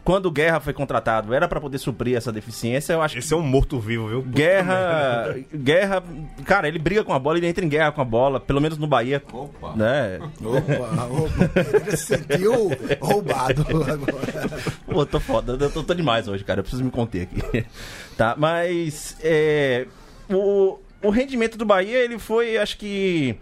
Quando 0.04 0.24
o 0.24 0.30
Guerra 0.30 0.58
foi 0.58 0.72
contratado, 0.72 1.34
era 1.34 1.46
pra 1.46 1.60
poder 1.60 1.76
suprir 1.76 2.16
essa 2.16 2.32
deficiência. 2.32 2.94
Eu 2.94 3.02
acho 3.02 3.12
que 3.12 3.18
Esse 3.18 3.34
é 3.34 3.36
um 3.36 3.42
morto-vivo, 3.42 4.08
viu? 4.08 4.22
Guerra, 4.22 5.36
Guerra, 5.52 6.02
cara, 6.46 6.66
ele 6.66 6.78
briga 6.78 7.04
com 7.04 7.12
a 7.12 7.18
bola, 7.18 7.36
ele 7.36 7.46
entra 7.46 7.62
em 7.62 7.68
guerra 7.68 7.92
com 7.92 8.00
a 8.00 8.04
bola, 8.06 8.40
pelo 8.40 8.58
menos 8.58 8.78
no 8.78 8.86
Bahia, 8.86 9.22
Opa. 9.30 9.74
né? 9.76 10.18
Opa, 10.42 11.04
opa. 11.04 11.76
Ele 11.76 11.94
se 11.94 12.06
sentiu 12.16 12.70
roubado 13.00 13.66
agora. 13.68 14.48
Pô, 14.86 15.04
tô 15.04 15.20
foda, 15.20 15.58
eu 15.62 15.70
tô, 15.70 15.82
tô 15.82 15.92
demais 15.92 16.26
hoje, 16.26 16.42
cara. 16.42 16.60
Eu 16.60 16.64
preciso 16.64 16.84
me 16.84 16.90
conter 16.90 17.28
aqui. 17.30 17.66
tá, 18.16 18.34
mas 18.38 19.14
é, 19.22 19.86
o, 20.30 20.78
o 21.02 21.10
rendimento 21.10 21.58
do 21.58 21.66
Bahia, 21.66 21.98
ele 21.98 22.18
foi, 22.18 22.56
acho 22.56 22.78
que. 22.78 23.36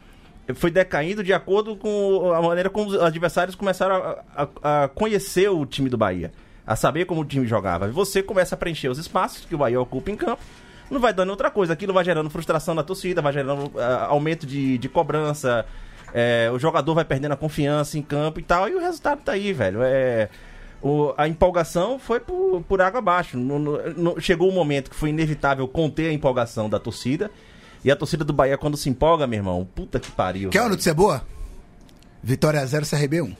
Foi 0.54 0.70
decaindo 0.70 1.24
de 1.24 1.32
acordo 1.32 1.76
com 1.76 2.32
a 2.32 2.40
maneira 2.40 2.70
como 2.70 2.90
os 2.90 3.00
adversários 3.02 3.56
começaram 3.56 3.96
a, 3.96 4.48
a- 4.62 4.84
a 4.84 4.88
conhecer 4.88 5.48
o 5.50 5.66
time 5.66 5.88
do 5.90 5.96
Bahia, 5.98 6.32
a 6.66 6.76
saber 6.76 7.04
como 7.04 7.20
o 7.22 7.24
time 7.24 7.46
jogava. 7.46 7.88
Você 7.88 8.22
começa 8.22 8.54
a 8.54 8.58
preencher 8.58 8.88
os 8.88 8.98
espaços 8.98 9.44
que 9.44 9.54
o 9.54 9.58
Bahia 9.58 9.80
ocupa 9.80 10.10
em 10.10 10.16
campo, 10.16 10.42
não 10.90 11.00
vai 11.00 11.12
dando 11.12 11.30
outra 11.30 11.50
coisa. 11.50 11.72
Aquilo 11.72 11.92
vai 11.92 12.04
gerando 12.04 12.30
frustração 12.30 12.74
na 12.74 12.82
torcida, 12.84 13.20
vai 13.20 13.32
gerando 13.32 13.72
ah, 13.76 14.06
aumento 14.08 14.46
de, 14.46 14.78
de 14.78 14.88
cobrança, 14.88 15.66
é, 16.14 16.48
o 16.52 16.58
jogador 16.60 16.94
vai 16.94 17.04
perdendo 17.04 17.32
a 17.32 17.36
confiança 17.36 17.98
em 17.98 18.02
campo 18.02 18.38
e 18.38 18.42
tal, 18.44 18.68
e 18.68 18.74
o 18.74 18.78
resultado 18.78 19.22
tá 19.22 19.32
aí, 19.32 19.52
velho. 19.52 19.80
É, 19.82 20.28
o- 20.80 21.12
a 21.18 21.26
empolgação 21.26 21.98
foi 21.98 22.20
por, 22.20 22.62
por 22.68 22.80
água 22.80 22.98
abaixo. 23.00 23.36
No- 23.36 23.58
no- 23.58 23.78
no- 23.94 24.20
chegou 24.20 24.48
um 24.48 24.54
momento 24.54 24.90
que 24.90 24.96
foi 24.96 25.08
inevitável 25.10 25.66
conter 25.66 26.08
a 26.10 26.12
empolgação 26.12 26.70
da 26.70 26.78
torcida. 26.78 27.32
E 27.86 27.90
a 27.92 27.94
torcida 27.94 28.24
do 28.24 28.32
Bahia, 28.32 28.58
quando 28.58 28.76
se 28.76 28.90
empolga, 28.90 29.28
meu 29.28 29.38
irmão, 29.38 29.64
puta 29.64 30.00
que 30.00 30.10
pariu. 30.10 30.50
Quer 30.50 30.62
uma 30.62 30.70
notícia 30.70 30.92
boa? 30.92 31.24
Vitória 32.20 32.66
0 32.66 32.84
CRB 32.84 33.22
1. 33.22 33.36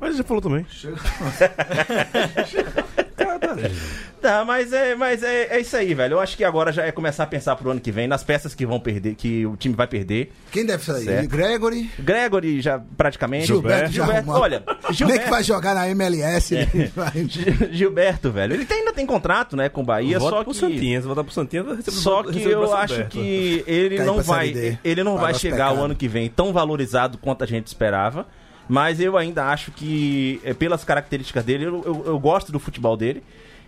Mas 0.00 0.08
ele 0.08 0.16
já 0.16 0.24
falou 0.24 0.40
também. 0.40 0.64
Tá, 4.20 4.44
mas 4.44 4.72
é, 4.72 4.96
mas 4.96 5.22
é, 5.22 5.44
é 5.56 5.60
isso 5.60 5.76
aí, 5.76 5.94
velho. 5.94 6.14
Eu 6.14 6.20
acho 6.20 6.36
que 6.36 6.42
agora 6.42 6.72
já 6.72 6.84
é 6.84 6.90
começar 6.90 7.22
a 7.22 7.26
pensar 7.26 7.54
pro 7.54 7.70
ano 7.70 7.80
que 7.80 7.92
vem, 7.92 8.08
nas 8.08 8.24
peças 8.24 8.52
que 8.52 8.66
vão 8.66 8.80
perder, 8.80 9.14
que 9.14 9.46
o 9.46 9.56
time 9.56 9.76
vai 9.76 9.86
perder. 9.86 10.32
Quem 10.50 10.66
deve 10.66 10.84
sair? 10.84 11.04
Certo. 11.04 11.28
Gregory. 11.28 11.88
Gregory 12.00 12.60
já 12.60 12.80
praticamente. 12.96 13.46
Gilberto, 13.46 13.92
já 13.92 14.04
Gilberto, 14.04 14.18
arrumou. 14.28 14.42
olha, 14.42 14.64
Nem 14.66 14.76
que 14.88 14.92
Gilberto, 14.94 15.30
vai 15.30 15.42
jogar 15.44 15.72
na 15.76 15.88
MLS. 15.90 16.52
vai- 16.96 17.28
Gilberto, 17.70 18.32
velho. 18.32 18.54
Ele 18.54 18.64
tem- 18.64 18.78
ainda 18.78 18.92
tem 18.92 19.06
contrato, 19.06 19.56
né, 19.56 19.68
com 19.68 19.82
o 19.82 19.84
Bahia, 19.84 20.18
Volta 20.18 20.36
só 20.38 20.42
pro 20.42 20.52
que 20.52 20.58
Santinha, 20.58 21.00
se 21.00 21.06
voltar 21.06 21.22
pro 21.22 21.32
Santinha, 21.32 21.62
vai 21.62 21.76
receber 21.76 21.96
Só 21.96 22.22
que 22.24 22.42
eu 22.42 22.74
acho 22.74 23.04
que 23.06 23.62
ele 23.68 23.98
Cai 23.98 24.06
não 24.06 24.20
vai, 24.20 24.78
ele 24.84 25.04
não 25.04 25.16
Vai 25.16 25.32
chegar 25.34 25.72
o 25.74 25.80
ano 25.84 25.94
que 25.94 26.08
vem 26.08 26.28
tão 26.28 26.52
valorizado 26.52 27.18
quanto 27.18 27.44
a 27.44 27.46
gente 27.46 27.68
esperava. 27.68 28.26
Mas 28.68 29.00
eu 29.00 29.16
ainda 29.16 29.46
acho 29.46 29.70
que, 29.72 30.40
eh, 30.44 30.52
pelas 30.52 30.84
características 30.84 31.44
dele, 31.44 31.64
eu, 31.64 31.82
eu- 31.84 32.02
eu 32.06 32.18
gosto 32.18 32.52
do 32.52 32.58
futebol 32.58 32.96
dele. 32.96 33.22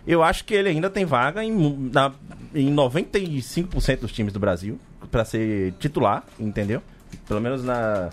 Eu 0.05 0.21
acho 0.23 0.45
que 0.45 0.53
ele 0.53 0.69
ainda 0.69 0.89
tem 0.89 1.05
vaga 1.05 1.43
em, 1.43 1.89
na- 1.91 2.11
em 2.53 2.71
95% 2.71 4.01
dos 4.01 4.11
times 4.11 4.33
do 4.33 4.39
Brasil 4.39 4.79
pra 5.09 5.25
ser 5.25 5.73
titular, 5.79 6.23
entendeu? 6.39 6.81
Pelo 7.27 7.41
menos 7.41 7.63
na, 7.63 8.09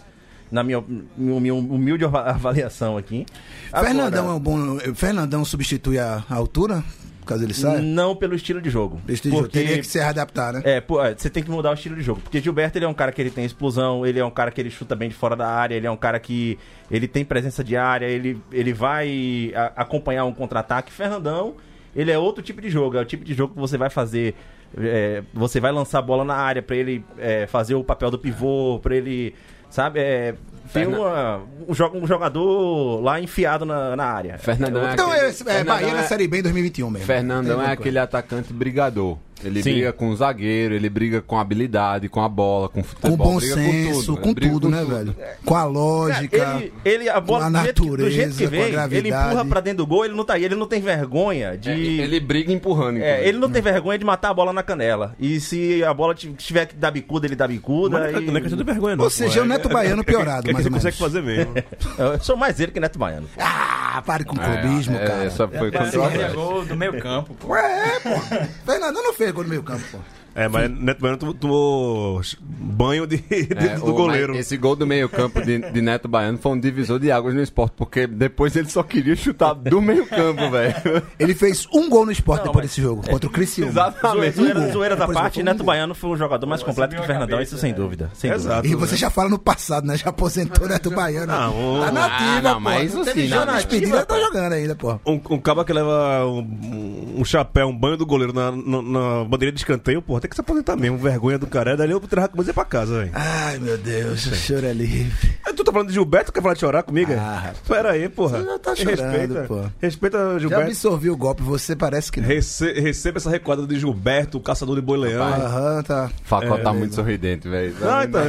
na 0.51 0.63
minha, 0.63 0.83
minha 1.17 1.55
humilde 1.55 2.05
ava- 2.05 2.23
avaliação 2.31 2.97
aqui. 2.97 3.25
Agora, 3.73 3.87
Fernandão 3.87 4.29
é 4.31 4.33
um 4.35 4.41
bom. 4.41 4.79
Fernandão 4.95 5.45
substitui 5.45 5.99
a, 5.99 6.23
a 6.29 6.35
altura, 6.35 6.83
caso 7.29 7.45
ele 7.45 7.55
saia? 7.55 7.81
Não 7.81 8.17
pelo 8.17 8.35
estilo 8.35 8.61
de 8.61 8.71
jogo. 8.71 9.01
Este 9.09 9.29
porque- 9.31 9.59
Teria 9.61 9.79
que 9.79 9.87
se 9.87 9.99
readaptar, 9.99 10.53
né? 10.53 10.63
É, 10.65 10.81
pô, 10.81 11.03
é, 11.05 11.15
você 11.17 11.29
tem 11.31 11.43
que 11.43 11.51
mudar 11.51 11.71
o 11.71 11.75
estilo 11.75 11.95
de 11.95 12.03
jogo. 12.03 12.21
Porque 12.21 12.41
Gilberto, 12.41 12.79
ele 12.79 12.85
é 12.85 12.89
um 12.89 12.95
cara 12.95 13.13
que 13.13 13.21
ele 13.21 13.31
tem 13.31 13.45
explosão, 13.45 14.05
ele 14.07 14.19
é 14.19 14.25
um 14.25 14.31
cara 14.31 14.51
que 14.51 14.61
ele 14.61 14.71
chuta 14.71 14.97
bem 14.97 15.09
de 15.09 15.15
fora 15.15 15.37
da 15.37 15.47
área, 15.47 15.75
ele 15.75 15.87
é 15.87 15.91
um 15.91 15.97
cara 15.97 16.19
que 16.19 16.59
ele 16.91 17.07
tem 17.07 17.25
presença 17.25 17.63
de 17.63 17.77
área, 17.77 18.07
ele, 18.07 18.41
ele 18.51 18.73
vai 18.73 19.53
a- 19.55 19.73
acompanhar 19.83 20.25
um 20.25 20.33
contra-ataque. 20.33 20.91
Fernandão, 20.91 21.55
ele 21.95 22.11
é 22.11 22.19
outro 22.19 22.43
tipo 22.43 22.61
de 22.61 22.71
jogo, 22.71 22.97
é 22.97 23.01
o 23.01 23.05
tipo 23.05 23.25
de 23.25 23.35
jogo 23.35 23.55
que 23.55 23.61
você 23.61 23.77
vai 23.77 23.91
fazer... 23.91 24.35
é, 24.77 25.23
você 25.33 25.61
vai 25.61 25.73
lançar 25.73 25.99
a 25.99 26.03
bola 26.03 26.25
na 26.25 26.35
área 26.35 26.63
pra 26.63 26.77
ele 26.77 27.05
é, 27.19 27.47
fazer 27.47 27.75
o 27.75 27.85
papel 27.85 28.11
do 28.11 28.19
pivô, 28.19 28.79
pra 28.83 28.95
ele, 28.97 29.35
sabe, 29.71 30.01
é, 30.01 30.35
Fernan- 30.69 30.99
uma- 30.99 31.41
um, 31.69 31.73
jo- 31.75 31.91
um 31.95 32.07
jogador 32.07 33.01
lá 33.03 33.21
enfiado 33.21 33.65
na, 33.65 33.97
na 33.97 34.05
área. 34.05 34.39
Fernandão 34.39 34.87
é 34.89 34.93
Então 34.93 35.11
aquele- 35.11 35.51
é, 35.51 35.61
é 35.61 35.65
Bahia 35.65 35.93
na 35.95 36.01
é- 36.01 36.07
Série 36.07 36.29
B 36.29 36.39
em 36.39 36.43
2021 36.43 36.91
mesmo. 36.91 37.07
Fernandão 37.07 37.59
Tem 37.59 37.69
é 37.69 37.73
aquele 37.73 37.99
atacante 37.99 38.53
brigador. 38.53 39.17
Ele 39.45 39.63
Sim. 39.63 39.73
briga 39.73 39.93
com 39.93 40.09
o 40.11 40.17
zagueiro, 40.17 40.75
ele 40.75 40.89
briga 40.91 41.23
com 41.23 41.39
habilidade, 41.39 42.09
com 42.09 42.21
a 42.21 42.29
bola, 42.29 42.69
com 42.69 42.83
Com 42.83 42.89
futebol. 42.89 43.17
bom 43.17 43.37
briga 43.37 43.55
senso, 43.55 44.13
Ele 44.13 44.21
com 44.21 44.35
briga 44.35 44.53
tudo, 44.53 44.69
né, 44.69 44.85
velho? 44.85 45.15
Com 45.45 45.55
a 45.55 45.65
lógica. 45.65 46.57
Ele, 46.61 46.73
ele 46.85 47.09
a 47.09 47.21
bola 47.21 47.43
com 47.43 47.47
a 47.47 47.51
do 47.61 47.65
jeito 47.65 47.83
que- 47.83 47.89
do 47.91 48.11
jeito 48.11 48.29
natureza, 48.31 48.39
que 48.39 48.73
com 48.73 48.79
a 48.81 48.87
vem, 48.87 48.99
ele 48.99 49.09
empurra 49.11 49.45
pra 49.45 49.61
dentro 49.61 49.79
do 49.79 49.87
gol, 49.87 50.05
ele 50.05 50.15
não 50.15 50.25
tá 50.25 50.35
aí, 50.35 50.45
ele 50.45 50.55
não 50.57 50.67
tem 50.67 50.81
vergonha 50.81 51.57
de. 51.57 51.71
É, 51.71 51.75
Ele 52.05 52.19
briga 52.21 52.53
empurrando. 52.53 52.99
É, 52.99 53.27
ele 53.29 53.39
não 53.39 53.49
tem 53.49 53.63
vergonha 53.63 53.97
de 53.99 54.05
matar 54.05 54.31
a 54.31 54.35
bola 54.35 54.53
na 54.53 54.63
canela. 54.63 55.15
E 55.21 55.39
se 55.41 55.85
a 55.85 55.95
bola 55.95 56.15
tiver 56.15 56.67
que 56.67 56.75
dar 56.75 56.91
bicuda, 56.91 57.27
ele 57.27 57.37
dá 57.37 57.47
bicuda. 57.47 57.99
Mas 58.01 58.13
não 58.13 58.19
é 58.19 58.23
e- 58.23 58.27
não 58.27 58.37
é 58.37 58.41
questão 58.41 58.59
de 58.59 58.65
vergonha, 58.65 58.97
não. 58.97 59.05
Ou 59.05 59.11
seja, 59.11 59.39
é 59.41 59.43
o 59.43 59.47
Neto 59.47 59.69
Baiano 59.69 60.03
piorado, 60.05 60.47
É 60.47 60.49
que 60.49 60.53
mais 60.53 60.65
você 60.65 60.69
ou 60.69 60.73
menos. 60.73 60.85
consegue 60.85 60.97
fazer 60.99 61.23
mesmo. 61.23 61.55
Eu 61.97 62.21
sou 62.21 62.37
mais 62.37 62.59
ele 62.59 62.73
que 62.73 62.81
Neto 62.81 62.99
Baiano. 62.99 63.29
Ah, 63.39 64.03
pare 64.05 64.25
com 64.25 64.37
É, 64.37 64.61
clubismo, 64.61 64.97
é, 64.97 65.07
cara. 65.07 65.25
Essa 65.25 65.47
foi 65.47 65.71
controversa. 65.71 66.35
gol 66.35 66.65
do 66.65 66.77
meio 66.77 66.99
campo, 67.01 67.35
pô. 67.35 67.49
Ué, 67.53 67.97
é, 67.97 68.01
pô. 68.01 68.47
Fernandão 68.67 69.03
não 69.03 69.13
fez 69.15 69.28
gol 69.33 69.45
no 69.45 69.51
meio 69.51 69.63
campo, 69.63 69.85
pô. 69.91 69.99
É, 70.35 70.47
mas 70.49 70.71
Neto 70.71 71.01
Baiano 71.01 71.19
tomou- 71.19 71.35
tomou 71.35 72.21
banho 72.41 73.07
de, 73.07 73.17
de- 73.17 73.49
É, 73.57 73.77
do 73.77 73.87
o- 73.91 73.95
goleiro. 73.95 74.33
mas 74.35 74.41
Esse 74.47 74.57
gol 74.57 74.77
do 74.77 74.87
meio-campo 74.87 75.41
de, 75.43 75.59
de 75.73 75.83
Neto 75.83 76.07
Baiano 76.07 76.39
foi 76.39 76.53
um 76.53 76.61
divisor 76.61 76.99
de 77.01 77.11
águas 77.11 77.35
no 77.35 77.43
esporte, 77.43 77.73
porque 77.77 78.07
depois 78.07 78.55
ele 78.55 78.69
só 78.69 78.83
queria 78.83 79.17
chutar 79.17 79.55
do 79.55 79.81
meio-campo, 79.83 80.49
velho. 80.51 80.75
Ele 81.19 81.35
fez 81.35 81.67
um 81.73 81.89
gol 81.89 82.07
no 82.07 82.13
esporte 82.13 82.45
depois 82.45 82.67
desse 82.67 82.81
jogo, 82.81 83.03
contra 83.09 83.29
o 83.29 83.33
Criciúma. 83.33 83.71
Exatamente. 83.71 84.37
Zoeira, 84.37 84.73
zoeira 84.73 84.97
da 84.97 85.07
Depois 85.07 85.19
parte, 85.19 85.41
um 85.41 85.45
Neto 85.45 85.57
gol. 85.59 85.67
Baiano 85.67 85.95
foi 85.95 86.11
o 86.11 86.17
jogador 86.17 86.47
mais 86.47 86.63
completo 86.63 86.95
que 86.95 87.01
o 87.01 87.05
Fernandão, 87.05 87.41
isso 87.43 87.59
sem 87.59 87.73
dúvida. 87.75 88.11
Sem 88.15 88.31
dúvida. 88.31 88.49
Exato. 88.51 88.67
E 88.69 88.75
você 88.77 88.97
já 88.97 89.11
fala 89.11 89.29
no 89.29 89.39
passado, 89.39 89.87
né? 89.87 89.97
Já 89.97 90.11
aposentou 90.11 90.69
Neto 90.69 90.91
Baiano. 90.91 91.27
Não, 91.33 91.81
tá 91.81 91.91
na 91.93 92.05
ah, 92.05 92.17
ativa, 92.17 92.49
não, 92.51 92.55
pô. 92.55 92.61
mas 92.61 92.95
não 92.95 93.03
isso 93.03 93.13
teve 93.13 93.29
sim, 93.29 93.35
na 93.35 93.45
despedida, 93.57 94.07
tá 94.07 94.19
jogando 94.21 94.53
ainda, 94.53 94.77
pô. 94.77 95.01
Um, 95.05 95.21
um 95.31 95.39
cabo 95.41 95.65
que 95.65 95.73
leva 95.73 96.25
um, 96.27 97.17
um 97.19 97.25
chapéu, 97.25 97.67
um 97.69 97.77
banho 97.77 97.97
do 97.97 98.07
goleiro 98.07 98.33
na, 98.33 98.53
na, 98.53 98.83
na 98.83 99.25
bandeirinha 99.25 99.53
de 99.53 99.59
escanteio, 99.61 100.01
porra, 100.01 100.21
tem 100.29 100.31
que 100.31 100.35
se 100.37 100.41
aposentar 100.41 100.77
mesmo. 100.77 100.99
Vergonha 100.99 101.39
do 101.39 101.47
cara. 101.47 101.77
Dali 101.77 101.93
eu 101.93 102.01
trago 102.01 102.27
a 102.27 102.29
camisa 102.29 102.53
pra 102.55 102.65
casa, 102.65 102.99
velho. 103.01 103.11
Ai, 103.15 103.59
meu 103.59 103.79
Deus, 103.79 104.27
o 104.27 104.35
choro 104.35 104.67
é 104.67 104.73
livre. 104.73 105.13
Tu 105.57 105.65
tá 105.65 105.73
falando 105.73 105.89
de 105.89 105.95
Gilberto? 105.95 106.33
Quer 106.33 106.41
falar 106.41 106.55
de 106.55 106.61
chorar 106.61 106.83
comigo? 106.85 107.13
Ah, 107.19 107.53
Pera 107.67 107.91
aí, 107.93 108.09
porra. 108.09 108.39
Você 108.39 108.45
já 108.45 108.59
tá 108.61 108.77
chorando, 108.77 109.01
Respeita, 109.01 109.45
pô. 109.49 109.65
respeita 109.81 110.19
Já 110.35 110.39
Gilberto. 110.39 110.65
absorvi 110.67 111.11
o 111.11 111.17
golpe, 111.17 111.43
você 111.43 111.75
parece 111.75 112.13
que 112.13 112.21
não. 112.21 112.29
Rece- 112.29 112.73
receba 112.81 113.19
essa 113.19 113.29
recuada 113.29 113.67
de 113.67 113.79
Gilberto, 113.79 114.39
o 114.39 114.41
caçador 114.41 114.77
de 114.77 114.83
boi 114.83 114.97
leão. 114.99 115.25
Aham, 115.27 115.83
tá. 115.83 116.11
Facó 116.23 116.57
tá 116.59 116.73
muito 116.73 116.95
sorridente, 116.95 117.49
velho. 117.49 117.75
Não, 117.81 118.03
então. 118.05 118.23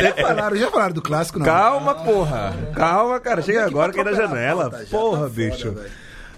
Já 0.00 0.14
falaram, 0.14 0.56
já 0.56 0.70
falaram 0.70 0.94
do 0.94 1.02
clássico, 1.02 1.38
não? 1.38 1.46
Calma, 1.46 1.94
porra. 1.96 2.54
Calma, 2.74 3.18
cara. 3.20 3.42
Chega 3.42 3.58
que 3.60 3.64
agora 3.64 3.90
aqui 3.90 4.02
na 4.02 4.10
atropelar 4.10 4.30
a 4.30 4.34
janela. 4.34 4.70
já, 4.84 4.96
Porra, 4.98 5.22
tá 5.22 5.28
bicho. 5.28 5.74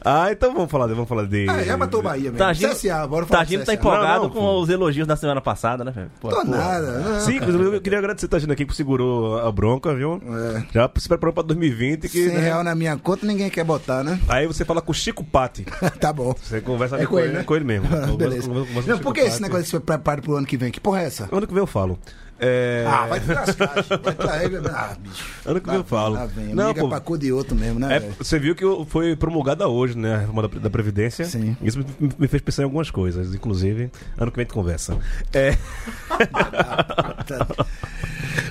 Ah, 0.04 0.28
então 0.32 0.52
vamos 0.54 0.70
falar, 0.70 0.86
de- 0.86 0.94
vamos 0.94 1.08
falar 1.08 1.26
de. 1.26 1.46
Ah, 1.48 1.62
já 1.62 1.76
matou 1.76 2.00
o 2.00 2.02
Bahia 2.02 2.24
mesmo. 2.24 2.38
Tagino, 2.38 2.72
CSA, 2.72 3.06
bora 3.06 3.26
falar 3.26 3.46
tá 3.46 3.74
empolgado 3.74 4.04
Não, 4.04 4.22
não, 4.24 4.30
com 4.30 4.60
os 4.60 4.68
elogios 4.68 5.06
da 5.06 5.16
semana 5.16 5.40
passada, 5.40 5.84
né, 5.84 5.90
velho? 5.90 6.10
Tô 6.20 6.44
nada. 6.44 6.98
não, 7.00 7.20
Sim, 7.20 7.36
inclusive 7.36 7.76
eu 7.76 7.80
queria 7.80 7.98
agradecer 7.98 8.26
a 8.26 8.28
Tagino 8.28 8.52
aqui 8.52 8.64
que 8.64 8.74
segurou 8.74 9.38
a 9.38 9.50
bronca, 9.52 9.94
viu? 9.94 10.20
É. 10.56 10.64
Já 10.72 10.90
se 10.96 11.08
preparou 11.08 11.32
pra 11.32 11.42
2020. 11.42 12.08
Que, 12.08 12.24
100 12.24 12.28
né? 12.34 12.40
real 12.40 12.64
na 12.64 12.74
minha 12.74 12.96
conta 12.96 13.26
ninguém 13.26 13.50
quer 13.50 13.64
botar, 13.64 14.02
né? 14.02 14.18
Aí 14.28 14.46
você 14.46 14.64
fala 14.64 14.80
com 14.80 14.90
o 14.92 14.94
Chico 14.94 15.22
Patti. 15.24 15.64
tá 16.00 16.12
bom. 16.12 16.34
Você 16.42 16.60
conversa 16.60 16.96
É 16.96 17.00
com, 17.06 17.12
com 17.12 17.18
ele, 17.18 17.32
né? 17.32 17.42
com 17.44 17.56
ele 17.56 17.64
mesmo. 17.64 17.88
Beleza. 18.16 18.48
conversa- 18.48 18.68
conversa 18.68 18.90
Não, 18.92 18.98
por 18.98 19.14
que 19.14 19.20
esse 19.20 19.42
negócio 19.42 19.64
de 19.64 19.68
se 19.70 19.80
prepare 19.80 20.20
pro 20.22 20.36
ano 20.36 20.46
que 20.46 20.56
vem? 20.56 20.70
Que 20.70 20.80
porra 20.80 21.02
é 21.02 21.06
essa? 21.06 21.28
Ano 21.30 21.46
que 21.46 21.52
vem 21.52 21.62
eu 21.62 21.66
falo. 21.66 21.98
É... 22.40 22.84
Ah, 22.88 23.06
vai 23.06 23.20
te 23.20 23.28
lascar. 23.32 23.74
vai 24.18 24.48
meu- 24.48 24.62
Ah, 24.68 24.96
bicho. 24.98 25.24
Ano 25.44 25.60
que 25.60 25.66
vem 25.68 25.76
eu 25.78 25.84
falo. 25.84 26.14
Lá 26.14 26.26
vem. 26.26 26.54
Não, 26.54 26.64
Amiga 26.64 26.80
pô, 26.80 26.88
pra 26.88 27.00
cor 27.00 27.18
de 27.18 27.30
outro 27.32 27.54
mesmo, 27.54 27.78
né? 27.78 27.96
É, 27.96 28.00
você 28.18 28.38
viu 28.38 28.54
que 28.54 28.64
foi 28.88 29.14
promulgada 29.14 29.68
hoje, 29.68 29.96
né? 29.98 30.14
A 30.14 30.18
reforma 30.18 30.48
da, 30.48 30.58
da 30.60 30.70
Previdência. 30.70 31.24
Sim. 31.26 31.56
Isso 31.62 31.78
me, 31.78 31.86
me 32.18 32.28
fez 32.28 32.42
pensar 32.42 32.62
em 32.62 32.64
algumas 32.64 32.90
coisas, 32.90 33.34
inclusive, 33.34 33.90
ano 34.16 34.30
que 34.30 34.36
vem 34.36 34.42
a 34.44 34.46
gente 34.46 34.54
conversa. 34.54 34.96
É. 35.32 35.56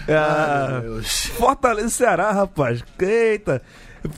Ah, 0.07 0.79
meu 0.81 0.93
Deus. 0.93 1.25
Fortaleza 1.37 1.89
Ceará, 1.89 2.31
rapaz. 2.31 2.83
Eita. 2.99 3.61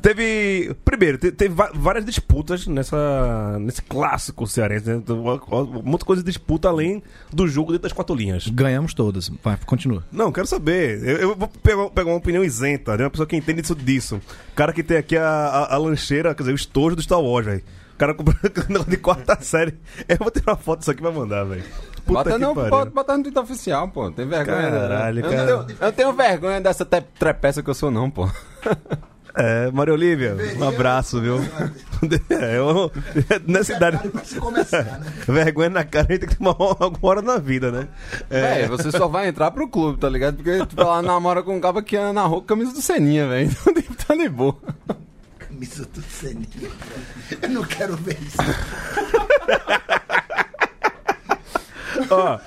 Teve. 0.02 0.76
Primeiro, 0.86 1.17
te- 1.17 1.32
teve 1.32 1.56
várias 1.74 2.06
disputas 2.06 2.67
nessa, 2.67 3.58
nesse 3.60 3.82
clássico 3.82 4.46
cearense. 4.46 4.89
Né? 4.89 5.02
Muita 5.84 6.06
coisa 6.06 6.22
de 6.22 6.28
disputa 6.28 6.67
além 6.70 7.02
do 7.32 7.48
jogo 7.48 7.72
dentro 7.72 7.84
das 7.84 7.94
quatro 7.94 8.15
linhas. 8.15 8.48
Ganhamos 8.48 8.94
todas. 8.94 9.30
Vai, 9.44 9.58
continua. 9.65 10.04
Não, 10.12 10.32
quero 10.32 10.46
saber. 10.48 11.04
Eu, 11.04 11.17
eu 11.17 11.36
vou 11.36 11.48
pegar, 11.48 11.89
pegar 11.89 12.10
uma 12.12 12.17
opinião 12.17 12.44
isenta, 12.44 12.96
né? 12.96 13.06
Uma 13.06 13.10
pessoa 13.10 13.26
que 13.28 13.36
entende 13.36 13.62
isso 13.62 13.76
disso. 13.76 14.22
O 14.52 14.56
cara 14.56 14.72
que 14.74 14.84
tem 14.84 14.98
aqui 14.98 15.17
a, 15.17 15.26
a, 15.28 15.74
a 15.76 15.78
lancheira, 15.78 16.36
quer 16.36 16.44
dizer, 16.44 16.52
o 16.54 16.56
estojo 16.56 16.96
do 16.96 17.02
Star 17.02 17.20
Wars, 17.20 17.46
velho. 17.46 17.63
O 17.94 17.98
cara 17.98 18.13
comprou 18.13 18.36
de 18.88 18.98
quarta 18.98 19.39
série. 19.41 19.74
Eu 20.08 20.17
vou 20.17 20.30
tirar 20.32 20.54
uma 20.54 20.58
foto 20.58 20.80
disso 20.80 20.91
aqui 20.91 21.02
e 21.02 21.04
vai 21.04 21.12
mandar, 21.13 21.44
velho. 21.44 21.63
Puta 22.06 22.24
Bota, 22.24 22.38
não, 22.39 22.54
bota, 22.56 22.86
bota 22.89 23.17
no 23.17 23.24
Twitter 23.24 23.44
oficial, 23.44 23.88
pô. 23.89 24.10
Tem 24.12 24.28
vergonha. 24.28 24.72
Caralho, 24.72 25.22
né? 25.22 25.30
cara. 25.30 25.50
Eu, 25.52 25.58
não 25.58 25.65
tenho, 25.65 25.78
eu 25.80 25.86
não 25.86 25.91
tenho 25.94 26.13
vergonha 26.13 26.60
dessa 26.62 26.84
trepeça 26.86 27.62
que 27.62 27.70
eu 27.70 27.76
sou, 27.76 27.91
não, 27.91 28.10
pô. 28.10 28.28
É, 29.36 29.72
Maria 29.72 29.94
Olívia, 29.94 30.36
um 30.58 30.67
abraço, 30.67 31.22
viu? 31.22 31.38
É, 32.30 32.58
eu, 32.58 32.91
nessa 33.48 33.74
idade. 33.74 34.10
Pra 34.10 34.24
se 34.26 34.36
começar, 34.39 34.84
né? 34.84 35.02
Vergonha 35.26 35.70
na 35.70 35.84
cara, 35.86 36.08
a 36.10 36.12
gente 36.12 36.22
tem 36.22 36.30
que 36.30 36.36
tomar 36.38 36.52
uma- 36.58 36.76
alguma 36.80 37.10
hora 37.10 37.22
na 37.22 37.38
vida, 37.38 37.72
né? 37.72 37.88
É, 38.30 38.67
você 38.67 38.91
só 38.91 39.08
vai 39.08 39.28
entrar 39.30 39.52
pro 39.52 39.67
clube, 39.70 40.00
tá 40.00 40.10
ligado? 40.10 40.36
Porque 40.38 40.65
tu 40.65 40.76
vai 40.76 40.86
lá 40.86 41.02
namora 41.02 41.41
com 41.44 41.56
um 41.56 41.62
cara 41.62 41.82
que 41.82 41.96
anda 41.96 42.13
na 42.13 42.24
rua 42.26 42.41
com 42.41 42.48
camisa 42.48 42.74
do 42.74 42.82
Seninha, 42.82 43.28
velho. 43.28 43.50
Então 43.62 43.74
tem 43.74 43.84
que 43.84 44.06
tá 44.06 44.15
de 44.15 44.28
boa. 44.30 44.58
Camisa 45.39 45.86
do 45.94 46.02
Seninha. 46.02 46.70
Eu 47.41 47.50
não 47.50 47.63
quero 47.63 47.96
ver 47.98 48.17
isso. 48.22 48.38
Ó, 52.10 52.39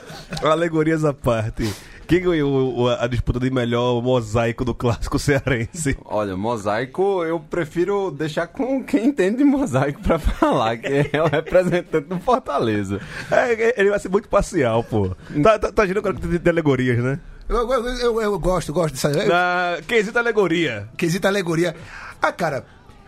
alegorias 0.43 1.05
à 1.05 1.13
parte. 1.15 1.73
Quem 2.07 2.21
ganhou 2.21 2.91
a 2.91 3.07
disputa 3.07 3.41
de 3.41 3.51
melhor 3.51 4.03
mosaico 4.03 4.65
do 4.65 4.75
clássico 4.75 5.19
cearense? 5.19 5.97
Olha, 6.05 6.37
mosaico 6.37 7.25
eu 7.25 7.41
prefiro 7.41 8.11
deixar 8.11 8.47
com 8.47 8.85
quem 8.85 9.07
entende 9.07 9.39
de 9.39 9.45
mosaico 9.45 10.01
pra 10.03 10.19
falar, 10.19 10.77
que 10.77 11.11
é 11.13 11.23
o 11.23 11.27
representante 11.27 12.07
do 12.09 12.19
Fortaleza. 12.21 13.01
É, 13.31 13.81
ele 13.81 13.91
vai 13.91 13.99
ser 13.99 14.09
muito 14.11 14.29
parcial, 14.29 14.85
pô. 14.85 15.17
Tá, 15.43 15.59
tá, 15.59 15.73
tá 15.73 15.87
girando 15.87 16.03
com 16.21 16.39
de 16.39 16.51
alegorias, 16.51 16.99
né? 17.03 17.19
Eu, 17.49 17.71
eu, 17.71 17.87
eu, 17.89 18.23
eu 18.23 18.39
gosto, 18.39 18.73
gosto 18.73 18.95
dessa. 18.95 19.09
Eu, 19.11 19.29
Na 19.29 19.79
quesito 19.87 20.19
alegoria. 20.19 20.89
quesita 20.97 21.29
alegoria. 21.29 21.75
Ah, 22.21 22.33
cara, 22.33 22.65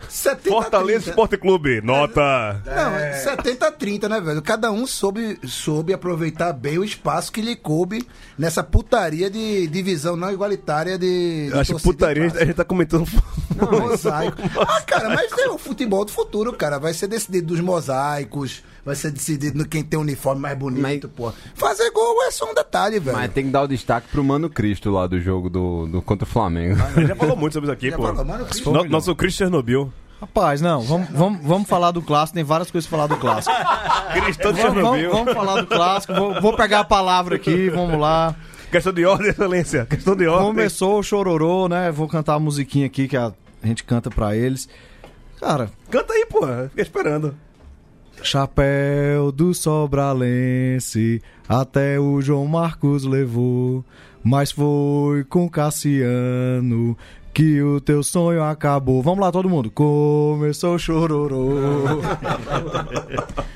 70 0.09 0.49
Fortaleza 0.49 0.99
30. 0.99 1.09
Esporte 1.09 1.37
Clube, 1.37 1.81
nota. 1.81 2.61
Não, 2.65 2.95
é 2.95 3.13
70 3.13 3.71
30, 3.71 4.09
né, 4.09 4.21
velho? 4.21 4.41
Cada 4.41 4.71
um 4.71 4.85
soube, 4.85 5.39
soube 5.45 5.93
aproveitar 5.93 6.53
bem 6.53 6.77
o 6.77 6.83
espaço 6.83 7.31
que 7.31 7.41
lhe 7.41 7.55
coube 7.55 8.07
nessa 8.37 8.63
putaria 8.63 9.29
de 9.29 9.67
divisão 9.67 10.15
não 10.15 10.31
igualitária 10.31 10.97
de. 10.97 11.49
de 11.49 11.57
Acho 11.57 11.75
que 11.75 11.83
putaria 11.83 12.25
a 12.25 12.45
gente, 12.45 12.53
tá 12.53 12.63
comentando. 12.63 13.07
Mosaico. 13.71 14.37
Ah, 14.59 14.81
cara, 14.81 15.09
mas 15.09 15.31
é 15.37 15.49
o 15.49 15.57
futebol 15.57 16.05
do 16.05 16.11
futuro, 16.11 16.53
cara. 16.53 16.77
Vai 16.77 16.93
ser 16.93 17.07
decidido 17.07 17.47
dos 17.47 17.59
mosaicos, 17.59 18.63
vai 18.87 18.95
ser 18.95 19.11
decidido 19.11 19.57
no 19.57 19.67
quem 19.67 19.83
tem 19.83 19.99
o 19.99 20.01
uniforme 20.01 20.41
mais 20.41 20.57
bonito, 20.57 20.81
Mas- 20.81 21.05
pô. 21.15 21.31
Fazer 21.53 21.91
gol 21.91 22.23
é 22.23 22.31
só 22.31 22.49
um 22.49 22.53
detalhe, 22.55 22.99
velho. 22.99 23.15
Mas 23.15 23.31
tem 23.31 23.45
que 23.45 23.51
dar 23.51 23.61
o 23.63 23.67
destaque 23.67 24.07
pro 24.09 24.23
Mano 24.23 24.49
Cristo 24.49 24.89
lá 24.89 25.05
do 25.05 25.19
jogo 25.19 25.49
do, 25.49 25.85
do 25.87 26.01
contra 26.01 26.25
o 26.25 26.27
Flamengo. 26.27 26.81
A 26.81 26.89
gente 26.99 27.07
já 27.09 27.15
falou 27.15 27.35
muito 27.35 27.53
sobre 27.53 27.67
isso 27.69 27.73
aqui, 27.73 27.89
Já 27.91 27.97
pô. 27.97 28.03
falou, 28.07 28.25
mano, 28.25 28.45
Cristo. 28.45 28.71
No- 28.71 28.83
nosso 28.85 29.15
Christian 29.15 29.47
Chernobyl. 29.47 29.91
Rapaz, 30.19 30.61
não, 30.61 30.81
vamos, 30.81 31.09
vamos, 31.11 31.45
vamos 31.45 31.69
falar 31.69 31.91
do 31.91 32.01
clássico, 32.01 32.33
tem 32.35 32.43
várias 32.43 32.71
coisas 32.71 32.89
pra 32.89 32.97
falar 32.97 33.07
do 33.07 33.17
clássico. 33.17 33.55
Cristão 34.25 34.51
de 34.51 34.61
Vamos, 34.63 35.01
vamos 35.11 35.33
falar 35.33 35.61
do 35.61 35.67
clássico, 35.67 36.13
vou, 36.15 36.41
vou 36.41 36.55
pegar 36.57 36.79
a 36.79 36.83
palavra 36.83 37.35
aqui, 37.35 37.69
vamos 37.69 37.99
lá. 37.99 38.35
Questão 38.71 38.91
de 38.91 39.05
ordem, 39.05 39.29
excelência. 39.29 39.85
Questão 39.85 40.15
de 40.15 40.25
ordem. 40.27 40.47
Começou 40.47 40.97
o 40.99 41.03
chororô, 41.03 41.67
né? 41.67 41.91
Vou 41.91 42.07
cantar 42.07 42.33
a 42.33 42.39
musiquinha 42.39 42.87
aqui 42.87 43.07
que 43.07 43.15
a 43.15 43.31
gente 43.63 43.83
canta 43.83 44.09
pra 44.09 44.35
eles. 44.35 44.67
Cara, 45.39 45.69
Canta 45.91 46.13
aí, 46.13 46.25
pô. 46.25 46.39
Fica 46.69 46.81
esperando. 46.81 47.35
Chapéu 48.23 49.31
do 49.31 49.53
Sobralense, 49.53 51.21
até 51.47 51.99
o 51.99 52.21
João 52.21 52.45
Marcos 52.45 53.03
levou, 53.03 53.85
mas 54.23 54.51
foi 54.51 55.23
com 55.23 55.47
Cassiano 55.49 56.97
que 57.33 57.61
o 57.61 57.79
teu 57.79 58.01
sonho 58.03 58.43
acabou. 58.43 59.01
Vamos 59.03 59.19
lá, 59.19 59.31
todo 59.31 59.47
mundo. 59.47 59.69
Começou 59.69 60.75
o 60.75 60.79
chororô. 60.79 62.01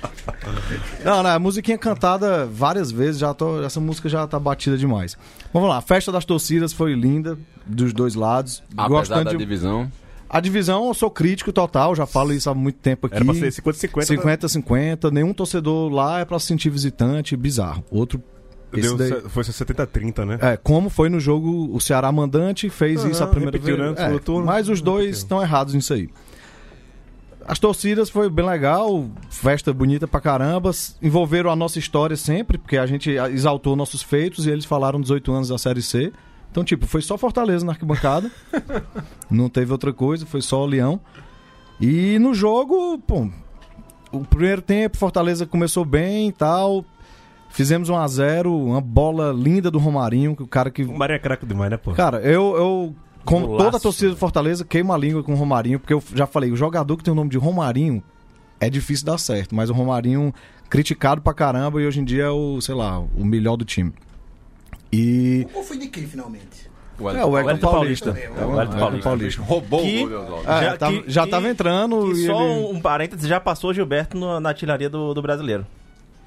Não, 1.04 1.24
não, 1.24 1.30
a 1.32 1.40
musiquinha 1.40 1.78
cantada 1.78 2.46
várias 2.46 2.92
vezes, 2.92 3.20
já 3.20 3.34
tô, 3.34 3.64
essa 3.64 3.80
música 3.80 4.08
já 4.08 4.26
tá 4.28 4.40
batida 4.40 4.78
demais. 4.78 5.18
Vamos 5.52 5.68
lá, 5.68 5.78
a 5.78 5.82
festa 5.82 6.12
das 6.12 6.26
torcidas 6.26 6.72
foi 6.74 6.94
linda, 6.94 7.38
dos 7.66 7.92
dois 7.92 8.14
lados. 8.14 8.62
Apesar 8.78 8.88
Gostando 8.88 9.24
da 9.26 9.32
de- 9.32 9.38
divisão. 9.38 9.92
A 10.34 10.40
divisão, 10.40 10.88
eu 10.88 10.94
sou 10.94 11.12
crítico 11.12 11.52
total, 11.52 11.94
já 11.94 12.06
falo 12.06 12.32
isso 12.32 12.50
há 12.50 12.56
muito 12.56 12.80
tempo 12.80 13.06
aqui. 13.06 13.18
Era 13.18 13.26
pra 13.26 13.34
ser 13.34 13.50
50-50. 13.52 14.24
né? 14.24 14.38
50-50, 14.38 15.12
nenhum 15.12 15.34
torcedor 15.34 15.92
lá 15.92 16.22
é 16.22 16.26
pra 16.26 16.40
se 16.40 16.46
sentir 16.46 16.70
visitante, 16.70 17.36
bizarro. 17.36 17.84
Outro. 17.92 18.24
Deu, 18.72 18.96
daí, 18.96 19.12
Foi 19.28 19.44
70-30, 19.44 20.26
né? 20.26 20.38
é, 20.40 20.56
como 20.56 20.90
foi 20.90 21.10
no 21.10 21.20
jogo, 21.20 21.70
o 21.76 21.82
Ceará 21.82 22.10
mandante 22.14 22.70
fez 22.70 23.04
isso 23.04 23.22
a 23.22 23.28
primeira 23.28 23.58
repetiu, 23.58 23.76
vez. 23.76 23.94
né? 23.98 24.16
É, 24.16 24.42
mas 24.46 24.70
os 24.70 24.82
dois 24.82 25.18
estão 25.18 25.42
errados 25.42 25.74
nisso 25.74 25.94
aí. 25.94 26.10
As 27.46 27.60
torcidas 27.60 28.10
foi 28.10 28.30
bem 28.30 28.46
legal, 28.46 29.10
festa 29.30 29.74
bonita 29.74 30.08
pra 30.08 30.22
caramba. 30.22 30.72
Envolveram 31.02 31.52
a 31.52 31.56
nossa 31.58 31.78
história 31.78 32.16
sempre, 32.16 32.58
porque 32.58 32.78
a 32.78 32.86
gente 32.86 33.12
exaltou 33.12 33.76
nossos 33.76 34.02
feitos 34.02 34.46
e 34.46 34.50
eles 34.50 34.64
falaram 34.64 35.02
18 35.02 35.30
anos 35.34 35.50
da 35.50 35.58
Série 35.58 35.82
C. 35.82 36.14
Então, 36.52 36.64
tipo, 36.64 36.86
foi 36.86 37.02
só 37.02 37.18
Fortaleza 37.18 37.66
na 37.66 37.72
arquibancada. 37.72 38.30
não 39.32 39.48
teve 39.50 39.72
outra 39.72 39.94
coisa, 39.94 40.26
foi 40.26 40.42
só 40.42 40.64
o 40.64 40.66
Leão. 40.66 41.00
E 41.80 42.20
no 42.20 42.34
jogo, 42.34 43.00
pô, 43.00 43.28
o 44.12 44.20
primeiro 44.26 44.62
tempo, 44.62 44.98
Fortaleza 44.98 45.46
começou 45.46 45.86
bem 45.86 46.28
e 46.28 46.32
tal. 46.34 46.86
Fizemos 47.50 47.90
1 47.90 47.96
a 47.98 48.08
0 48.08 48.56
uma 48.56 48.82
bola 48.82 49.34
linda 49.34 49.72
do 49.72 49.80
Romarinho, 49.80 50.36
que 50.36 50.44
o 50.44 50.48
cara 50.48 50.70
que 50.70 50.84
O 50.84 50.98
Maria 50.98 51.16
é 51.16 51.20
craque 51.20 51.46
demais, 51.46 51.72
né, 51.72 51.78
pô? 51.78 51.92
Cara, 51.94 52.22
eu, 52.22 52.56
eu 52.56 52.96
como 53.26 53.48
Golaço. 53.48 53.66
toda 53.66 53.78
a 53.78 53.80
torcida 53.80 54.12
do 54.12 54.18
Fortaleza, 54.18 54.66
queima 54.66 54.94
a 54.94 54.98
língua 54.98 55.24
com 55.24 55.34
o 55.34 55.36
Romarinho, 55.36 55.80
porque 55.80 55.94
eu 55.94 56.04
já 56.14 56.26
falei, 56.26 56.52
o 56.52 56.56
jogador 56.56 56.98
que 56.98 57.04
tem 57.04 57.12
o 57.12 57.16
nome 57.16 57.30
de 57.30 57.38
Romarinho 57.38 58.04
é 58.60 58.70
difícil 58.70 59.06
dar 59.06 59.18
certo. 59.18 59.56
Mas 59.56 59.70
o 59.70 59.74
Romarinho, 59.74 60.34
criticado 60.70 61.22
pra 61.22 61.34
caramba, 61.34 61.82
e 61.82 61.88
hoje 61.88 62.00
em 62.00 62.06
dia 62.06 62.24
é 62.26 62.30
o, 62.30 62.62
sei 62.62 62.76
lá, 62.76 63.00
o 63.00 63.26
melhor 63.26 63.58
do 63.58 63.66
time. 63.66 63.94
E. 64.92 65.48
Qual 65.52 65.64
foi 65.64 65.78
de 65.78 65.88
quem, 65.88 66.06
finalmente? 66.06 66.70
O 67.00 67.10
É, 67.10 67.24
o 67.26 67.32
Paulista. 67.32 67.68
Paulista. 67.68 68.10
É, 68.20 68.30
o 68.46 68.50
Wellington 68.56 68.78
Elton 68.88 69.00
Paulista. 69.00 69.42
Roubou 69.42 69.82
Que- 69.82 70.06
o. 70.06 70.42
Ah, 70.46 70.62
Já- 70.64 70.78
tava- 70.78 71.02
que- 71.02 71.04
já 71.12 71.24
que- 71.24 71.30
tava 71.32 71.50
entrando 71.50 72.12
E 72.12 72.26
só 72.28 72.44
ele... 72.44 72.66
um, 72.78 72.80
parênteses, 72.82 73.28
já 73.28 73.40
passou 73.40 73.72
o 73.72 73.74
Gilberto 73.74 74.16
no- 74.18 74.40
na 74.40 74.50
artilharia 74.50 74.90
do, 74.90 75.14
do 75.14 75.22
brasileiro. 75.22 75.66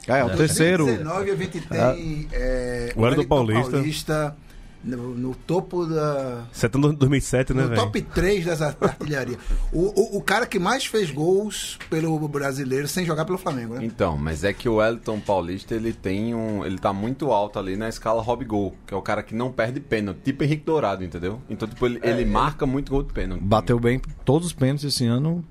É, 0.09 0.25
o 0.25 0.31
terceiro. 0.37 0.85
19 0.85 1.31
a 1.31 1.37
gente 1.37 1.61
tem 1.61 2.29
é, 2.33 2.93
O 2.97 3.07
Hélio 3.07 3.23
do 3.23 3.27
Paulista. 3.29 3.71
Paulista 3.71 4.37
no, 4.85 5.15
no 5.15 5.35
topo 5.35 5.87
da. 5.87 6.45
Setembro 6.53 6.91
de 6.93 6.97
2007, 6.99 7.55
né, 7.55 7.63
No 7.63 7.69
velho? 7.71 7.81
top 7.81 8.03
3 8.03 8.45
das 8.45 8.61
artilharias. 8.83 9.39
O, 9.73 10.17
o, 10.17 10.19
o 10.19 10.23
cara 10.23 10.47
que 10.47 10.59
mais 10.59 10.85
fez 10.85 11.11
gols 11.11 11.79
pelo 11.89 12.29
brasileiro 12.29 12.87
sem 12.87 13.05
jogar 13.05 13.25
pelo 13.25 13.39
Flamengo, 13.39 13.75
né? 13.75 13.85
Então, 13.85 14.17
mas 14.19 14.45
é 14.45 14.53
que 14.53 14.69
o 14.69 14.77
Wellington 14.77 15.19
Paulista, 15.21 15.75
ele 15.75 15.93
tem 15.93 16.35
um. 16.35 16.65
Ele 16.65 16.79
tá 16.79 16.93
muito 16.93 17.33
alto 17.33 17.59
ali 17.59 17.77
na 17.77 17.89
escala 17.89 18.23
Rob 18.23 18.45
Gol, 18.45 18.75
que 18.87 18.93
é 18.95 18.97
o 18.97 19.03
cara 19.03 19.23
que 19.23 19.35
não 19.35 19.51
perde 19.51 19.81
pênalti, 19.81 20.19
tipo 20.25 20.45
Henrique 20.45 20.65
Dourado, 20.65 21.03
entendeu? 21.03 21.41
Então, 21.49 21.67
tipo, 21.67 21.87
ele, 21.87 21.99
ele 22.03 22.25
marca 22.25 22.67
muito 22.67 22.91
gol 22.91 23.03
de 23.03 23.13
pênalti. 23.13 23.43
Bateu 23.43 23.79
bem 23.81 24.01
todos 24.25 24.49
os 24.49 24.53
pênaltis 24.53 24.85
esse 24.85 25.07
ano. 25.07 25.45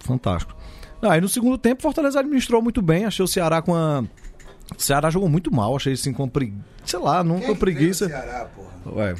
Fantástico. 0.00 0.54
Aí 1.02 1.20
no 1.20 1.28
segundo 1.28 1.56
tempo, 1.56 1.80
o 1.80 1.82
Fortaleza 1.82 2.18
administrou 2.20 2.60
muito 2.60 2.82
bem. 2.82 3.04
Achei 3.04 3.24
o 3.24 3.28
Ceará 3.28 3.62
com 3.62 3.74
a. 3.74 4.04
O 4.76 4.80
Ceará 4.82 5.10
jogou 5.10 5.28
muito 5.28 5.54
mal. 5.54 5.74
Achei 5.74 5.94
assim 5.94 6.12
com 6.12 6.28
preguiça. 6.28 6.64
Sei 6.84 6.98
lá, 6.98 7.22
não 7.24 7.40
com 7.40 7.54
preguiça. 7.54 8.06
Veio 8.06 8.18
do 8.18 8.24
Ceará, 8.24 8.44
porra. 8.46 8.96
Ué. 8.96 9.14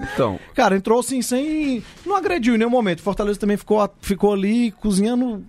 Então, 0.00 0.38
Cara, 0.54 0.76
entrou 0.76 1.00
assim 1.00 1.20
sem. 1.22 1.82
Não 2.06 2.14
agrediu 2.14 2.54
em 2.54 2.58
nenhum 2.58 2.70
momento. 2.70 3.00
O 3.00 3.02
Fortaleza 3.02 3.38
também 3.38 3.56
ficou, 3.56 3.88
ficou 4.00 4.32
ali 4.32 4.70
cozinhando. 4.72 5.44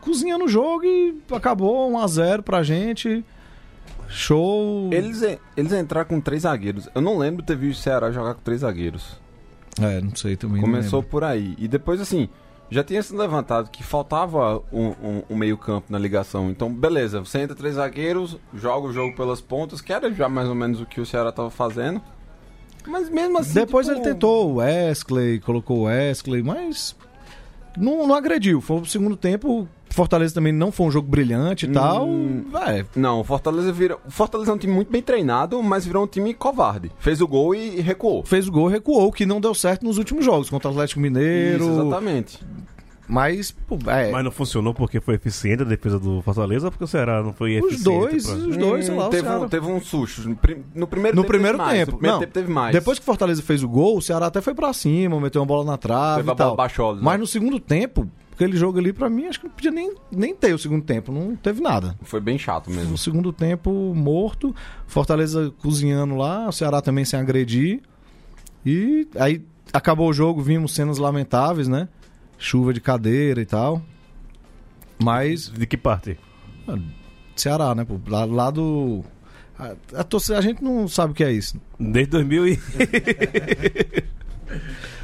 Cozinhando 0.00 0.44
o 0.44 0.48
jogo 0.48 0.84
e 0.84 1.20
acabou 1.32 1.90
1x0 1.90 2.42
pra 2.42 2.62
gente. 2.62 3.24
Show. 4.08 4.88
eles, 4.92 5.20
eles 5.56 5.72
entraram 5.72 6.08
com 6.08 6.20
três 6.20 6.42
zagueiros. 6.42 6.88
Eu 6.94 7.02
não 7.02 7.18
lembro 7.18 7.42
de 7.42 7.48
ter 7.48 7.56
visto 7.56 7.80
o 7.80 7.82
Ceará 7.82 8.10
jogar 8.10 8.34
com 8.34 8.40
três 8.40 8.60
zagueiros. 8.62 9.20
É, 9.80 10.00
não 10.00 10.14
sei 10.14 10.36
também. 10.36 10.60
Começou 10.60 11.02
por 11.02 11.24
aí. 11.24 11.54
E 11.58 11.68
depois, 11.68 12.00
assim, 12.00 12.28
já 12.70 12.84
tinha 12.84 13.02
sido 13.02 13.18
levantado 13.18 13.70
que 13.70 13.82
faltava 13.82 14.62
um, 14.72 14.88
um- 14.88 15.22
um 15.30 15.36
meio-campo 15.36 15.86
na 15.90 15.98
ligação. 15.98 16.50
Então, 16.50 16.72
beleza, 16.72 17.20
você 17.20 17.40
entra 17.40 17.56
três 17.56 17.74
zagueiros, 17.76 18.36
joga 18.54 18.88
o 18.88 18.92
jogo 18.92 19.14
pelas 19.16 19.40
pontas, 19.40 19.80
que 19.80 19.92
era 19.92 20.12
já 20.12 20.28
mais 20.28 20.48
ou 20.48 20.54
menos 20.54 20.80
o 20.80 20.86
que 20.86 21.00
o 21.00 21.06
Ceará 21.06 21.32
tava 21.32 21.50
fazendo. 21.50 22.00
Mas 22.86 23.08
mesmo 23.10 23.38
assim. 23.38 23.54
Depois 23.54 23.86
tipo, 23.86 23.98
ele 23.98 24.04
tentou 24.04 24.50
o 24.50 24.54
Wesley, 24.56 25.40
colocou 25.40 25.80
o 25.80 25.82
Wesley, 25.82 26.42
mas 26.42 26.96
não, 27.76 28.06
não 28.06 28.14
agrediu. 28.14 28.60
Foi 28.60 28.80
o 28.80 28.84
segundo 28.86 29.16
tempo. 29.16 29.68
Fortaleza 29.90 30.34
também 30.34 30.52
não 30.52 30.70
foi 30.70 30.86
um 30.86 30.90
jogo 30.90 31.08
brilhante 31.08 31.66
e 31.66 31.68
tal. 31.70 32.06
Hum. 32.06 32.44
É, 32.66 32.84
Não, 32.94 33.24
Fortaleza 33.24 33.72
vira. 33.72 33.96
O 34.06 34.10
Fortaleza 34.10 34.50
é 34.52 34.54
um 34.54 34.58
time 34.58 34.72
muito 34.72 34.92
bem 34.92 35.02
treinado, 35.02 35.60
mas 35.62 35.84
virou 35.84 36.04
um 36.04 36.06
time 36.06 36.32
covarde. 36.34 36.92
Fez 36.98 37.20
o 37.20 37.26
gol 37.26 37.54
e 37.54 37.80
recuou. 37.80 38.22
fez 38.24 38.46
o 38.46 38.52
gol, 38.52 38.68
recuou, 38.68 39.10
que 39.10 39.26
não 39.26 39.40
deu 39.40 39.54
certo 39.54 39.84
nos 39.84 39.98
últimos 39.98 40.24
jogos 40.24 40.48
contra 40.50 40.68
o 40.68 40.72
Atlético 40.72 41.00
Mineiro. 41.00 41.64
Isso, 41.64 41.80
exatamente. 41.80 42.38
Mas, 43.08 43.50
pô, 43.50 43.78
é, 43.86 44.10
Mas 44.10 44.22
não 44.22 44.30
funcionou 44.30 44.74
porque 44.74 45.00
foi 45.00 45.14
eficiente 45.14 45.62
a 45.62 45.64
defesa 45.64 45.98
do 45.98 46.20
Fortaleza 46.20 46.66
ou 46.66 46.70
porque 46.70 46.84
o 46.84 46.86
Ceará 46.86 47.22
não 47.22 47.32
foi 47.32 47.58
os 47.58 47.72
eficiente? 47.72 47.84
dois, 47.84 48.26
pra- 48.26 48.34
os 48.34 48.56
dois, 48.56 48.84
sei 48.86 48.94
lá, 48.94 49.06
o 49.06 49.10
teve, 49.10 49.22
Ceará- 49.22 49.40
um, 49.40 49.48
teve 49.48 49.66
um 49.66 49.80
susto. 49.80 50.28
No, 50.28 50.36
prim- 50.36 50.62
no 50.74 50.86
primeiro 50.86 51.16
No 51.16 51.22
tempo 51.22 51.32
primeiro 51.32 51.56
teve 51.58 51.66
mais, 51.68 51.78
tempo. 51.78 51.92
No 51.92 51.96
primeiro 51.98 52.14
não, 52.16 52.20
tempo 52.20 52.32
teve 52.34 52.52
mais. 52.52 52.72
Depois 52.74 52.98
que 52.98 53.02
o 53.02 53.06
Fortaleza 53.06 53.42
fez 53.42 53.62
o 53.62 53.68
gol, 53.68 53.96
o 53.96 54.02
Ceará 54.02 54.26
até 54.26 54.42
foi 54.42 54.54
pra 54.54 54.72
cima, 54.74 55.18
meteu 55.18 55.40
uma 55.40 55.46
bola 55.46 55.64
na 55.64 55.78
trave 55.78 56.18
Teve 56.18 56.30
a 56.30 56.34
e 56.34 56.36
tal. 56.36 56.46
bola 56.48 56.56
baixola, 56.58 56.96
né? 56.96 57.02
Mas 57.02 57.18
no 57.18 57.26
segundo 57.26 57.58
tempo, 57.58 58.06
aquele 58.34 58.58
jogo 58.58 58.78
ali, 58.78 58.92
pra 58.92 59.08
mim, 59.08 59.24
acho 59.26 59.40
que 59.40 59.46
não 59.46 59.54
podia 59.54 59.70
nem, 59.70 59.94
nem 60.12 60.34
ter 60.34 60.52
o 60.52 60.58
segundo 60.58 60.84
tempo. 60.84 61.10
Não 61.10 61.34
teve 61.34 61.62
nada. 61.62 61.96
Foi 62.02 62.20
bem 62.20 62.38
chato 62.38 62.70
mesmo. 62.70 62.90
No 62.90 62.98
segundo 62.98 63.32
tempo, 63.32 63.70
morto. 63.96 64.54
Fortaleza 64.86 65.50
cozinhando 65.62 66.14
lá, 66.14 66.46
o 66.46 66.52
Ceará 66.52 66.82
também 66.82 67.06
sem 67.06 67.18
agredir. 67.18 67.80
E 68.66 69.08
aí 69.16 69.42
acabou 69.72 70.08
o 70.10 70.12
jogo, 70.12 70.42
vimos 70.42 70.74
cenas 70.74 70.98
lamentáveis, 70.98 71.68
né? 71.68 71.88
Chuva 72.38 72.72
de 72.72 72.80
cadeira 72.80 73.40
e 73.40 73.46
tal. 73.46 73.82
Mas, 75.02 75.48
De 75.48 75.66
que 75.66 75.76
parte? 75.76 76.18
Ceará, 77.36 77.74
né? 77.74 77.84
pô? 77.84 77.98
Lá, 78.08 78.24
lá 78.24 78.50
do. 78.50 79.04
A, 79.58 79.74
a, 80.00 80.04
torcida- 80.04 80.38
a 80.38 80.40
gente 80.40 80.62
não 80.62 80.86
sabe 80.88 81.12
o 81.12 81.14
que 81.14 81.24
é 81.24 81.32
isso. 81.32 81.60
Desde 81.78 82.10
2000 82.12 82.48
e... 82.48 82.58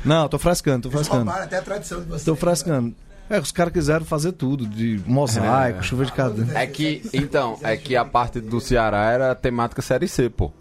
Não, 0.05 0.29
tô 0.29 0.39
frescando, 0.39 0.89
tô 0.89 0.97
Eles 0.97 1.09
roubaram 1.09 1.45
até 1.45 1.59
a 1.59 1.63
tradição 1.63 2.01
de 2.01 2.07
vocês. 2.07 2.25
Tô 2.25 2.37
frescando. 2.37 2.95
É, 3.29 3.41
os 3.41 3.51
caras 3.51 3.73
quiseram 3.73 4.05
fazer 4.05 4.33
tudo, 4.33 4.67
de 4.67 5.01
mosaico, 5.07 5.83
chuva 5.83 6.05
de 6.05 6.13
cadeira. 6.13 6.59
É 6.59 6.67
que, 6.67 7.03
então, 7.13 7.59
é 7.63 7.75
que 7.77 7.97
a 7.97 8.05
parte 8.05 8.39
do 8.39 8.61
Ceará 8.61 9.11
era 9.11 9.31
a 9.31 9.35
temática 9.35 9.81
Série 9.81 10.07
C, 10.07 10.29
pô. 10.29 10.53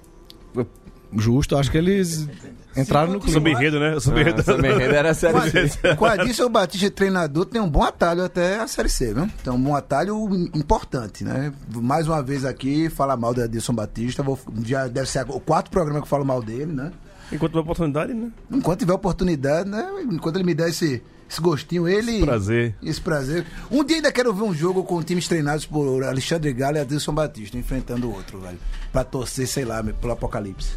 Justo, 1.16 1.58
acho 1.58 1.70
que 1.70 1.78
eles 1.78 2.28
entraram 2.76 3.14
no 3.14 3.20
clube. 3.20 3.34
Sub-enredo, 3.34 3.80
né? 3.80 4.00
Sub-enredo. 4.00 4.42
Essa 4.42 4.58
merda 4.58 4.84
era 4.84 5.12
a 5.12 5.14
Série 5.14 5.70
C. 5.70 5.96
Com 5.96 6.06
a 6.06 6.14
Adilson 6.14 6.50
Batista 6.50 6.90
treinador 6.90 7.46
tem 7.46 7.62
um 7.62 7.70
bom 7.70 7.84
atalho 7.84 8.24
até 8.24 8.60
a 8.60 8.68
Série 8.68 8.90
C, 8.90 9.14
viu? 9.14 9.30
Tem 9.44 9.54
um 9.54 9.62
bom 9.62 9.76
atalho 9.76 10.16
importante, 10.54 11.24
né? 11.24 11.54
Mais 11.74 12.08
uma 12.08 12.22
vez 12.22 12.46
aqui, 12.46 12.90
falar 12.90 13.18
mal 13.18 13.34
do 13.34 13.42
Adilson 13.42 13.74
Batista. 13.74 14.24
Vou, 14.24 14.40
já 14.66 14.88
deve 14.88 15.10
ser 15.10 15.26
o 15.30 15.40
quarto 15.40 15.70
programa 15.72 16.00
que 16.00 16.06
eu 16.06 16.10
falo 16.10 16.26
mal 16.26 16.42
dele, 16.42 16.72
né? 16.72 16.92
Enquanto 17.32 17.52
tiver 17.52 17.62
oportunidade, 17.62 18.14
né? 18.14 18.32
Enquanto 18.52 18.80
tiver 18.80 18.94
oportunidade, 18.94 19.70
né? 19.70 19.88
Enquanto 20.12 20.36
ele 20.36 20.44
me 20.44 20.54
der 20.54 20.70
esse, 20.70 21.02
esse 21.28 21.42
gostinho, 21.42 21.88
ele. 21.88 22.18
Esse 22.18 22.26
prazer. 22.26 22.76
Esse 22.84 23.02
prazer. 23.02 23.46
Um 23.72 23.84
dia 23.84 23.96
ainda 23.96 24.12
quero 24.12 24.32
ver 24.34 24.44
um 24.44 24.54
jogo 24.54 24.84
com 24.84 25.02
times 25.02 25.28
treinados 25.28 25.66
por 25.66 26.04
Alexandre 26.04 26.54
Galo 26.54 26.78
e 26.78 26.80
Adilson 26.82 27.14
Batista, 27.14 27.58
enfrentando 27.58 28.08
o 28.08 28.14
outro, 28.14 28.40
velho. 28.40 28.60
Pra 28.92 29.04
torcer, 29.04 29.48
sei 29.48 29.66
lá, 29.66 29.82
pelo 29.84 30.14
apocalipse. 30.14 30.76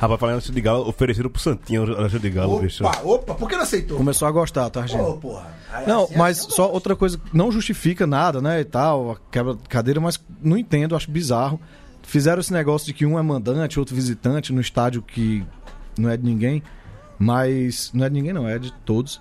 Rapaz, 0.00 0.20
falando 0.20 0.40
de 0.40 0.60
Galo, 0.60 0.88
ofereceram 0.88 1.28
pro 1.28 1.42
Santinho 1.42 1.82
o 1.82 1.96
Alexandre 1.98 2.30
de 2.30 2.30
Galo, 2.30 2.60
bicho. 2.60 2.84
Opa, 2.84 3.00
opa, 3.02 3.34
por 3.34 3.48
que 3.48 3.56
não 3.56 3.62
aceitou? 3.64 3.96
Começou 3.96 4.28
a 4.28 4.30
gostar, 4.30 4.70
tá, 4.70 4.86
gente? 4.86 5.00
Ô, 5.02 5.14
porra. 5.16 5.46
Aí, 5.72 5.88
Não, 5.88 6.04
assim, 6.04 6.16
mas 6.16 6.38
assim 6.38 6.48
eu 6.50 6.54
só 6.54 6.62
gosto. 6.62 6.74
outra 6.74 6.94
coisa, 6.96 7.20
não 7.32 7.50
justifica 7.50 8.06
nada, 8.06 8.40
né, 8.40 8.60
e 8.60 8.64
tal, 8.64 9.10
a 9.12 9.16
quebra 9.30 9.54
de 9.54 9.68
cadeira, 9.68 10.00
mas 10.00 10.20
não 10.40 10.56
entendo, 10.56 10.94
acho 10.94 11.10
bizarro. 11.10 11.60
Fizeram 12.04 12.40
esse 12.40 12.52
negócio 12.52 12.86
de 12.86 12.94
que 12.94 13.04
um 13.04 13.18
é 13.18 13.22
mandante, 13.22 13.78
outro 13.78 13.94
visitante 13.94 14.52
no 14.52 14.60
estádio 14.60 15.02
que 15.02 15.44
não 15.98 16.08
é 16.08 16.16
de 16.16 16.24
ninguém, 16.24 16.62
mas 17.18 17.90
não 17.92 18.04
é 18.06 18.08
de 18.08 18.14
ninguém 18.14 18.32
não, 18.32 18.48
é 18.48 18.56
de 18.58 18.72
todos. 18.84 19.20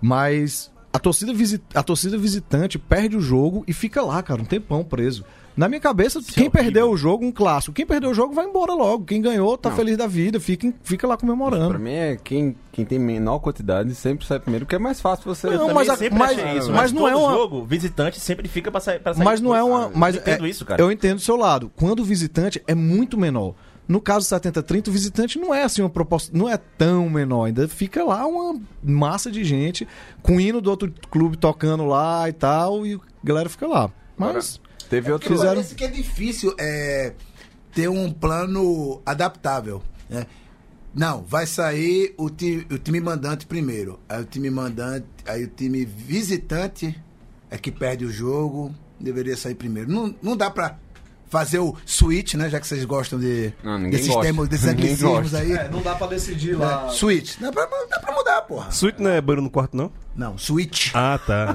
Mas 0.00 0.70
a 0.90 0.98
torcida, 0.98 1.34
visi- 1.34 1.60
a 1.74 1.82
torcida 1.82 2.16
visitante 2.16 2.78
perde 2.78 3.14
o 3.16 3.20
jogo 3.20 3.62
e 3.68 3.72
fica 3.74 4.00
lá, 4.02 4.22
cara, 4.22 4.40
um 4.40 4.44
tempão 4.46 4.82
preso. 4.82 5.22
Na 5.58 5.68
minha 5.68 5.80
cabeça, 5.80 6.20
quem 6.22 6.48
perdeu 6.48 6.88
o 6.88 6.96
jogo, 6.96 7.26
um 7.26 7.32
clássico. 7.32 7.74
Quem 7.74 7.84
perdeu 7.84 8.10
o 8.10 8.14
jogo 8.14 8.32
vai 8.32 8.46
embora 8.46 8.72
logo. 8.74 9.04
Quem 9.04 9.20
ganhou 9.20 9.58
tá 9.58 9.72
feliz 9.72 9.96
da 9.96 10.06
vida, 10.06 10.38
fica, 10.38 10.72
fica 10.84 11.04
lá 11.04 11.16
comemorando. 11.16 11.70
Pra 11.70 11.78
mim 11.80 11.90
é 11.94 12.16
quem, 12.16 12.54
quem 12.70 12.84
tem 12.84 12.96
menor 12.96 13.40
quantidade 13.40 13.92
sempre 13.96 14.24
sai 14.24 14.38
primeiro, 14.38 14.64
porque 14.66 14.76
é 14.76 14.78
mais 14.78 15.00
fácil 15.00 15.24
você. 15.24 15.48
Não, 15.50 15.74
mas 15.74 15.88
a- 15.88 15.96
mas- 16.12 16.38
isso, 16.56 16.70
mas 16.70 16.92
não 16.92 17.08
é 17.08 17.16
uma- 17.16 17.32
jogo, 17.32 17.64
visitante 17.64 18.20
sempre 18.20 18.46
fica 18.46 18.70
pra 18.70 18.80
sair, 18.80 19.00
pra 19.00 19.12
sair 19.14 19.24
Mas 19.24 19.40
não 19.40 19.52
é 19.52 19.60
uma. 19.60 19.90
Mas 19.92 20.14
eu 20.14 20.20
entendo 20.22 20.46
é- 20.46 20.48
isso, 20.48 20.64
cara. 20.64 20.80
Eu 20.80 20.92
entendo 20.92 21.16
do 21.16 21.22
seu 21.22 21.34
lado. 21.34 21.72
Quando 21.74 22.00
o 22.00 22.04
visitante 22.04 22.62
é 22.64 22.74
muito 22.76 23.18
menor. 23.18 23.54
No 23.88 24.00
caso 24.00 24.26
70-30, 24.26 24.90
o 24.90 24.92
visitante 24.92 25.40
não 25.40 25.52
é 25.52 25.64
assim 25.64 25.82
uma 25.82 25.90
proposta. 25.90 26.30
Não 26.38 26.48
é 26.48 26.56
tão 26.56 27.10
menor. 27.10 27.46
Ainda 27.46 27.66
fica 27.66 28.04
lá 28.04 28.24
uma 28.28 28.60
massa 28.80 29.28
de 29.28 29.42
gente 29.42 29.88
com 30.22 30.36
o 30.36 30.40
hino 30.40 30.60
do 30.60 30.70
outro 30.70 30.92
clube 31.10 31.36
tocando 31.36 31.84
lá 31.84 32.28
e 32.28 32.32
tal. 32.32 32.86
E 32.86 32.94
a 32.94 32.98
galera 33.24 33.48
fica 33.48 33.66
lá. 33.66 33.90
Mas. 34.16 34.60
Teve 34.90 35.12
outro. 35.12 35.28
Porque 35.28 35.38
Fizeram- 35.40 35.56
parece 35.56 35.74
que 35.74 35.84
é 35.84 35.88
difícil 35.88 36.54
é, 36.58 37.12
ter 37.74 37.88
um 37.88 38.10
plano 38.12 39.00
adaptável. 39.04 39.82
Né? 40.08 40.26
Não, 40.94 41.22
vai 41.22 41.46
sair 41.46 42.14
o 42.16 42.30
time, 42.30 42.66
o 42.70 42.78
time 42.78 43.00
mandante 43.00 43.46
primeiro. 43.46 44.00
Aí 44.08 44.22
o 44.22 44.24
time 44.24 44.50
mandante, 44.50 45.06
aí 45.26 45.44
o 45.44 45.48
time 45.48 45.84
visitante 45.84 46.98
é 47.50 47.56
que 47.58 47.70
perde 47.70 48.04
o 48.04 48.10
jogo, 48.10 48.74
deveria 48.98 49.36
sair 49.36 49.54
primeiro. 49.54 49.90
Não, 49.90 50.14
não 50.22 50.36
dá 50.36 50.50
pra 50.50 50.76
fazer 51.28 51.58
o 51.58 51.76
switch, 51.84 52.34
né? 52.34 52.48
Já 52.48 52.58
que 52.58 52.66
vocês 52.66 52.84
gostam 52.86 53.18
de 53.20 53.52
Não, 53.62 53.90
desses 53.90 54.06
gosta. 54.08 54.22
termos, 54.22 54.48
desses 54.48 54.66
anglicismos 54.66 55.34
aí. 55.34 55.50
não 55.70 55.82
dá 55.82 55.94
pra 55.94 56.06
decidir 56.06 56.56
né? 56.56 56.66
Switch. 56.90 57.36
Dá 57.38 57.52
pra, 57.52 57.66
dá 57.90 58.00
pra 58.00 58.14
mudar, 58.14 58.42
porra. 58.42 58.70
Suíte 58.70 59.02
não 59.02 59.10
é 59.10 59.20
banheiro 59.20 59.42
no 59.42 59.50
quarto, 59.50 59.76
não? 59.76 59.92
Não, 60.18 60.36
switch. 60.36 60.90
Ah, 60.94 61.18
tá. 61.24 61.54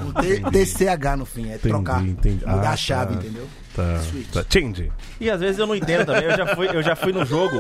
TCH 0.52 1.18
no 1.18 1.26
fim, 1.26 1.50
é 1.52 1.58
trocar. 1.58 2.02
entendi. 2.02 2.46
Mudar 2.46 2.70
Ah, 2.70 2.72
a 2.72 2.78
chave, 2.78 3.14
tá. 3.16 3.20
entendeu? 3.20 3.46
Tá. 3.76 4.00
Switch. 4.02 4.28
tá. 4.32 4.46
Change. 4.50 4.92
E 5.20 5.30
às 5.30 5.40
vezes 5.42 5.58
eu 5.58 5.66
não 5.68 5.76
entendo 5.76 6.06
também. 6.06 6.24
Eu 6.26 6.38
já 6.38 6.56
fui, 6.56 6.68
eu 6.68 6.84
já 6.84 6.96
fui 6.96 7.12
no 7.12 7.26
jogo. 7.26 7.58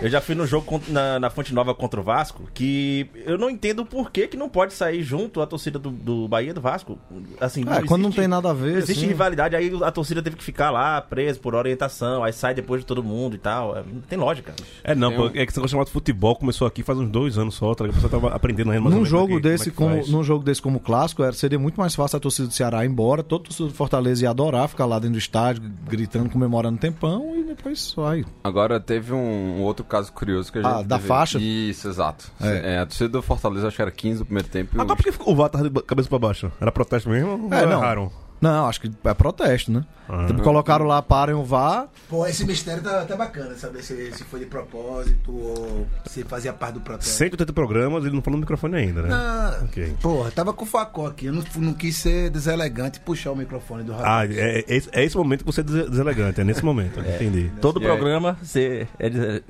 Eu 0.00 0.08
já 0.10 0.20
fui 0.20 0.34
no 0.34 0.46
jogo 0.46 0.82
na, 0.88 1.20
na 1.20 1.30
Fonte 1.30 1.54
Nova 1.54 1.74
contra 1.74 2.00
o 2.00 2.02
Vasco, 2.02 2.42
que 2.52 3.08
eu 3.24 3.38
não 3.38 3.48
entendo 3.48 3.84
por 3.86 4.10
que, 4.10 4.26
que 4.26 4.36
não 4.36 4.48
pode 4.48 4.72
sair 4.74 5.02
junto 5.02 5.40
a 5.40 5.46
torcida 5.46 5.78
do, 5.78 5.90
do 5.90 6.26
Bahia 6.28 6.52
do 6.52 6.60
Vasco. 6.60 6.98
Assim, 7.40 7.62
É, 7.62 7.82
quando 7.86 8.02
não 8.02 8.08
existe- 8.08 8.18
tem 8.20 8.28
nada 8.28 8.50
a 8.50 8.52
ver. 8.52 8.78
Existe 8.78 8.98
assim. 8.98 9.06
rivalidade, 9.06 9.54
aí 9.54 9.70
a 9.82 9.90
torcida 9.92 10.20
teve 10.20 10.36
que 10.36 10.42
ficar 10.44 10.70
lá 10.70 11.00
preso 11.00 11.38
por 11.40 11.54
orientação, 11.54 12.24
aí 12.24 12.32
sai 12.32 12.52
depois 12.52 12.80
de 12.80 12.86
todo 12.86 13.02
mundo 13.02 13.36
e 13.36 13.38
tal. 13.38 13.76
É, 13.76 13.82
Não 13.92 14.00
tem 14.00 14.18
lógica. 14.18 14.52
É, 14.82 14.94
não, 14.94 15.12
pô, 15.12 15.22
um- 15.24 15.26
é 15.28 15.30
que 15.30 15.38
esse 15.42 15.56
negócio 15.56 15.68
chamado 15.68 15.88
futebol 15.90 16.34
começou 16.34 16.66
aqui 16.66 16.82
faz 16.82 16.98
uns 16.98 17.08
dois 17.08 17.38
anos 17.38 17.54
só, 17.54 17.72
tá? 17.74 17.84
A 17.84 17.88
pessoa 17.92 18.10
tava 18.10 18.28
aprendendo 18.34 18.70
ainda 18.72 18.82
mais 18.82 18.94
Num 18.94 19.04
jogo, 19.04 19.34
aqui, 19.34 19.42
desse 19.42 19.70
como 19.70 19.94
é 19.94 20.00
como, 20.00 20.12
num 20.12 20.24
jogo 20.24 20.44
desse 20.44 20.60
como 20.60 20.80
clássico, 20.80 21.22
era, 21.22 21.32
seria 21.32 21.58
muito 21.60 21.78
mais 21.80 21.94
fácil 21.94 22.16
a 22.16 22.20
torcida 22.20 22.48
do 22.48 22.54
Ceará 22.54 22.84
ir 22.84 22.88
embora, 22.88 23.22
todo 23.22 23.44
torcedor 23.44 23.68
do 23.68 23.74
Fortaleza 23.74 24.24
ia 24.24 24.30
adorar 24.30 24.68
ficar 24.68 24.84
lá 24.86 24.98
dentro 24.98 25.12
do 25.14 25.18
estádio, 25.22 25.62
gritando, 25.88 26.28
comemorando 26.30 26.78
tempão 26.78 27.34
e 27.36 27.42
depois 27.44 27.80
sai. 27.94 28.24
Agora 28.44 28.78
teve 28.78 29.12
um, 29.12 29.60
outro 29.62 29.84
caso 29.84 30.12
curioso 30.12 30.52
que 30.52 30.58
a 30.58 30.62
gente. 30.62 30.72
Ah, 30.72 30.82
da 30.82 30.96
teve- 30.96 31.08
faixa? 31.08 31.38
Isso, 31.40 31.88
exato. 31.88 32.30
É. 32.40 32.74
É. 32.74 32.78
a 32.78 32.86
torcida 32.86 33.08
do 33.08 33.22
Fortaleza 33.22 33.66
acho 33.68 33.76
que 33.76 33.82
era 33.82 33.90
15 33.90 34.20
no 34.20 34.26
primeiro 34.26 34.48
tempo. 34.48 34.70
Agora 34.80 34.92
o- 34.92 34.96
por 34.96 35.02
que 35.04 35.12
ficou- 35.12 35.32
o 35.32 35.36
VAR 35.36 35.48
tava 35.50 35.68
de 35.68 35.82
cabeça 35.82 36.08
pra 36.08 36.18
baixo? 36.18 36.50
Era 36.60 36.70
protesto 36.72 37.08
mesmo? 37.08 37.46
ou 37.46 37.54
É, 37.54 37.64
não. 37.66 37.78
erraram? 37.80 38.12
Não, 38.42 38.66
acho 38.66 38.80
que 38.80 38.90
é 39.04 39.14
protesto, 39.14 39.70
né? 39.70 39.84
Ah. 40.08 40.26
Tipo, 40.26 40.42
colocaram 40.42 40.84
lá, 40.84 41.00
parem 41.00 41.34
o 41.34 41.44
VAR. 41.44 41.86
Pô, 42.08 42.26
esse 42.26 42.44
mistério 42.44 42.82
tá, 42.82 43.04
tá 43.04 43.14
bacana, 43.16 43.54
saber 43.54 43.82
se, 43.82 44.12
se 44.12 44.24
foi 44.24 44.40
de 44.40 44.46
propósito 44.46 45.32
ou 45.32 45.86
se 46.06 46.24
fazia 46.24 46.52
parte 46.52 46.74
do 46.74 46.80
protesto. 46.80 47.12
180 47.14 47.52
programas, 47.52 48.04
ele 48.04 48.14
não 48.14 48.20
falou 48.20 48.36
no 48.36 48.40
microfone 48.40 48.76
ainda, 48.76 49.02
né? 49.02 49.08
Não, 49.08 49.64
Ok. 49.66 49.94
porra, 50.02 50.30
tava 50.32 50.52
com 50.52 50.64
o 50.64 50.66
facó 50.68 51.06
aqui. 51.06 51.26
Eu 51.26 51.32
não, 51.32 51.44
não 51.56 51.72
quis 51.72 51.96
ser 51.96 52.28
deselegante 52.30 52.98
e 52.98 53.00
puxar 53.00 53.30
o 53.30 53.36
microfone 53.36 53.84
do 53.84 53.92
Ah, 53.94 53.98
rapaz. 53.98 54.36
é, 54.36 54.58
é, 54.58 54.64
esse- 54.68 54.90
é 54.92 55.04
esse 55.04 55.16
momento 55.16 55.44
que 55.44 55.46
você 55.52 55.60
é 55.60 55.64
des- 55.64 55.88
deselegante, 55.90 56.40
é 56.40 56.44
nesse 56.44 56.64
momento, 56.64 56.98
entendi. 56.98 57.50
Todo 57.60 57.80
E 57.80 57.84
aí? 57.86 57.86
programa 57.96 58.36
você 58.42 58.88
é 58.98 59.08
de- 59.08 59.42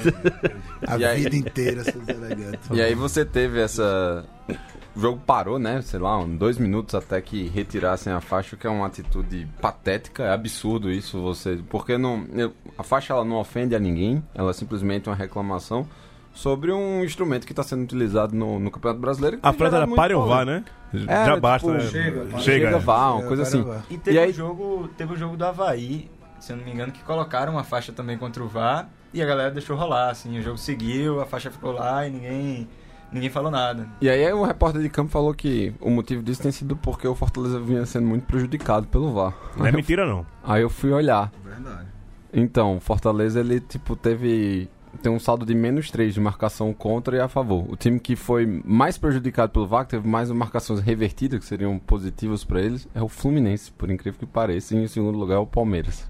a 0.86 0.96
e 0.98 1.04
aí- 1.04 1.22
vida 1.24 1.36
inteira 1.36 1.84
ser 1.84 1.98
deselegante. 1.98 2.58
E 2.72 2.80
aí 2.80 2.94
você 2.94 3.24
teve 3.24 3.60
essa. 3.60 4.24
O 4.96 5.00
jogo 5.00 5.20
parou, 5.24 5.58
né? 5.58 5.80
Sei 5.82 5.98
lá, 6.00 6.18
um, 6.18 6.36
dois 6.36 6.58
minutos 6.58 6.94
até 6.94 7.20
que 7.20 7.46
retirassem 7.48 8.12
a 8.12 8.20
faixa, 8.20 8.56
o 8.56 8.58
que 8.58 8.66
é 8.66 8.70
uma 8.70 8.86
atitude 8.86 9.46
patética, 9.60 10.24
é 10.24 10.32
absurdo 10.32 10.90
isso, 10.90 11.20
você. 11.22 11.60
Porque 11.68 11.96
não. 11.96 12.26
eu- 12.32 12.52
A 12.76 12.82
faixa 12.82 13.12
ela 13.12 13.24
não 13.24 13.36
ofende 13.36 13.74
a 13.74 13.78
ninguém, 13.78 14.22
ela 14.34 14.50
é 14.50 14.52
simplesmente 14.52 15.08
uma 15.08 15.14
reclamação 15.14 15.86
sobre 16.32 16.72
um 16.72 17.04
instrumento 17.04 17.44
que 17.46 17.52
está 17.52 17.62
sendo 17.62 17.82
utilizado 17.82 18.34
no, 18.34 18.58
no 18.58 18.70
Campeonato 18.70 19.00
Brasileiro. 19.00 19.38
A 19.42 19.52
frase 19.52 19.76
era 19.76 19.86
pare 19.86 20.14
ou 20.14 20.26
vá, 20.26 20.44
né? 20.44 20.64
Era, 21.06 21.24
Já 21.26 21.36
basta, 21.40 21.68
tipo, 21.68 21.82
né? 21.84 21.88
Chega, 21.90 22.38
Chega. 22.40 22.78
vá, 22.78 23.12
uma 23.12 23.22
É, 23.24 23.26
coisa 23.26 23.42
assim. 23.42 23.64
E 23.90 23.96
teve, 23.98 24.16
E 24.16 24.20
aí- 24.20 24.30
o 24.30 24.34
jogo, 24.34 24.88
teve 24.96 25.12
o 25.12 25.16
jogo 25.16 25.36
do 25.36 25.44
Havaí, 25.44 26.10
se 26.40 26.52
eu 26.52 26.56
não 26.56 26.64
me 26.64 26.72
engano, 26.72 26.90
que 26.92 27.02
colocaram 27.04 27.52
uma 27.52 27.64
faixa 27.64 27.92
também 27.92 28.16
contra 28.18 28.42
o 28.42 28.48
VAR 28.48 28.88
e 29.14 29.22
a 29.22 29.26
galera 29.26 29.50
deixou 29.50 29.76
rolar, 29.76 30.10
assim, 30.10 30.38
o 30.38 30.42
jogo 30.42 30.56
seguiu, 30.58 31.20
a 31.20 31.26
faixa 31.26 31.50
ficou 31.50 31.72
lá 31.72 32.06
e 32.06 32.10
ninguém, 32.10 32.68
ninguém 33.12 33.30
falou 33.30 33.50
nada. 33.50 33.86
E 34.00 34.08
aí 34.08 34.32
o 34.32 34.44
repórter 34.44 34.82
de 34.82 34.88
campo 34.88 35.10
falou 35.10 35.34
que 35.34 35.72
o 35.80 35.90
motivo 35.90 36.22
disso 36.22 36.42
tem 36.42 36.52
sido 36.52 36.76
porque 36.76 37.06
o 37.06 37.14
Fortaleza 37.14 37.60
vinha 37.60 37.84
sendo 37.86 38.06
muito 38.06 38.24
prejudicado 38.24 38.86
pelo 38.86 39.12
VAR. 39.12 39.34
Não 39.56 39.66
é 39.66 39.72
mentira, 39.72 40.06
não. 40.06 40.26
Aí 40.42 40.62
eu 40.62 40.70
fui 40.70 40.92
olhar. 40.92 41.32
Verdade. 41.44 41.88
Então, 42.32 42.76
o 42.76 42.80
Fortaleza 42.80 43.40
ele 43.40 43.60
tipo 43.60 43.96
teve 43.96 44.68
tem 45.02 45.10
um 45.10 45.20
saldo 45.20 45.46
de 45.46 45.54
menos 45.54 45.90
3 45.90 46.12
de 46.12 46.20
marcação 46.20 46.72
contra 46.74 47.16
e 47.16 47.20
a 47.20 47.28
favor. 47.28 47.64
O 47.68 47.76
time 47.76 47.98
que 47.98 48.16
foi 48.16 48.44
mais 48.64 48.98
prejudicado 48.98 49.52
pelo 49.52 49.66
VAR, 49.66 49.84
que 49.84 49.92
teve 49.92 50.06
mais 50.06 50.30
marcações 50.30 50.80
revertidas, 50.80 51.38
que 51.38 51.46
seriam 51.46 51.78
positivas 51.78 52.44
para 52.44 52.60
eles, 52.60 52.88
é 52.94 53.00
o 53.00 53.08
Fluminense, 53.08 53.70
por 53.72 53.90
incrível 53.90 54.18
que 54.18 54.26
pareça. 54.26 54.74
E 54.74 54.82
em 54.82 54.86
segundo 54.88 55.16
lugar 55.16 55.36
é 55.36 55.38
o 55.38 55.46
Palmeiras. 55.46 56.09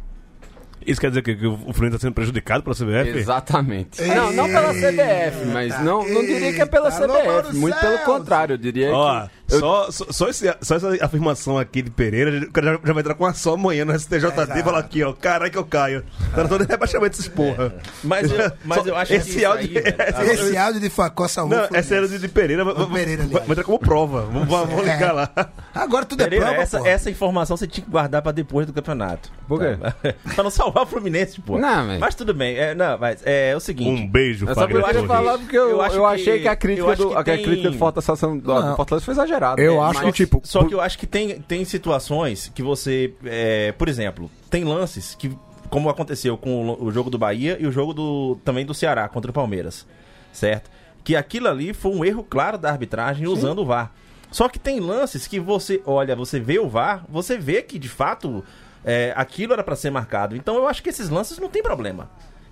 Isso 0.87 1.01
quer 1.01 1.09
dizer 1.11 1.23
que, 1.23 1.35
que 1.37 1.47
o 1.47 1.57
Fluminense 1.57 1.97
está 1.97 1.99
sendo 1.99 2.14
prejudicado 2.14 2.62
pela 2.62 2.75
CBF? 2.75 3.19
Exatamente. 3.19 4.03
Não, 4.03 4.33
não 4.33 4.47
pela 4.49 4.73
CBF, 4.73 5.47
mas 5.53 5.79
não, 5.83 6.09
não 6.09 6.23
diria 6.23 6.53
que 6.53 6.61
é 6.61 6.66
pela 6.66 6.90
CBF. 6.90 7.55
Muito 7.55 7.79
pelo 7.79 7.99
contrário, 7.99 8.55
eu 8.55 8.59
diria 8.59 8.90
Ó, 8.93 9.23
que. 9.23 9.31
Eu- 9.51 9.61
só, 9.61 9.91
só, 9.91 10.05
só, 10.11 10.29
esse- 10.29 10.55
só 10.61 10.77
essa 10.77 11.05
afirmação 11.05 11.59
aqui 11.59 11.83
de 11.83 11.91
Pereira, 11.91 12.47
o 12.47 12.51
cara 12.53 12.75
já, 12.75 12.81
já 12.87 12.93
vai 12.93 13.01
entrar 13.01 13.15
com 13.15 13.25
uma 13.25 13.35
só 13.35 13.55
amanhã 13.55 13.85
no 13.85 13.93
STJD 13.99 14.59
e 14.61 14.63
falar 14.63 14.79
aqui, 14.79 15.03
ó, 15.03 15.13
caralho 15.13 15.51
que 15.51 15.59
eu 15.59 15.65
caio. 15.65 16.05
Tá 16.35 16.47
todo 16.47 16.65
rebaixamento 16.65 17.15
esses 17.19 17.29
porra. 17.29 17.75
Mas 18.03 18.31
eu, 18.31 18.39
mas 18.65 18.83
Só- 18.83 18.89
eu 18.89 18.97
acho 18.97 19.13
esse 19.15 19.39
que 19.39 19.45
áudio- 19.45 19.69
aí, 19.69 19.75
velho, 19.75 19.89
esse- 19.89 20.17
a- 20.31 20.35
Esse 20.47 20.57
áudio 20.57 20.81
de 20.81 20.91
facó 20.91 21.27
salvou 21.29 21.57
Não, 21.59 21.69
essa 21.73 21.95
era 21.95 22.09
de, 22.09 22.19
de 22.19 22.29
Pereira, 22.29 22.65
O 22.65 22.87
Pereira, 22.91 23.25
vai, 23.27 23.43
vai 23.43 23.51
entrar 23.51 23.65
como 23.65 23.79
prova. 23.79 24.23
Vamos, 24.23 24.49
vamos 24.49 24.87
É. 24.87 24.93
ligar 24.95 25.13
lá. 25.13 25.31
Agora 25.75 26.05
tudo 26.05 26.21
é 26.23 26.25
Pereira, 26.25 26.47
prova, 26.47 26.63
essa, 26.63 26.87
essa 26.89 27.11
informação 27.11 27.57
você 27.57 27.67
tinha 27.67 27.85
que 27.85 27.91
guardar 27.91 28.23
pra 28.23 28.33
depois 28.33 28.67
do 28.67 28.73
campeonato. 28.73 29.31
Por 29.49 29.61
quê? 29.61 29.77
pra 30.35 30.43
não 30.45 30.51
salvar 30.51 30.83
o 30.85 30.87
Fluminense, 30.87 31.41
pô. 31.41 31.59
Não, 31.59 31.87
mas- 31.87 31.99
Mas 32.01 32.15
tudo 32.15 32.33
bem. 32.35 32.57
É, 32.57 32.75
não, 32.75 32.99
mas 32.99 33.21
é, 33.25 33.55
o 33.57 33.61
seguinte. 33.61 34.03
Um 34.03 34.09
beijo, 34.09 34.47
É 34.47 34.51
eu 34.51 34.55
Fagner 34.55 35.07
falar 35.07 35.39
porque 35.39 35.57
eu, 35.57 35.63
Eu 35.65 35.71
eu, 35.71 35.83
acho 35.83 35.97
que- 35.97 36.05
achei 36.05 36.41
que 36.41 36.49
a 36.49 36.53
eu 36.53 36.57
crítica, 36.57 36.97
do, 36.97 37.11
que 37.11 37.17
a 37.17 37.25
tem- 37.25 37.43
crítica 37.43 37.71
do. 37.71 37.79
Fortaleza 37.79 39.05
foi 39.05 39.15
exagerada. 39.15 39.39
Eu 39.59 39.83
É, 39.83 39.87
acho 39.87 40.03
mas- 40.03 40.07
que, 40.07 40.24
tipo. 40.24 40.40
Só 40.44 40.61
por- 40.61 40.68
que 40.68 40.74
eu 40.74 40.81
acho 40.81 40.98
que 40.98 41.07
tem, 41.07 41.40
tem 41.40 41.64
situações 41.64 42.50
que 42.55 42.62
você. 42.62 43.14
é, 43.24 43.72
por 43.72 43.88
exemplo, 43.88 44.31
tem 44.48 44.64
lances 44.64 45.14
que. 45.14 45.37
Como 45.68 45.88
aconteceu 45.88 46.37
com 46.37 46.68
o, 46.70 46.85
o 46.87 46.90
jogo 46.90 47.09
do 47.11 47.16
Bahia 47.18 47.57
e 47.61 47.66
o 47.66 47.70
jogo 47.70 47.94
do, 47.94 48.37
também 48.44 48.66
do 48.66 48.74
Ceará 48.74 49.09
contra 49.09 49.31
o 49.31 49.35
Palmeiras. 49.35 49.87
Certo? 50.33 50.68
Que 51.05 51.14
aquilo 51.16 51.48
ali 51.48 51.72
foi 51.72 51.92
um 51.92 52.05
erro 52.05 52.24
claro 52.29 52.59
da 52.59 52.70
arbitragem 52.70 53.26
usando 53.26 53.61
o 53.61 53.64
VAR. 53.64 53.92
Só 54.33 54.48
que 54.48 54.59
tem 54.59 54.81
lances 54.81 55.26
que 55.26 55.38
você 55.40 55.81
olha, 55.87 56.14
você 56.16 56.38
vê 56.40 56.59
o 56.59 56.68
VAR, 56.68 57.05
você 57.09 57.38
vê 57.38 57.62
que 57.62 57.79
de 57.79 57.88
fato 57.88 58.44
é, 58.85 59.12
aquilo 59.16 59.53
era 59.53 59.62
pra 59.62 59.74
ser 59.76 59.90
marcado. 59.90 60.35
Então 60.37 60.57
eu 60.57 60.66
acho 60.68 60.83
que 60.83 60.88
esses 60.88 61.09
lances 61.09 61.38
não 61.38 61.48
tem 61.48 61.62
problema. 61.62 62.11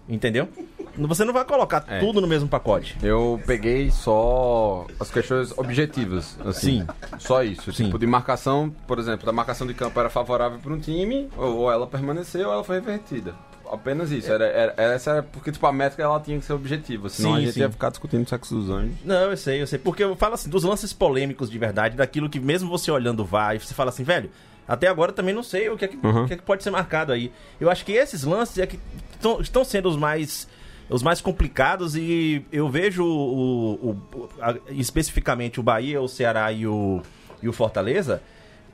Entendeu? 0.09 0.49
Você 0.97 1.25
não 1.25 1.33
vai 1.33 1.45
colocar 1.45 1.85
É. 1.87 2.01
tudo 2.01 2.21
no 2.21 2.27
mesmo 2.27 2.49
pacote. 2.49 2.97
Eu 3.03 3.41
peguei 3.47 3.89
só 3.91 4.85
as 4.99 5.11
questões 5.11 5.57
objetivas, 5.57 6.37
assim. 6.45 6.81
Sim. 6.81 6.87
Só 7.19 7.43
isso. 7.45 7.73
Sim. 7.73 7.85
Tipo, 7.85 7.99
de 7.99 8.07
marcação, 8.07 8.75
por 8.87 8.99
exemplo, 8.99 9.29
a 9.29 9.33
marcação 9.33 9.67
de 9.67 9.75
campo 9.75 9.99
era 10.01 10.09
favorável 10.11 10.59
para 10.59 10.73
um 10.73 10.79
time, 10.81 11.29
ou 11.37 11.71
ela 11.71 11.87
permaneceu 11.87 12.49
ou 12.49 12.53
ela 12.55 12.65
foi 12.65 12.77
revertida. 12.77 13.35
Apenas 13.71 14.11
isso. 14.11 14.33
Era, 14.33 14.47
era- 14.47 14.75
essa 14.79 15.11
era 15.11 15.23
porque, 15.23 15.53
tipo, 15.53 15.65
a 15.67 15.73
métrica 15.73 16.03
ela 16.03 16.19
tinha 16.19 16.39
que 16.39 16.45
ser 16.45 16.55
objetiva. 16.55 17.09
Senão 17.11 17.33
Sim, 17.33 17.37
a 17.37 17.41
gente 17.43 17.53
sim. 17.53 17.61
ia 17.61 17.71
ficar 17.71 17.91
discutindo 17.91 18.25
o 18.25 18.29
sexo 18.29 18.55
dos 18.55 18.71
anjos. 18.71 18.95
Não, 19.05 19.31
eu 19.31 19.37
sei, 19.37 19.61
eu 19.63 19.67
sei. 19.67 19.79
Porque 19.79 20.03
eu 20.03 20.17
falo 20.17 20.35
assim, 20.35 20.49
dos 20.49 20.65
lances 20.65 20.93
polêmicos 20.93 21.51
de 21.51 21.59
verdade, 21.59 21.95
daquilo 21.97 22.31
que 22.31 22.41
mesmo 22.41 22.69
você 22.69 22.91
olhando 22.91 23.25
vai, 23.27 23.59
você 23.59 23.75
fala 23.75 23.91
assim, 23.91 24.03
velho, 24.05 24.31
até 24.69 24.87
agora 24.87 25.11
também 25.13 25.35
não 25.35 25.43
sei 25.43 25.69
o 25.71 25.77
que 25.77 25.85
é 25.87 25.89
que, 25.89 25.97
Uhum. 26.07 26.25
o 26.25 26.27
que, 26.29 26.35
é 26.35 26.37
que 26.37 26.43
pode 26.43 26.63
ser 26.63 26.71
marcado 26.71 27.11
aí. 27.13 27.33
Eu 27.61 27.71
acho 27.71 27.85
que 27.85 27.93
esses 27.93 28.23
lances 28.23 28.59
é 28.59 28.67
que 28.67 28.79
tão- 29.21 29.41
estão 29.41 29.65
sendo 29.65 29.89
os 29.89 29.97
mais 29.97 30.47
os 30.91 31.03
mais 31.03 31.21
complicados 31.21 31.95
e 31.97 32.43
eu 32.53 32.67
vejo 32.71 33.05
o, 33.05 33.75
o- 33.75 33.91
o- 34.15 34.29
a- 34.41 34.55
especificamente 34.71 35.61
o 35.61 35.63
Bahia, 35.63 36.01
o 36.01 36.09
Ceará 36.09 36.51
e 36.53 36.67
o, 36.67 37.03
e 37.43 37.49
o 37.49 37.53
Fortaleza 37.53 38.23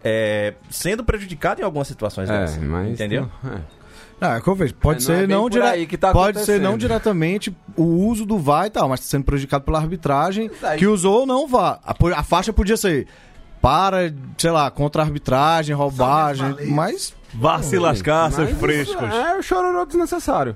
é, 0.05 0.55
sendo 0.71 1.03
prejudicado 1.03 1.61
em 1.61 1.65
algumas 1.65 1.89
situações 1.89 2.29
dessas, 2.29 2.63
mas. 2.63 2.91
entendeu? 2.93 3.29
É. 3.45 3.59
Ah, 4.21 4.37
é 4.37 4.39
o 4.39 4.43
que 4.43 4.49
eu 4.49 4.55
vejo. 4.55 4.75
Pode 4.75 5.05
não 5.09 5.15
é 5.15 5.19
ser 5.19 5.27
bem 5.27 5.37
não, 5.37 5.43
por 5.43 5.51
dire- 5.51 5.65
aí 5.65 5.87
que 5.87 5.99
tá 5.99 6.13
Pode 6.13 6.39
ser 6.45 6.61
não 6.61 6.79
diretamente 6.79 7.55
o 7.77 7.83
uso 7.83 8.25
do 8.25 8.39
VAR 8.39 8.67
e 8.67 8.71
tal, 8.71 8.89
mas 8.89 9.01
sendo 9.01 9.25
prejudicado 9.25 9.65
pela 9.65 9.79
arbitragem 9.79 10.49
que 10.79 10.87
usou 10.87 11.21
ou 11.21 11.27
não 11.27 11.49
VAR. 11.49 11.81
A, 11.85 11.95
a 12.21 12.23
faixa 12.23 12.53
podia 12.53 12.77
ser 12.77 13.09
para, 13.65 14.13
sei 14.37 14.51
lá, 14.51 14.71
contra 14.71 15.01
a 15.01 15.07
arbitragem, 15.07 15.75
roubagem, 15.75 16.55
mas 16.69 17.15
Vá 17.33 17.63
se 17.63 17.79
lascar, 17.79 18.31
seus 18.31 18.51
frescos. 18.51 19.03
É 19.11 19.39
o 19.39 19.43
chororô 19.43 19.87
desnecessário. 19.87 20.55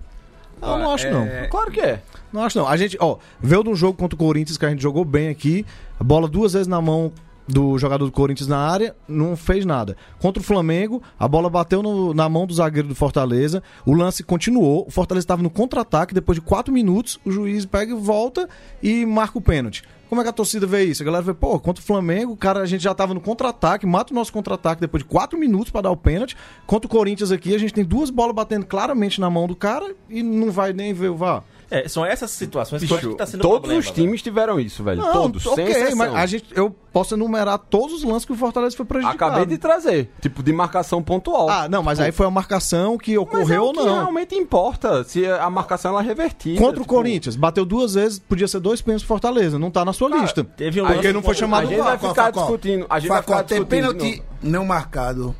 eu 0.61 0.79
não 0.79 0.93
acho 0.93 1.11
não. 1.11 1.27
Claro 1.51 1.71
que 1.71 1.81
é. 1.81 2.03
Não 2.31 2.43
acho 2.45 2.59
não. 2.59 2.69
A 2.69 2.77
gente, 2.77 2.99
ó, 3.01 3.17
veio 3.41 3.65
de 3.65 3.71
um 3.71 3.75
jogo 3.75 3.97
contra 3.97 4.15
o 4.15 4.19
Corinthians 4.19 4.59
que 4.59 4.67
a 4.67 4.69
gente 4.71 4.83
jogou 4.83 5.07
bem 5.07 5.31
aqui, 5.31 5.65
a 5.99 6.05
bola 6.05 6.29
duas 6.29 6.53
vezes 6.53 6.69
na 6.69 6.81
mão 6.83 7.11
do 7.49 7.79
jogador 7.79 8.05
do 8.05 8.13
Corinthians 8.13 8.47
na 8.47 8.59
área, 8.59 8.95
não 9.09 9.35
fez 9.35 9.65
nada. 9.65 9.97
Contra 10.21 10.39
o 10.43 10.45
Flamengo, 10.45 11.03
a 11.19 11.27
bola 11.27 11.49
bateu 11.49 11.83
no- 11.83 12.13
na 12.13 12.29
mão 12.29 12.47
do 12.47 12.53
zagueiro 12.53 12.87
do 12.89 12.95
Fortaleza, 12.95 13.63
o 13.87 13.95
lance 13.95 14.23
continuou, 14.23 14.85
o 14.87 14.91
Fortaleza 14.91 15.25
estava 15.25 15.43
no 15.43 15.49
contra-ataque, 15.49 16.13
depois 16.13 16.37
de 16.37 16.43
quatro 16.43 16.73
minutos, 16.75 17.19
o 17.25 17.31
juiz 17.33 17.65
pega 17.65 17.91
e 17.93 17.97
volta 17.97 18.47
e 18.83 19.07
marca 19.07 19.39
o 19.39 19.41
pênalti. 19.41 19.83
Como 20.09 20.23
é 20.23 20.25
que 20.25 20.31
a 20.31 20.33
torcida 20.33 20.67
vê 20.67 20.85
isso? 20.85 21.03
A 21.03 21.05
galera 21.05 21.23
vê, 21.23 21.35
pô, 21.35 21.61
contra 21.61 21.83
o 21.83 21.87
Flamengo, 21.87 22.35
cara, 22.35 22.61
a 22.61 22.67
gente 22.67 22.83
já 22.83 22.95
tava 22.95 23.13
no 23.13 23.21
contra-ataque, 23.21 23.87
mata 23.87 24.13
o 24.13 24.17
nosso 24.17 24.33
contra-ataque 24.33 24.81
depois 24.81 25.03
de 25.03 25.09
quatro 25.09 25.39
minutos 25.39 25.71
para 25.71 25.83
dar 25.83 25.91
o 25.91 25.97
pênalti. 25.97 26.35
Contra 26.67 26.87
o 26.87 26.91
Corinthians 26.91 27.31
aqui, 27.31 27.55
a 27.55 27.59
gente 27.59 27.75
tem 27.75 27.85
duas 27.85 28.09
bolas 28.09 28.35
batendo 28.35 28.65
claramente 28.65 29.21
na 29.21 29.29
mão 29.29 29.47
do 29.47 29.55
cara 29.55 29.95
e 30.09 30.23
não 30.23 30.51
vai 30.51 30.73
nem 30.73 30.95
ver 30.95 31.11
o 31.11 31.17
VAR. 31.17 31.45
É, 31.71 31.87
são 31.87 32.05
essas 32.05 32.31
situações 32.31 32.83
que 32.83 32.91
eu 32.91 32.97
acho 32.97 33.09
que 33.11 33.15
tá 33.17 33.27
sendo 33.27 33.43
Todos 33.43 33.59
problema, 33.59 33.81
os 33.81 33.91
times 33.91 34.23
tiveram 34.23 34.59
isso, 34.59 34.83
velho. 34.83 35.03
Não, 35.03 35.13
Todos, 35.13 35.43
sem 35.43 35.53
ok, 35.53 35.65
exceção. 35.69 35.97
mas 35.99 36.15
a 36.15 36.27
gente, 36.27 36.47
eu 36.55 36.75
posso 36.93 37.15
enumerar 37.15 37.59
todos 37.59 37.97
os 37.97 38.05
lances 38.05 38.25
que 38.25 38.33
o 38.33 38.37
Fortaleza 38.37 38.75
foi 38.77 38.87
prejudicado. 38.87 39.33
Acabei 39.33 39.47
de 39.47 39.59
trazer. 39.59 40.11
Tipo, 40.21 40.43
de 40.43 40.53
marcação 40.53 41.03
pontual. 41.03 41.49
Ah, 41.51 41.69
não, 41.69 41.83
mas 41.83 42.01
aí 42.01 42.11
foi 42.11 42.27
a 42.27 42.31
marcação 42.31 42.97
que 42.97 43.13
Mas 43.13 43.23
ocorreu 43.23 43.57
é 43.57 43.61
o 43.61 43.65
ou 43.65 43.73
que 43.73 43.79
não. 43.81 43.95
realmente 43.95 44.35
importa. 44.35 45.05
Se 45.05 45.27
a 45.27 45.51
marcação 45.51 45.91
ela 45.93 46.03
é 46.03 46.07
revertida. 46.07 46.59
Contra 46.59 46.81
o 46.81 46.83
tipo, 46.83 46.95
Corinthians, 46.95 47.37
bateu 47.37 47.67
duas 47.67 47.95
vezes, 47.95 48.19
podia 48.19 48.49
ser 48.49 48.61
dois 48.61 48.81
pênaltis 48.81 49.05
pro 49.07 49.15
Fortaleza, 49.15 49.59
não 49.59 49.71
tá 49.71 49.85
na 49.85 49.93
sua 49.93 50.09
lista. 50.09 50.43
Teve 50.45 50.81
um 50.81 50.87
Porque 50.87 50.97
lance 51.03 51.13
não 51.13 51.23
foi 51.23 51.35
chamado 51.35 51.67
A 51.67 51.71
gente 51.71 51.83
vai 51.83 51.99
ficar 51.99 52.31
discutindo. 52.31 52.87
A 52.89 52.99
gente 52.99 53.09
vai 53.11 53.23
ficar 53.23 53.43
tem 53.45 53.59
discutindo. 53.63 53.95
pênalti 53.95 54.23
não 54.43 54.65
marcado. 54.65 55.35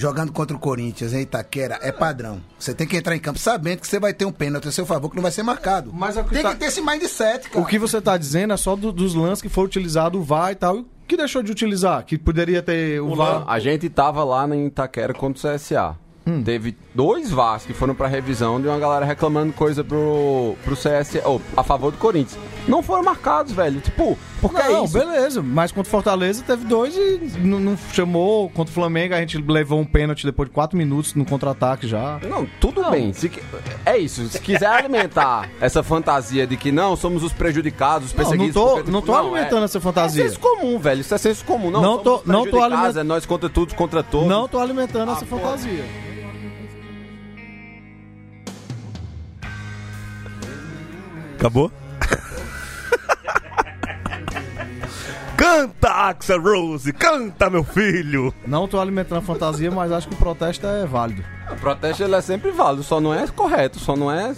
Jogando 0.00 0.32
contra 0.32 0.56
o 0.56 0.60
Corinthians 0.60 1.12
em 1.12 1.20
Itaquera 1.20 1.78
é 1.82 1.92
padrão. 1.92 2.40
Você 2.58 2.72
tem 2.72 2.86
que 2.86 2.96
entrar 2.96 3.14
em 3.14 3.18
campo 3.20 3.38
sabendo 3.38 3.80
que 3.80 3.86
você 3.86 4.00
vai 4.00 4.14
ter 4.14 4.24
um 4.24 4.32
pênalti 4.32 4.66
a 4.66 4.72
seu 4.72 4.86
favor 4.86 5.10
que 5.10 5.16
não 5.16 5.22
vai 5.22 5.30
ser 5.30 5.42
marcado. 5.42 5.90
Mas 5.92 6.16
é 6.16 6.22
o 6.22 6.24
que 6.24 6.30
tem 6.32 6.42
tá- 6.42 6.52
que 6.54 6.56
ter 6.60 6.66
esse 6.66 6.80
mindset, 6.80 7.50
cara. 7.50 7.60
O 7.62 7.66
que 7.66 7.78
você 7.78 8.00
tá 8.00 8.16
dizendo 8.16 8.54
é 8.54 8.56
só 8.56 8.74
do- 8.74 8.92
dos 8.92 9.14
lances 9.14 9.42
que 9.42 9.48
foi 9.50 9.64
utilizado 9.64 10.18
o 10.18 10.22
VAR 10.22 10.52
e 10.52 10.54
tal. 10.54 10.76
E 10.78 10.80
o 10.80 10.86
que 11.06 11.16
deixou 11.18 11.42
de 11.42 11.52
utilizar? 11.52 12.02
Que 12.04 12.16
poderia 12.16 12.62
ter 12.62 13.00
o, 13.02 13.14
VAR. 13.14 13.44
A 13.46 13.58
gente 13.58 13.90
tava 13.90 14.24
lá 14.24 14.48
em 14.48 14.66
Itaquera 14.68 15.12
contra 15.12 15.38
o 15.54 15.54
CSA. 15.58 15.94
Hum. 16.26 16.42
Teve 16.42 16.76
dois 16.94 17.30
VARs 17.30 17.64
que 17.64 17.72
foram 17.72 17.94
pra 17.94 18.06
revisão 18.06 18.60
de 18.60 18.68
uma 18.68 18.78
galera 18.78 19.04
reclamando 19.06 19.52
coisa 19.54 19.82
pro, 19.82 20.54
pro 20.64 20.76
CSA, 20.76 21.22
ou 21.24 21.40
a 21.56 21.62
favor 21.64 21.90
do 21.90 21.98
Corinthians. 21.98 22.38
Não 22.68 22.82
foram 22.82 23.02
marcados, 23.02 23.52
velho. 23.52 23.80
Tipo, 23.80 24.16
porque 24.40 24.60
é 24.60 24.68
Não, 24.68 24.84
isso. 24.84 24.92
beleza. 24.98 25.42
Mas 25.42 25.70
contra 25.72 25.88
o 25.88 25.90
Fortaleza 25.90 26.42
teve 26.46 26.64
dois 26.64 26.94
e 26.96 27.20
não, 27.38 27.58
não 27.60 27.76
chamou. 27.92 28.48
Contra 28.50 28.70
o 28.70 28.74
Flamengo 28.74 29.14
a 29.14 29.18
gente 29.18 29.38
levou 29.38 29.78
um 29.80 29.84
pênalti 29.84 30.24
depois 30.24 30.48
de 30.48 30.54
quatro 30.54 30.76
minutos 30.76 31.14
no 31.14 31.24
contra-ataque 31.24 31.86
já. 31.86 32.18
Não, 32.28 32.46
tudo 32.60 32.88
bem. 32.90 33.12
Se 33.12 33.30
é 33.84 33.98
isso. 33.98 34.28
Se 34.28 34.40
quiser 34.40 34.66
alimentar 34.66 35.48
essa 35.60 35.82
fantasia 35.82 36.46
de 36.46 36.56
que 36.56 36.72
não, 36.72 36.96
somos 36.96 37.22
os 37.22 37.32
prejudicados, 37.32 38.08
os 38.08 38.14
Não, 38.14 38.22
não 38.24 38.30
perseguidos. 38.30 38.54
tô, 38.62 38.74
porque- 38.76 38.90
não 38.90 39.02
tô 39.02 39.14
alimentando 39.14 39.64
essa 39.64 39.78
É 39.78 39.80
fantasia. 39.80 40.24
senso 40.24 40.40
comum, 40.40 40.78
velho. 40.78 41.00
Isso 41.00 41.14
é 41.14 41.18
senso 41.18 41.44
comum. 41.44 41.70
Não, 41.70 41.80
Não 41.82 41.98
tô- 41.98 42.10
não 42.24 42.44
tô 42.44 42.50
prejudicados, 42.50 42.74
aliment- 42.74 42.96
É 42.96 43.02
nós 43.04 43.26
contra 43.26 43.48
todos, 43.48 43.74
contra 43.74 44.02
todos. 44.02 44.28
Não 44.28 44.48
tô 44.48 44.58
alimentando 44.58 45.12
essa 45.12 45.24
Ah, 45.24 45.28
pô. 45.28 45.36
fantasia. 45.38 45.84
Acabou? 51.36 51.70
Canta, 55.40 55.88
Axel 55.88 56.42
Rose, 56.42 56.92
canta, 56.92 57.48
meu 57.48 57.64
filho. 57.64 58.34
Não 58.46 58.68
tô 58.68 58.78
alimentando 58.78 59.18
a 59.18 59.22
fantasia, 59.22 59.70
mas 59.70 59.90
acho 59.90 60.06
que 60.06 60.14
o 60.14 60.18
protesto 60.18 60.66
é 60.66 60.84
válido. 60.84 61.24
O 61.50 61.56
protesto 61.56 62.04
ele 62.04 62.14
é 62.14 62.20
sempre 62.20 62.50
válido, 62.50 62.82
só 62.82 63.00
não 63.00 63.14
é 63.14 63.26
correto, 63.28 63.78
só 63.78 63.96
não 63.96 64.12
é. 64.12 64.34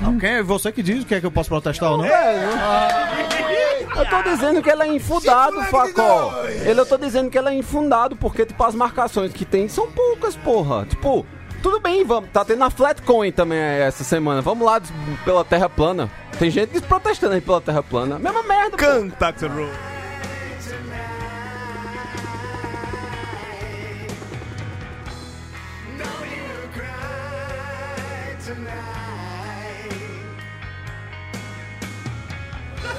Não, 0.00 0.18
quem 0.18 0.30
é 0.30 0.42
você 0.42 0.72
que 0.72 0.82
diz 0.82 1.02
o 1.02 1.06
que 1.06 1.14
é 1.14 1.20
que 1.20 1.26
eu 1.26 1.30
posso 1.30 1.50
protestar 1.50 1.92
ou 1.92 1.98
não? 1.98 2.06
Eu 2.06 4.06
tô 4.08 4.22
dizendo 4.22 4.62
que 4.62 4.70
ele 4.70 4.82
é 4.82 4.94
infundado, 4.94 5.60
Facó. 5.64 6.42
Ele, 6.46 6.80
eu 6.80 6.86
tô 6.86 6.96
dizendo 6.96 7.28
que 7.28 7.36
ele 7.36 7.50
é 7.50 7.54
infundado, 7.54 8.16
porque, 8.16 8.46
tipo, 8.46 8.64
as 8.64 8.74
marcações 8.74 9.34
que 9.34 9.44
tem 9.44 9.68
são 9.68 9.92
poucas, 9.92 10.36
porra. 10.36 10.86
Tipo, 10.86 11.26
tudo 11.62 11.80
bem, 11.80 12.02
vamos. 12.02 12.30
Tá 12.30 12.46
tendo 12.46 12.64
a 12.64 12.70
Flatcoin 12.70 13.30
também 13.30 13.58
essa 13.58 14.04
semana. 14.04 14.40
Vamos 14.40 14.64
lá 14.64 14.80
pela 15.22 15.44
Terra 15.44 15.68
plana. 15.68 16.10
Tem 16.38 16.50
gente 16.50 16.80
protestando 16.80 17.34
aí 17.34 17.42
pela 17.42 17.60
Terra 17.60 17.82
plana. 17.82 18.18
Mesma 18.18 18.42
merda. 18.42 18.78
Canta, 18.78 19.28
Axel 19.28 19.50
Rose. 19.50 19.99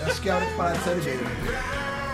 Acho 0.08 0.22
que 0.22 0.30
é 0.30 0.34
hora 0.34 0.46
de 0.46 0.54
falar 0.56 0.72
de 0.74 0.84
Série 0.84 1.02
B. 1.02 1.12
né? 1.12 1.62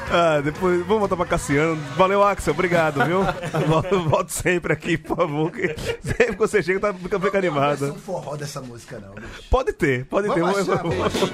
Ah, 0.10 0.40
depois, 0.42 0.80
vamos 0.86 1.00
voltar 1.00 1.18
pra 1.18 1.26
Cassiano. 1.26 1.76
Valeu, 1.98 2.24
Axel, 2.24 2.54
obrigado, 2.54 3.04
viu? 3.06 3.24
Volto, 3.68 4.04
volto 4.10 4.30
sempre 4.30 4.72
aqui, 4.72 4.98
por 4.98 5.18
favor. 5.18 5.52
Que 5.52 5.76
sempre 6.02 6.28
que 6.28 6.38
você 6.38 6.64
chega, 6.64 6.80
tá, 6.80 6.94
fica, 6.94 7.20
fica 7.20 7.32
Não 7.42 7.50
animado. 7.50 7.92
um 7.92 7.96
forró 7.96 8.38
dessa 8.38 8.62
música, 8.62 9.00
não, 9.00 9.14
bicho. 9.16 9.44
Pode 9.50 9.74
ter, 9.74 10.06
pode 10.06 10.30
ter. 10.34 10.40
Vamos 10.40 10.60
achar, 10.70 10.78
Vamos- 10.84 10.96
bicho. 11.14 11.28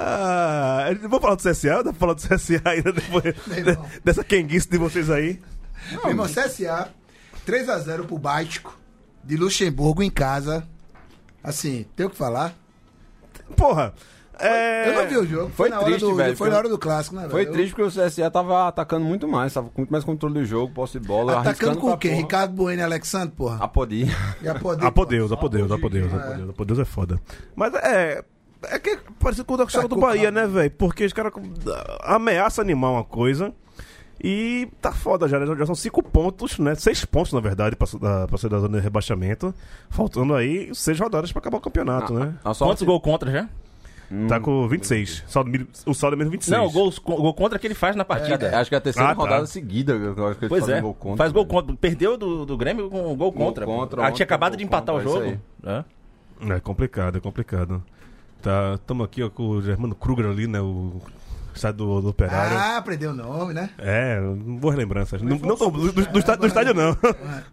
Ah, 0.00 0.88
vamos 1.02 1.20
falar 1.20 1.34
do 1.34 1.42
CSA? 1.42 1.82
Dá 1.82 1.90
pra 1.90 1.94
falar 1.94 2.14
do 2.14 2.20
CSA 2.22 2.62
ainda 2.64 2.92
depois 2.92 3.24
de- 3.24 4.00
dessa 4.04 4.22
quenguice 4.24 4.68
de 4.68 4.78
vocês 4.78 5.10
aí? 5.10 5.40
Meu 5.90 6.08
irmão, 6.08 6.26
CSA, 6.26 6.88
3x0 7.46 8.06
pro 8.06 8.18
Báltico, 8.18 8.78
de 9.24 9.36
Luxemburgo 9.36 10.02
em 10.02 10.10
casa. 10.10 10.66
Assim, 11.42 11.86
tem 11.96 12.06
o 12.06 12.10
que 12.10 12.16
falar? 12.16 12.54
Porra, 13.56 13.94
é... 14.38 14.88
Eu 14.88 14.94
não 14.94 15.08
vi 15.08 15.16
o 15.16 15.26
jogo, 15.26 15.50
foi, 15.50 15.68
Foi 15.68 15.68
na, 15.68 15.76
hora 15.76 15.86
triste, 15.86 16.00
do, 16.00 16.14
velho, 16.14 16.36
foi 16.36 16.50
na 16.50 16.58
hora 16.58 16.68
do 16.68 16.78
clássico, 16.78 17.16
né, 17.16 17.22
velho? 17.22 17.32
Foi 17.32 17.46
triste 17.46 17.74
porque 17.74 17.82
o 17.82 17.88
CSA 18.06 18.30
tava 18.30 18.68
atacando 18.68 19.04
muito 19.04 19.26
mais, 19.26 19.52
tava 19.52 19.68
com 19.68 19.80
muito 19.80 19.90
mais 19.90 20.04
controle 20.04 20.34
do 20.34 20.44
jogo, 20.44 20.72
posse 20.72 21.00
de 21.00 21.06
bola, 21.06 21.40
Atacando 21.40 21.78
com 21.78 21.88
pra 21.88 21.94
o 21.96 21.98
quê? 21.98 22.08
porra. 22.08 22.20
Ricardo 22.20 22.52
Bueno 22.54 22.80
e 22.80 22.84
Alexandre, 22.84 23.34
porra. 23.34 23.64
A 23.64 23.66
podia. 23.66 24.06
E 24.40 24.48
a 24.48 24.52
Apodeus, 24.52 25.32
apodeus, 25.32 25.32
apodeus, 25.32 26.12
apodeus, 26.12 26.50
apodeus 26.50 26.78
é 26.78 26.84
foda. 26.84 27.20
Mas 27.56 27.74
é. 27.74 28.24
É 28.62 28.76
que 28.78 28.98
parece 29.20 29.44
com 29.44 29.54
o 29.54 29.56
da 29.56 29.64
do 29.64 29.88
com 29.88 30.00
Bahia, 30.00 30.32
né, 30.32 30.44
velho? 30.46 30.70
Porque 30.72 31.04
os 31.04 31.12
caras 31.12 31.32
ameaçam 32.02 32.62
animar 32.62 32.90
uma 32.90 33.04
coisa 33.04 33.54
e 34.22 34.68
tá 34.80 34.92
foda 34.92 35.28
já, 35.28 35.38
né? 35.38 35.46
Já 35.56 35.66
são 35.66 35.74
cinco 35.74 36.02
pontos, 36.02 36.58
né? 36.58 36.74
Seis 36.74 37.04
pontos, 37.04 37.32
na 37.32 37.40
verdade, 37.40 37.76
pra, 37.76 37.86
pra 38.26 38.38
sair 38.38 38.50
da 38.50 38.58
zona 38.58 38.78
de 38.78 38.82
rebaixamento. 38.84 39.54
Faltando 39.90 40.34
aí 40.34 40.74
seis 40.74 40.98
rodadas 40.98 41.30
pra 41.32 41.40
acabar 41.40 41.58
o 41.58 41.60
campeonato, 41.60 42.12
né? 42.14 42.34
A 42.44 42.52
sorte- 42.54 42.70
Quantos 42.70 42.82
gols 42.84 43.02
contra 43.02 43.30
já? 43.30 43.48
Tá 44.26 44.40
com 44.40 44.66
26. 44.66 45.24
Saldo 45.28 45.50
o 45.84 45.92
saldo 45.92 46.14
é 46.14 46.18
mesmo 46.18 46.30
26. 46.32 46.56
Não, 46.58 46.66
o 46.66 46.70
gol, 46.70 46.88
o 47.04 47.22
gol 47.22 47.34
contra 47.34 47.58
que 47.58 47.66
ele 47.66 47.74
faz 47.74 47.94
na 47.94 48.06
partida. 48.06 48.58
Acho 48.58 48.70
que 48.70 48.74
é 48.74 48.78
a 48.78 48.80
terceira 48.80 49.10
Ah, 49.10 49.14
tá. 49.14 49.20
rodada 49.20 49.44
seguida. 49.46 49.92
Eu 49.92 50.26
acho 50.28 50.38
que 50.38 50.46
ele 50.46 50.48
Pois 50.48 50.64
faz 50.64 50.76
é, 50.76 50.78
um 50.78 50.82
gol 50.82 50.94
contra, 50.94 51.16
faz 51.18 51.30
gol 51.32 51.44
velho. 51.44 51.54
contra. 51.54 51.76
Perdeu 51.76 52.16
do, 52.16 52.46
do 52.46 52.56
Grêmio 52.56 52.88
com 52.88 53.14
gol 53.14 53.30
contra. 53.32 53.66
pô. 53.66 53.76
contra, 53.76 54.06
Ah, 54.06 54.10
tinha 54.10 54.24
acabado 54.24 54.52
gol 54.52 54.58
de 54.58 54.64
empatar 54.64 54.94
o 54.96 55.02
contra, 55.02 55.26
jogo. 55.28 55.38
É. 55.64 55.84
É 56.54 56.60
complicado, 56.60 57.18
é 57.18 57.20
complicado. 57.20 57.82
Tá, 58.40 58.78
tamo 58.86 59.02
aqui 59.02 59.22
ó, 59.22 59.28
com 59.28 59.46
o 59.48 59.60
Germano 59.60 59.94
Kruger 59.94 60.24
ali, 60.26 60.46
né? 60.46 60.58
O 60.60 61.02
estádio 61.58 61.84
do, 61.84 62.00
do 62.00 62.08
Operário. 62.08 62.56
Ah, 62.56 62.76
aprendeu 62.78 63.10
o 63.10 63.14
nome, 63.14 63.52
né? 63.52 63.70
É, 63.78 64.20
boas 64.20 64.76
lembranças. 64.76 65.20
Não, 65.22 65.36
não 65.38 65.56
tão- 65.56 65.70
do, 65.70 65.92
do- 65.92 66.06
do 66.06 66.18
está- 66.18 66.36
do 66.36 66.46
estádio 66.46 66.72
não. 66.74 66.96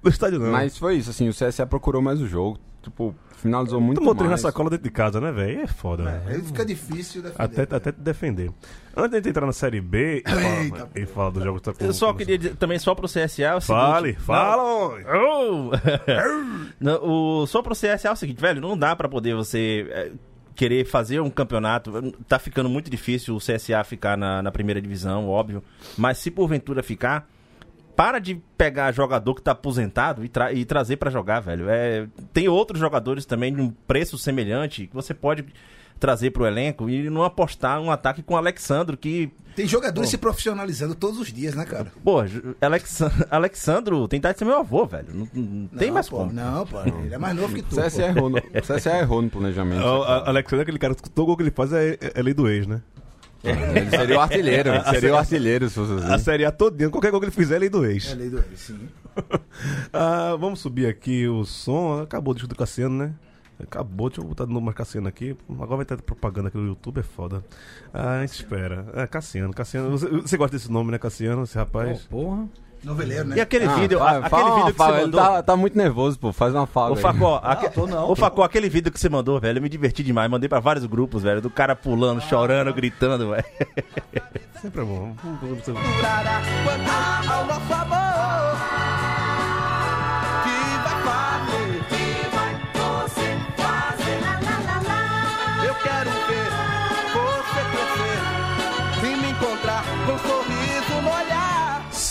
Do 0.02 0.10
estádio 0.10 0.40
não. 0.40 0.52
Mas 0.52 0.78
foi 0.78 0.96
isso, 0.96 1.10
assim, 1.10 1.28
o 1.30 1.34
CSA 1.34 1.66
procurou 1.66 2.02
mais 2.02 2.22
o 2.22 2.28
jogo. 2.28 2.58
Tipo, 2.82 3.16
finalizou 3.38 3.82
muito 3.82 3.98
Tomou 3.98 4.14
três 4.14 4.26
na 4.30 4.34
mais. 4.34 4.42
sacola 4.42 4.70
dentro 4.70 4.84
de 4.84 4.92
casa, 4.92 5.20
né, 5.20 5.32
velho? 5.32 5.62
É 5.62 5.66
foda, 5.68 6.04
né? 6.04 6.22
Aí 6.28 6.40
fica 6.44 6.64
difícil 6.64 7.24
defender. 7.24 7.44
Até, 7.62 7.76
até 7.76 7.92
te 7.92 8.00
defender. 8.00 8.52
Antes 8.96 9.22
de 9.24 9.30
entrar 9.30 9.44
na 9.48 9.52
Série 9.54 9.82
B 9.82 10.22
e 10.24 10.30
falar, 10.30 10.64
Eita, 10.64 10.90
e 10.96 11.06
falar 11.08 11.30
do 11.32 11.44
jogo 11.44 11.58
que 11.60 11.64
tá 11.66 11.74
com... 11.74 11.84
Eu 11.84 11.94
só 11.94 12.12
com- 12.12 12.20
queria 12.20 12.38
dizer 12.38 12.56
também 12.58 12.78
só 12.78 12.94
pro 12.94 13.08
CSA 13.08 13.42
é 13.44 13.56
o 13.56 13.60
seguinte. 13.60 13.66
Fale, 13.82 14.14
Não, 14.14 14.20
fala, 14.22 14.64
homem. 14.64 15.04
Oh! 15.10 15.72
Não, 16.80 17.00
o, 17.04 17.48
só 17.48 17.62
pro 17.64 17.74
CSA 17.74 18.08
é 18.10 18.12
o 18.12 18.16
seguinte, 18.16 18.40
velho, 18.40 18.62
não 18.62 18.78
dá 18.78 18.96
pra 18.96 19.10
poder 19.10 19.36
você 19.36 19.88
é, 19.90 20.12
querer 20.56 20.86
fazer 20.86 21.20
um 21.20 21.30
campeonato. 21.30 22.14
Tá 22.28 22.40
ficando 22.40 22.70
muito 22.70 22.90
difícil 22.90 23.36
o 23.36 23.40
CSA 23.40 23.84
ficar 23.84 24.18
na, 24.18 24.42
na 24.42 24.52
primeira 24.52 24.82
divisão, 24.82 25.28
óbvio. 25.28 25.64
Mas 25.98 26.18
se 26.18 26.32
porventura 26.32 26.82
ficar, 26.82 27.28
para 27.96 28.20
de 28.20 28.36
pegar 28.58 28.92
jogador 28.92 29.36
que 29.36 29.42
tá 29.42 29.52
aposentado 29.52 30.24
e, 30.24 30.30
tra- 30.30 30.52
e 30.54 30.66
trazer 30.66 30.98
pra 30.98 31.12
jogar, 31.12 31.40
velho. 31.42 31.68
É, 31.70 32.08
tem 32.34 32.48
outros 32.48 32.80
jogadores 32.80 33.26
também 33.26 33.54
de 33.54 33.62
um 33.62 33.70
preço 33.70 34.18
semelhante 34.18 34.88
que 34.88 34.94
você 34.94 35.14
pode 35.14 35.46
trazer 36.00 36.32
pro 36.32 36.46
elenco 36.46 36.90
e 36.90 37.10
não 37.10 37.24
apostar 37.24 37.80
um 37.82 37.90
ataque 37.92 38.22
com 38.22 38.34
o 38.34 38.38
Alexandro 38.38 38.98
que 38.98 39.32
Tem 39.56 39.66
jogadores 39.68 40.10
se 40.10 40.18
profissionalizando 40.18 40.94
todos 40.96 41.20
os 41.20 41.32
dias, 41.32 41.56
né, 41.56 41.64
cara? 41.66 41.92
Pô, 42.04 42.18
Alexan- 42.62 43.12
Alexandro 43.32 44.08
tem 44.08 44.18
idade 44.18 44.34
de 44.36 44.40
ser 44.40 44.46
meu 44.46 44.58
avô, 44.60 44.86
velho. 44.86 45.08
Não, 45.14 45.28
não 45.34 45.68
tem 45.68 45.88
Não, 45.88 45.94
mais 45.94 46.10
pô, 46.10 46.18
como. 46.18 46.34
Não, 46.34 46.66
pô, 46.68 46.82
ele 46.82 47.14
é 47.14 47.18
mais 47.18 47.36
novo 47.36 47.56
que 47.56 47.62
tu. 47.62 47.80
O 47.80 47.82
CSA 47.82 48.02
pô. 48.04 48.08
errou 48.10 48.30
no, 48.30 48.38
o 48.38 48.62
CSA 48.62 48.98
errou 49.00 49.22
no 49.22 49.30
planejamento. 49.30 49.82
O 49.84 50.04
a- 50.04 50.28
Alexandre 50.30 50.60
é 50.60 50.64
aquele 50.64 50.80
cara 50.80 50.94
que 50.96 51.10
todo 51.10 51.26
gol 51.28 51.38
que 51.38 51.44
ele 51.44 51.52
faz 51.52 51.72
é, 51.74 51.98
é 52.14 52.22
lei 52.22 52.34
do 52.34 52.48
ex, 52.50 52.68
né? 52.68 52.82
Ele 53.44 53.90
seria 53.92 54.18
o 54.18 54.22
artilheiro, 54.22 54.70
ele 54.74 54.84
seria 54.86 55.14
o 55.14 55.18
artilheiro, 55.18 55.70
se 55.70 55.76
fosse 55.76 55.94
assim. 55.94 56.12
A 56.14 56.18
Série 56.18 56.46
A 56.46 56.52
todinha, 56.52 56.90
qualquer 56.90 57.12
gol 57.12 57.20
que 57.20 57.28
ele 57.28 57.32
fizer 57.32 57.56
é 57.58 57.60
lei 57.60 57.70
do 57.70 57.86
ex. 57.86 58.12
É 58.12 58.16
lei 58.16 58.30
do 58.30 58.38
ex, 58.40 58.60
sim. 58.60 58.80
Ah, 59.94 60.36
vamos 60.40 60.60
subir 60.60 60.88
aqui 60.88 61.28
o 61.28 61.46
som. 61.46 62.02
Acabou 62.02 62.32
o 62.32 62.36
disco 62.36 62.50
do 62.50 62.56
Cassiano, 62.56 62.98
né? 62.98 63.14
Acabou, 63.62 64.10
deixa 64.10 64.22
eu 64.22 64.26
botar 64.28 64.46
de 64.46 64.52
novo 64.54 64.66
mais 64.66 64.76
Cassiano 64.76 65.08
aqui. 65.08 65.36
Agora 65.50 65.78
vai 65.78 65.86
ter 65.86 66.02
propaganda 66.02 66.50
aqui 66.50 66.58
no 66.58 66.68
YouTube, 66.68 67.00
é 67.00 67.04
foda. 67.04 67.44
Ah, 67.94 68.18
a 68.18 68.22
gente 68.22 68.34
espera. 68.34 68.86
É, 68.94 69.08
Cassiano, 69.08 69.54
Cassiano. 69.54 69.92
Você, 69.92 70.08
você 70.10 70.38
gosta 70.38 70.58
desse 70.58 70.72
nome, 70.72 70.92
né, 70.92 70.98
Cassiano? 70.98 71.44
Esse 71.44 71.58
rapaz? 71.58 72.02
Porra. 72.04 72.46
Noveleiro, 72.84 73.30
né? 73.30 73.38
E 73.38 73.42
aquele 73.42 73.66
Ah, 73.66 73.74
vídeo, 73.76 73.98
fala 73.98 74.20
aquele 74.28 74.52
vídeo 74.58 74.66
que 74.68 74.74
fala, 74.74 74.96
você 74.98 75.02
mandou. 75.06 75.20
Tá, 75.22 75.42
tá 75.42 75.56
muito 75.58 75.76
nervoso, 75.76 76.20
pô. 76.20 76.32
Faz 76.32 76.54
uma 76.54 76.68
fala. 76.68 76.92
Ô. 76.92 76.96
Facó, 76.96 77.40
aque- 77.44 77.70
tô 77.70 77.88
não, 77.88 78.12
Ô. 78.12 78.16
Facó, 78.16 78.44
aquele 78.44 78.70
vídeo 78.70 78.92
que 78.92 79.00
você 79.00 79.10
mandou, 79.10 79.40
velho, 79.40 79.58
eu 79.58 79.62
me 79.64 79.70
diverti 79.70 80.04
demais. 80.04 80.30
Mandei 80.30 80.48
pra 80.48 80.60
vários 80.60 80.86
grupos, 80.86 81.24
velho, 81.24 81.42
do 81.42 81.50
cara 81.50 81.76
pulando, 81.76 82.22
chorando, 82.22 82.72
gritando, 82.74 83.32
velho. 83.32 83.46
Sempre 84.62 84.82
é 84.82 84.86
bom. 84.86 85.16
Durará 85.66 86.42
quanto 86.64 86.92
ao 87.32 87.46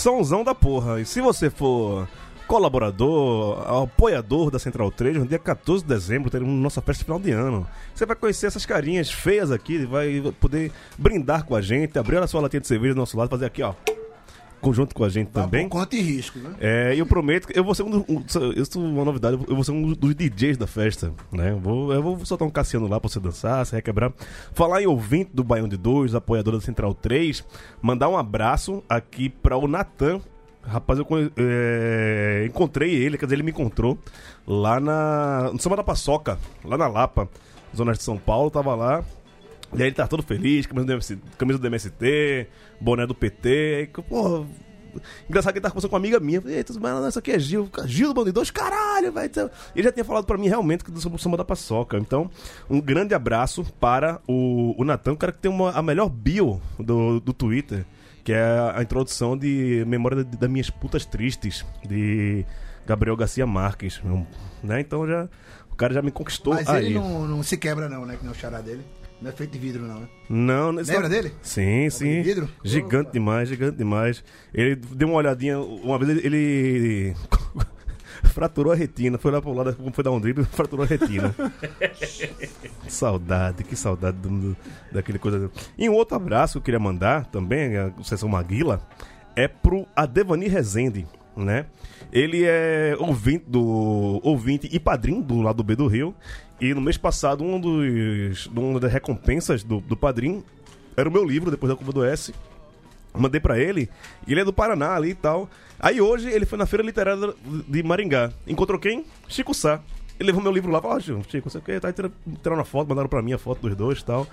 Sonzão 0.05 0.43
da 0.43 0.53
porra. 0.53 1.01
E 1.01 1.05
se 1.05 1.19
você 1.19 1.49
for 1.49 2.07
colaborador, 2.45 3.59
apoiador 3.67 4.51
da 4.51 4.59
Central 4.59 4.91
3, 4.91 5.17
no 5.17 5.25
dia 5.25 5.39
14 5.39 5.83
de 5.83 5.89
dezembro 5.89 6.29
teremos 6.29 6.53
nossa 6.53 6.79
festa 6.79 7.03
final 7.03 7.19
de 7.19 7.31
ano. 7.31 7.65
Você 7.91 8.05
vai 8.05 8.15
conhecer 8.15 8.45
essas 8.45 8.67
carinhas 8.67 9.09
feias 9.11 9.49
aqui, 9.51 9.83
vai 9.83 10.21
poder 10.39 10.71
brindar 10.95 11.43
com 11.43 11.55
a 11.55 11.61
gente, 11.61 11.97
abrir 11.97 12.19
a 12.19 12.27
sua 12.27 12.39
latinha 12.41 12.61
de 12.61 12.67
cerveja 12.67 12.93
do 12.93 12.99
nosso 12.99 13.17
lado, 13.17 13.31
fazer 13.31 13.47
aqui, 13.47 13.63
ó, 13.63 13.73
conjunto 14.65 14.95
com 14.95 15.03
a 15.03 15.09
gente 15.09 15.27
também. 15.29 15.69
Por 15.69 15.77
conta 15.79 15.95
e 15.95 16.01
risco, 16.01 16.39
né? 16.39 16.55
É, 16.59 16.95
e 16.95 16.99
eu 16.99 17.05
prometo 17.05 17.47
que 17.47 17.57
eu 17.57 17.63
vou 17.63 17.75
ser 17.75 17.83
um 17.83 17.89
dos. 17.91 18.03
um- 18.09 18.23
isso 18.55 18.79
é 18.79 18.81
uma 18.81 19.05
novidade, 19.05 19.37
eu 19.47 19.55
vou 19.55 19.63
ser 19.63 19.71
um 19.71 19.93
dos 19.93 20.15
DJs 20.15 20.57
da 20.57 20.65
festa, 20.65 21.13
né? 21.31 21.51
Eu 21.51 21.59
vou, 21.59 21.93
eu 21.93 22.01
vou 22.01 22.25
soltar 22.25 22.47
um 22.47 22.51
Cassiano 22.51 22.87
lá 22.87 22.99
pra 22.99 23.07
você 23.09 23.19
dançar, 23.19 23.65
você 23.65 23.75
requebrar. 23.75 24.11
Falar 24.53 24.81
em 24.81 24.87
ouvinte 24.87 25.29
do 25.33 25.43
Baião 25.43 25.67
de 25.67 25.77
Dois, 25.77 26.15
apoiador 26.15 26.55
da 26.55 26.61
Central 26.61 26.93
3, 26.95 27.43
mandar 27.81 28.09
um 28.09 28.17
abraço 28.17 28.83
aqui 28.89 29.29
pra 29.29 29.55
o 29.57 29.67
Natan. 29.67 30.19
Rapaz, 30.63 30.97
eu 30.97 31.05
é, 31.37 32.45
encontrei 32.47 32.91
ele, 32.95 33.17
quer 33.19 33.25
dizer, 33.27 33.35
ele 33.35 33.43
me 33.43 33.51
encontrou 33.51 33.97
lá 34.47 34.79
na. 34.79 35.51
no 35.53 35.59
Samba 35.61 35.75
da 35.75 35.83
Paçoca, 35.83 36.39
lá 36.63 36.75
na 36.75 36.87
Lapa, 36.87 37.29
zona 37.75 37.93
de 37.93 38.01
São 38.01 38.17
Paulo, 38.17 38.49
tava 38.49 38.73
lá. 38.73 39.03
E 39.73 39.81
aí 39.81 39.87
ele 39.89 39.95
tá 39.95 40.07
todo 40.07 40.23
feliz, 40.23 40.65
camisa 40.65 40.85
do, 40.85 40.93
MST, 40.93 41.19
camisa 41.37 41.59
do 41.59 41.67
MST, 41.67 42.47
boné 42.79 43.05
do 43.05 43.15
PT. 43.15 43.91
Aí, 43.95 44.03
porra, 44.03 44.45
engraçado 45.29 45.53
que 45.53 45.57
ele 45.57 45.63
tava 45.63 45.73
conversando 45.73 45.89
com 45.89 45.95
uma 45.95 46.01
amiga 46.01 46.19
minha. 46.19 46.41
Eita, 46.45 46.73
mas 46.79 46.93
não, 46.93 47.07
isso 47.07 47.19
aqui 47.19 47.31
é 47.31 47.39
Gil. 47.39 47.69
Gil 47.85 48.09
do 48.09 48.13
Bando 48.13 48.27
de 48.27 48.31
Dois, 48.31 48.51
caralho, 48.51 49.11
vai. 49.11 49.25
Então, 49.25 49.49
ele 49.75 49.83
já 49.83 49.91
tinha 49.91 50.05
falado 50.05 50.25
pra 50.25 50.37
mim 50.37 50.47
realmente 50.47 50.83
que 50.83 50.99
sobre 50.99 51.17
o 51.17 51.19
samba 51.19 51.37
da 51.37 51.45
paçoca. 51.45 51.97
Então, 51.97 52.29
um 52.69 52.79
grande 52.79 53.13
abraço 53.13 53.63
para 53.79 54.21
o, 54.27 54.75
o 54.77 54.83
Natan, 54.83 55.13
o 55.13 55.17
cara 55.17 55.31
que 55.31 55.39
tem 55.39 55.51
uma, 55.51 55.71
a 55.71 55.81
melhor 55.81 56.09
bio 56.09 56.61
do, 56.79 57.19
do 57.19 57.33
Twitter, 57.33 57.85
que 58.23 58.33
é 58.33 58.71
a 58.73 58.81
introdução 58.81 59.37
de 59.37 59.83
Memória 59.87 60.23
das 60.23 60.49
Minhas 60.49 60.69
Putas 60.69 61.05
Tristes, 61.05 61.65
de 61.87 62.45
Gabriel 62.85 63.15
Garcia 63.15 63.45
Marques. 63.45 64.01
Né? 64.63 64.79
Então 64.79 65.07
já. 65.07 65.27
O 65.71 65.75
cara 65.75 65.93
já 65.93 66.01
me 66.01 66.09
conquistou 66.09 66.53
Mas 66.53 66.69
aí. 66.69 66.85
ele 66.85 66.95
não, 66.95 67.27
não 67.27 67.43
se 67.43 67.57
quebra, 67.57 67.89
não, 67.89 68.05
né? 68.05 68.15
Que 68.15 68.23
nem 68.23 68.31
o 68.31 68.35
xará 68.35 68.61
dele. 68.61 68.81
Não 69.25 69.31
é 69.31 69.33
feito 69.33 69.53
de 69.53 69.57
vidro, 69.57 69.81
não, 69.81 70.01
né? 70.01 70.07
Não, 70.29 70.71
não- 70.71 70.83
Lembra 70.83 71.09
dele? 71.09 71.33
Sim, 71.41 71.89
sim. 71.89 72.17
de 72.17 72.21
vidro? 72.21 72.47
Gigante 72.63 73.11
demais, 73.11 73.49
gigante 73.49 73.75
demais. 73.75 74.23
Ele 74.53 74.75
deu 74.75 75.07
uma 75.07 75.17
olhadinha, 75.17 75.57
uma 75.59 75.97
vez 75.97 76.23
ele, 76.23 77.15
fraturou 78.25 78.71
a 78.71 78.75
retina, 78.75 79.17
foi 79.17 79.31
lá 79.31 79.41
pro 79.41 79.51
lado, 79.51 79.75
foi 79.93 80.03
dar 80.03 80.11
um 80.11 80.19
drible, 80.19 80.43
fraturou 80.45 80.85
a 80.85 80.87
retina. 80.87 81.33
Que 82.83 82.85
saudade, 82.91 83.63
que 83.63 83.75
saudade 83.75 84.15
do, 84.17 84.29
do- 84.29 84.57
daquele 84.91 85.17
coisa. 85.17 85.49
E 85.75 85.89
um 85.89 85.93
outro 85.93 86.15
abraço 86.17 86.53
que 86.53 86.57
eu 86.59 86.61
queria 86.63 86.79
mandar 86.79 87.25
também, 87.25 87.75
a 87.77 87.91
sessão 88.03 88.29
Maguila, 88.29 88.79
é 89.35 89.47
pro 89.47 89.87
Adevani 89.95 90.47
Rezende, 90.47 91.07
né? 91.35 91.65
Ele 92.11 92.43
é 92.45 92.95
ouvinte 92.99 93.45
do 93.47 94.19
ouvinte 94.23 94.69
e 94.71 94.79
padrinho 94.79 95.21
do 95.21 95.41
lado 95.41 95.63
B 95.63 95.75
do 95.75 95.87
Rio. 95.87 96.15
E 96.59 96.73
no 96.73 96.81
mês 96.81 96.97
passado, 96.97 97.43
um 97.43 97.59
dos, 97.59 98.45
uma 98.47 98.79
das 98.79 98.91
recompensas 98.91 99.63
do, 99.63 99.81
do 99.81 99.97
padrinho 99.97 100.43
era 100.95 101.09
o 101.09 101.11
meu 101.11 101.25
livro, 101.25 101.51
depois 101.51 101.69
da 101.69 101.75
curva 101.75 101.91
do 101.91 102.03
S. 102.05 102.33
Mandei 103.13 103.39
pra 103.39 103.57
ele, 103.57 103.89
e 104.27 104.33
ele 104.33 104.41
é 104.41 104.45
do 104.45 104.53
Paraná 104.53 104.95
ali 104.95 105.09
e 105.09 105.15
tal. 105.15 105.49
Aí 105.79 106.01
hoje 106.01 106.29
ele 106.29 106.45
foi 106.45 106.57
na 106.57 106.65
Feira 106.65 106.83
Literária 106.83 107.33
de 107.67 107.83
Maringá. 107.83 108.31
Encontrou 108.47 108.79
quem? 108.79 109.05
Chico 109.27 109.53
Sá. 109.53 109.81
Ele 110.17 110.27
levou 110.27 110.41
meu 110.41 110.51
livro 110.51 110.71
lá, 110.71 110.81
falou, 110.81 110.95
ó, 110.95 110.99
Chico, 110.99 111.23
Chico, 111.29 111.49
você 111.49 111.59
quer? 111.59 111.79
Tá 111.81 111.91
tirando 111.91 112.13
tirando 112.41 112.59
uma 112.59 112.65
foto, 112.65 112.87
mandaram 112.87 113.09
pra 113.09 113.21
mim 113.21 113.33
a 113.33 113.37
foto 113.37 113.61
dos 113.67 113.75
dois 113.75 113.99
e 113.99 114.05
tal. 114.05 114.25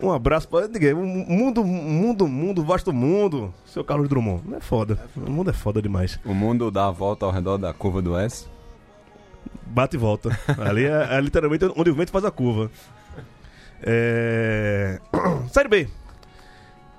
Um 0.00 0.10
abraço 0.12 0.48
pra. 0.48 0.66
Diga, 0.66 0.94
um 0.96 1.06
mundo, 1.06 1.64
mundo, 1.64 2.26
mundo, 2.26 2.64
vasto 2.64 2.92
mundo. 2.92 3.54
Seu 3.64 3.84
Carlos 3.84 4.08
Drummond. 4.08 4.42
Não 4.44 4.56
é 4.56 4.60
foda. 4.60 4.98
O 5.16 5.30
mundo 5.30 5.50
é 5.50 5.52
foda 5.52 5.80
demais. 5.80 6.18
O 6.24 6.34
mundo 6.34 6.70
dá 6.70 6.88
a 6.88 6.90
volta 6.90 7.24
ao 7.24 7.30
redor 7.30 7.56
da 7.56 7.72
curva 7.72 8.02
do 8.02 8.16
S. 8.18 8.46
Bate 9.66 9.96
e 9.96 9.98
volta. 9.98 10.36
Ali 10.58 10.84
é, 10.84 11.16
é 11.16 11.20
literalmente 11.20 11.64
onde 11.76 11.90
o 11.90 11.94
vento 11.94 12.10
faz 12.10 12.24
a 12.24 12.30
curva. 12.30 12.70
É... 13.82 15.00
Série 15.52 15.68
B. 15.68 15.88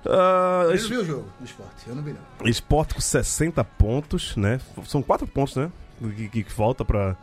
Ah, 0.06 0.66
Ele 0.70 0.82
não 0.82 0.88
viu 0.88 1.00
o 1.00 1.04
jogo 1.04 1.28
do 1.38 1.44
esporte. 1.44 1.88
Eu 1.88 1.94
não 1.94 2.02
vi, 2.02 2.12
não. 2.12 2.46
Esporte 2.48 2.94
com 2.94 3.00
60 3.00 3.62
pontos, 3.64 4.36
né? 4.36 4.60
São 4.86 5.02
4 5.02 5.26
pontos, 5.26 5.56
né? 5.56 5.70
Que, 6.16 6.28
que, 6.28 6.44
que 6.44 6.52
falta 6.52 6.84
pra. 6.84 7.16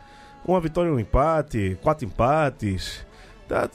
Uma 0.44 0.60
vitória 0.60 0.88
e 0.88 0.92
um 0.92 0.98
empate, 0.98 1.78
quatro 1.82 2.04
empates. 2.04 3.06
Tá, 3.48 3.68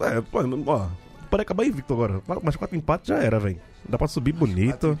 é, 0.00 0.20
pô, 0.20 0.40
ó, 0.66 0.86
pode 1.30 1.42
acabar 1.42 1.64
invicto 1.64 1.92
agora. 1.92 2.20
Mas 2.42 2.56
quatro 2.56 2.76
empates 2.76 3.08
já 3.08 3.18
era, 3.18 3.38
velho. 3.38 3.60
Dá 3.88 3.96
pra 3.98 4.08
subir 4.08 4.32
bonito. 4.32 4.98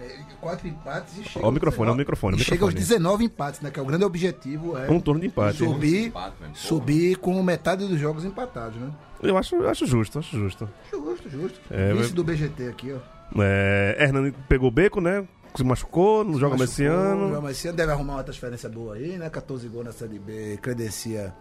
É, 0.00 0.32
Quatro 0.40 0.66
empates 0.66 1.18
e 1.18 1.24
chega. 1.24 1.38
Ó, 1.38 1.42
o 1.42 1.46
aos 1.46 1.54
microfone, 1.54 1.90
ó, 1.90 1.92
o 1.92 1.96
19. 1.96 1.98
microfone, 1.98 2.34
o 2.34 2.38
chega 2.40 2.64
aos 2.64 2.74
microfone. 2.74 2.98
19 2.98 3.24
empates, 3.24 3.60
né? 3.60 3.70
Que 3.70 3.78
é 3.78 3.82
o 3.82 3.86
grande 3.86 4.04
objetivo. 4.04 4.76
É 4.76 4.90
Um 4.90 4.98
turno 4.98 5.20
de 5.20 5.28
empate. 5.28 5.58
subir, 5.58 6.12
subir 6.52 7.16
com 7.18 7.40
metade 7.44 7.86
dos 7.86 8.00
jogos 8.00 8.24
empatados, 8.24 8.76
né? 8.76 8.90
Eu 9.22 9.38
acho, 9.38 9.64
acho 9.68 9.86
justo, 9.86 10.18
acho 10.18 10.36
justo. 10.36 10.68
Justo, 10.90 11.30
justo. 11.30 11.60
É, 11.70 11.90
Vice 11.92 12.02
mas- 12.02 12.12
do 12.12 12.24
BGT 12.24 12.66
aqui, 12.68 12.92
ó. 12.92 12.98
É, 13.40 13.96
Hernani 14.00 14.32
pegou 14.48 14.68
o 14.68 14.72
beco, 14.72 15.00
né? 15.00 15.24
Se 15.54 15.64
machucou, 15.64 16.24
não 16.24 16.38
joga 16.38 16.56
mais 16.56 16.70
esse 16.70 16.88
Machucou, 16.88 17.06
ano. 17.06 17.28
joga 17.28 17.40
mais 17.42 17.56
esse 17.58 17.68
ano. 17.68 17.76
Deve 17.76 17.92
arrumar 17.92 18.14
uma 18.14 18.24
transferência 18.24 18.68
boa 18.68 18.94
aí, 18.94 19.18
né? 19.18 19.28
14 19.28 19.68
gols 19.68 19.84
na 19.84 19.92
Série 19.92 20.18
B. 20.18 20.58
Credencia 20.62 21.32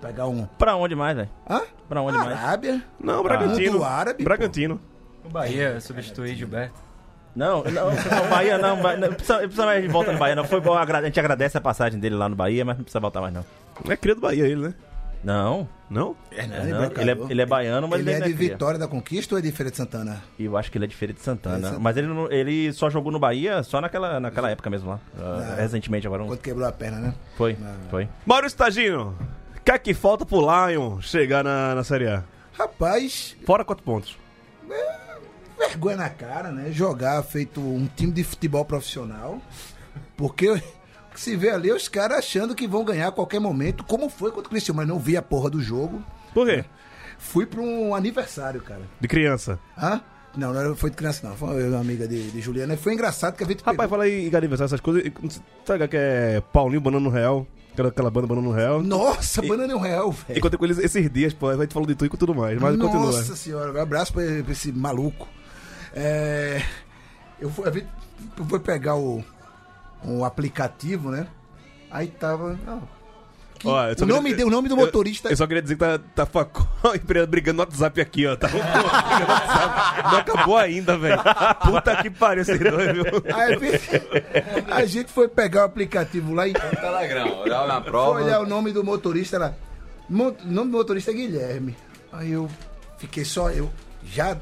pegar 0.00 0.26
um. 0.26 0.46
Pra 0.46 0.74
onde 0.74 0.94
mais, 0.96 1.16
velho? 1.16 1.30
Hã? 1.48 1.62
Pra 1.88 2.02
onde 2.02 2.18
mais? 2.18 2.32
Arábia. 2.38 2.82
Não, 2.98 3.22
Bragantino. 3.22 3.72
Mundo 3.74 3.84
árabe, 3.84 4.24
Bragantino. 4.24 4.80
O 5.24 5.28
Bahia 5.28 5.80
substituir 5.80 6.34
Gilberto. 6.34 6.80
Não, 7.34 7.62
não, 7.64 7.90
não, 7.90 8.28
Bahia 8.28 8.58
não, 8.58 8.82
Bahia, 8.82 8.98
não 8.98 9.14
precisa, 9.14 9.34
não 9.34 9.42
precisa 9.44 9.64
mais 9.64 9.82
de 9.82 9.88
volta 9.88 10.12
no 10.12 10.18
Bahia, 10.18 10.34
não. 10.34 10.44
Foi 10.44 10.60
bom, 10.60 10.74
a 10.76 11.02
gente 11.02 11.18
agradece 11.18 11.56
a 11.56 11.60
passagem 11.60 11.98
dele 11.98 12.14
lá 12.14 12.28
no 12.28 12.36
Bahia, 12.36 12.64
mas 12.64 12.76
não 12.76 12.84
precisa 12.84 13.00
voltar 13.00 13.22
mais, 13.22 13.32
não. 13.32 13.44
É 13.88 13.96
cria 13.96 14.14
do 14.14 14.20
Bahia 14.20 14.44
ele, 14.44 14.68
né? 14.68 14.74
Não, 15.24 15.68
Não? 15.88 16.16
é, 16.32 16.46
não, 16.46 16.78
Brocador. 16.80 16.98
ele, 17.00 17.10
é, 17.10 17.26
ele 17.30 17.42
é 17.42 17.46
baiano, 17.46 17.86
mas 17.86 18.00
Ele 18.00 18.10
ele, 18.10 18.16
é 18.16 18.20
não 18.20 18.26
de 18.28 18.34
cria. 18.34 18.48
Vitória 18.50 18.78
da 18.78 18.88
Conquista 18.88 19.34
ou 19.34 19.38
é 19.38 19.42
de 19.42 19.52
Feira 19.52 19.70
de 19.70 19.76
Santana? 19.76 20.20
Eu 20.38 20.56
acho 20.56 20.70
que 20.70 20.76
ele 20.78 20.84
é 20.84 20.88
de 20.88 20.96
Feira 20.96 21.14
de 21.14 21.20
Santana. 21.20 21.56
De 21.58 21.62
Santana. 21.62 21.80
Mas 21.80 21.96
ele, 21.96 22.08
não- 22.08 22.30
ele 22.30 22.72
só 22.72 22.90
jogou 22.90 23.12
no 23.12 23.18
Bahia 23.20 23.62
só 23.62 23.80
naquela, 23.80 24.18
naquela 24.18 24.50
época 24.50 24.68
mesmo 24.68 24.90
lá. 24.90 25.00
Ah, 25.18 25.54
recentemente 25.60 26.04
agora. 26.06 26.24
Um, 26.24 26.26
Quando 26.28 26.40
quebrou 26.40 26.66
a 26.66 26.72
perna, 26.72 26.98
né? 26.98 27.14
foi, 27.36 27.56
foi. 27.88 28.08
Maurício 28.26 28.58
Tagino, 28.58 29.16
o 29.56 29.60
que 29.64 29.70
é 29.70 29.78
que 29.78 29.94
falta 29.94 30.26
pro 30.26 30.40
Lion 30.40 31.00
chegar 31.00 31.44
na, 31.44 31.74
na 31.76 31.84
Série 31.84 32.08
A? 32.08 32.24
Rapaz, 32.54 33.36
Fora 33.46 33.64
quatro 33.64 33.84
pontos. 33.84 34.18
vergonha 35.58 35.96
na 35.96 36.10
cara, 36.10 36.50
né? 36.50 36.70
Jogar 36.72 37.22
feito 37.22 37.60
um 37.60 37.86
time 37.94 38.12
de 38.12 38.24
futebol 38.24 38.64
profissional. 38.64 39.40
Porque 40.16 40.60
se 41.20 41.36
vê 41.36 41.50
ali 41.50 41.70
é 41.70 41.74
os 41.74 41.88
caras 41.88 42.18
achando 42.18 42.54
que 42.54 42.66
vão 42.66 42.84
ganhar 42.84 43.08
a 43.08 43.12
qualquer 43.12 43.40
momento, 43.40 43.84
como 43.84 44.08
foi 44.08 44.30
contra 44.30 44.46
o 44.46 44.50
Cristiano, 44.50 44.76
mas 44.78 44.88
não 44.88 44.98
vi 44.98 45.16
a 45.16 45.22
porra 45.22 45.50
do 45.50 45.60
jogo. 45.60 46.02
Por 46.32 46.46
quê? 46.46 46.64
Fui 47.18 47.46
pra 47.46 47.60
um 47.60 47.94
aniversário, 47.94 48.60
cara. 48.62 48.82
De 49.00 49.06
criança. 49.08 49.58
Hã? 49.76 50.00
Não, 50.36 50.52
não 50.52 50.74
foi 50.74 50.88
de 50.90 50.96
criança, 50.96 51.28
não. 51.28 51.36
Foi 51.36 51.68
uma 51.68 51.78
amiga 51.80 52.08
de, 52.08 52.30
de 52.30 52.40
Juliana. 52.40 52.74
E 52.74 52.76
Foi 52.76 52.94
engraçado 52.94 53.36
que 53.36 53.44
a 53.44 53.46
gente 53.46 53.58
Rapaz, 53.60 53.76
pegou... 53.76 53.88
fala 53.90 54.04
aí 54.04 54.28
em 54.28 54.34
aniversário, 54.34 54.64
essas 54.68 54.80
coisas. 54.80 55.04
e- 55.04 55.12
Sabe 55.64 55.86
que 55.88 55.96
é 55.96 56.42
Paulinho 56.52 56.80
Banana 56.80 57.04
no 57.04 57.10
Real? 57.10 57.46
Aquela, 57.72 57.88
aquela 57.90 58.10
banda 58.10 58.26
Banana 58.26 58.48
no 58.48 58.54
Real. 58.54 58.82
Nossa, 58.82 59.40
banana 59.42 59.72
é 59.72 59.76
um 59.76 59.80
real, 59.80 60.10
velho. 60.10 60.38
E 60.38 60.40
contei 60.40 60.58
com 60.58 60.64
eles 60.64 60.78
esses 60.78 61.10
dias, 61.10 61.32
pô. 61.34 61.48
A 61.50 61.56
gente 61.56 61.72
falou 61.72 61.86
de 61.86 61.94
tu 61.94 62.04
e 62.04 62.08
com 62.08 62.16
tudo 62.16 62.34
mais. 62.34 62.58
Mas 62.60 62.76
Nossa 62.76 62.90
continua. 62.98 63.36
senhora, 63.36 63.72
um 63.72 63.80
abraço 63.82 64.12
pra, 64.12 64.22
pra 64.42 64.52
esse 64.52 64.72
maluco. 64.72 65.28
É, 65.94 66.62
eu 67.40 67.50
fui, 67.50 67.68
a 67.68 67.70
gente 67.70 67.86
foi 68.48 68.58
pegar 68.60 68.94
o 68.96 69.22
um 70.04 70.24
aplicativo, 70.24 71.10
né? 71.10 71.26
Aí 71.90 72.06
tava. 72.08 72.58
Ó, 73.64 73.84
eu 73.86 73.96
só 73.96 74.04
o, 74.04 74.08
nome, 74.08 74.30
queria- 74.30 74.36
de- 74.38 74.44
o 74.44 74.50
nome 74.50 74.68
do 74.68 74.74
eu- 74.74 74.78
motorista. 74.78 75.28
Eu, 75.30 75.36
só 75.36 75.46
queria 75.46 75.62
dizer 75.62 75.76
que 75.76 75.80
tá, 75.80 76.00
tá 76.16 76.26
Facó 76.26 76.66
e 76.94 76.98
Pereira 76.98 77.26
brigando 77.28 77.58
no 77.58 77.62
WhatsApp 77.62 78.00
aqui, 78.00 78.26
ó. 78.26 78.34
Tá 78.34 78.48
brigando 78.48 78.72
no 78.76 79.32
WhatsApp. 79.32 80.02
Não 80.10 80.18
acabou 80.18 80.56
ainda, 80.56 80.98
velho. 80.98 81.20
Puta 81.62 81.96
que 82.02 82.10
pariu 82.10 82.42
esses 82.42 82.58
dois, 82.58 82.92
viu? 82.92 83.04
Aí, 83.32 84.72
a 84.72 84.84
gente 84.84 85.12
foi 85.12 85.28
pegar 85.28 85.60
o 85.62 85.64
aplicativo 85.66 86.34
lá 86.34 86.48
e 86.48 86.52
Telegrão, 86.54 87.40
olhar 87.42 87.66
na 87.68 87.80
foi 87.80 87.90
prova. 87.90 88.22
olhar 88.22 88.40
o 88.40 88.46
nome 88.46 88.72
do 88.72 88.82
motorista 88.82 89.38
lá. 89.38 89.54
O 90.10 90.12
nome 90.12 90.70
do 90.72 90.76
motorista 90.78 91.12
é 91.12 91.14
Guilherme. 91.14 91.76
Aí 92.12 92.32
eu 92.32 92.48
fiquei 92.98 93.24
só, 93.24 93.48
eu 93.50 93.70
já 94.04 94.36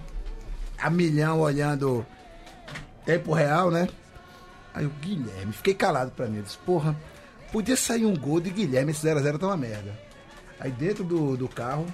a 0.81 0.89
milhão 0.89 1.41
olhando 1.41 2.07
tempo 3.05 3.35
real, 3.35 3.71
né? 3.71 3.87
Aí 4.81 4.87
o 4.87 4.91
Guilherme, 5.01 5.53
fiquei 5.53 5.75
calado 5.75 6.11
pra 6.13 6.27
mim. 6.27 6.39
Eu 6.39 6.43
disse, 6.43 6.57
porra, 6.59 6.97
podia 7.53 7.77
sair 7.77 8.07
um 8.07 8.17
gol 8.17 8.41
de 8.41 8.51
Guilherme, 8.51 8.93
esse 8.93 9.07
0x0 9.07 9.39
tá 9.39 9.47
uma 9.47 9.57
merda. 9.57 9.93
Aí 10.59 10.71
dentro 10.71 11.05
do, 11.05 11.37
do 11.37 11.49
carro, 11.49 11.87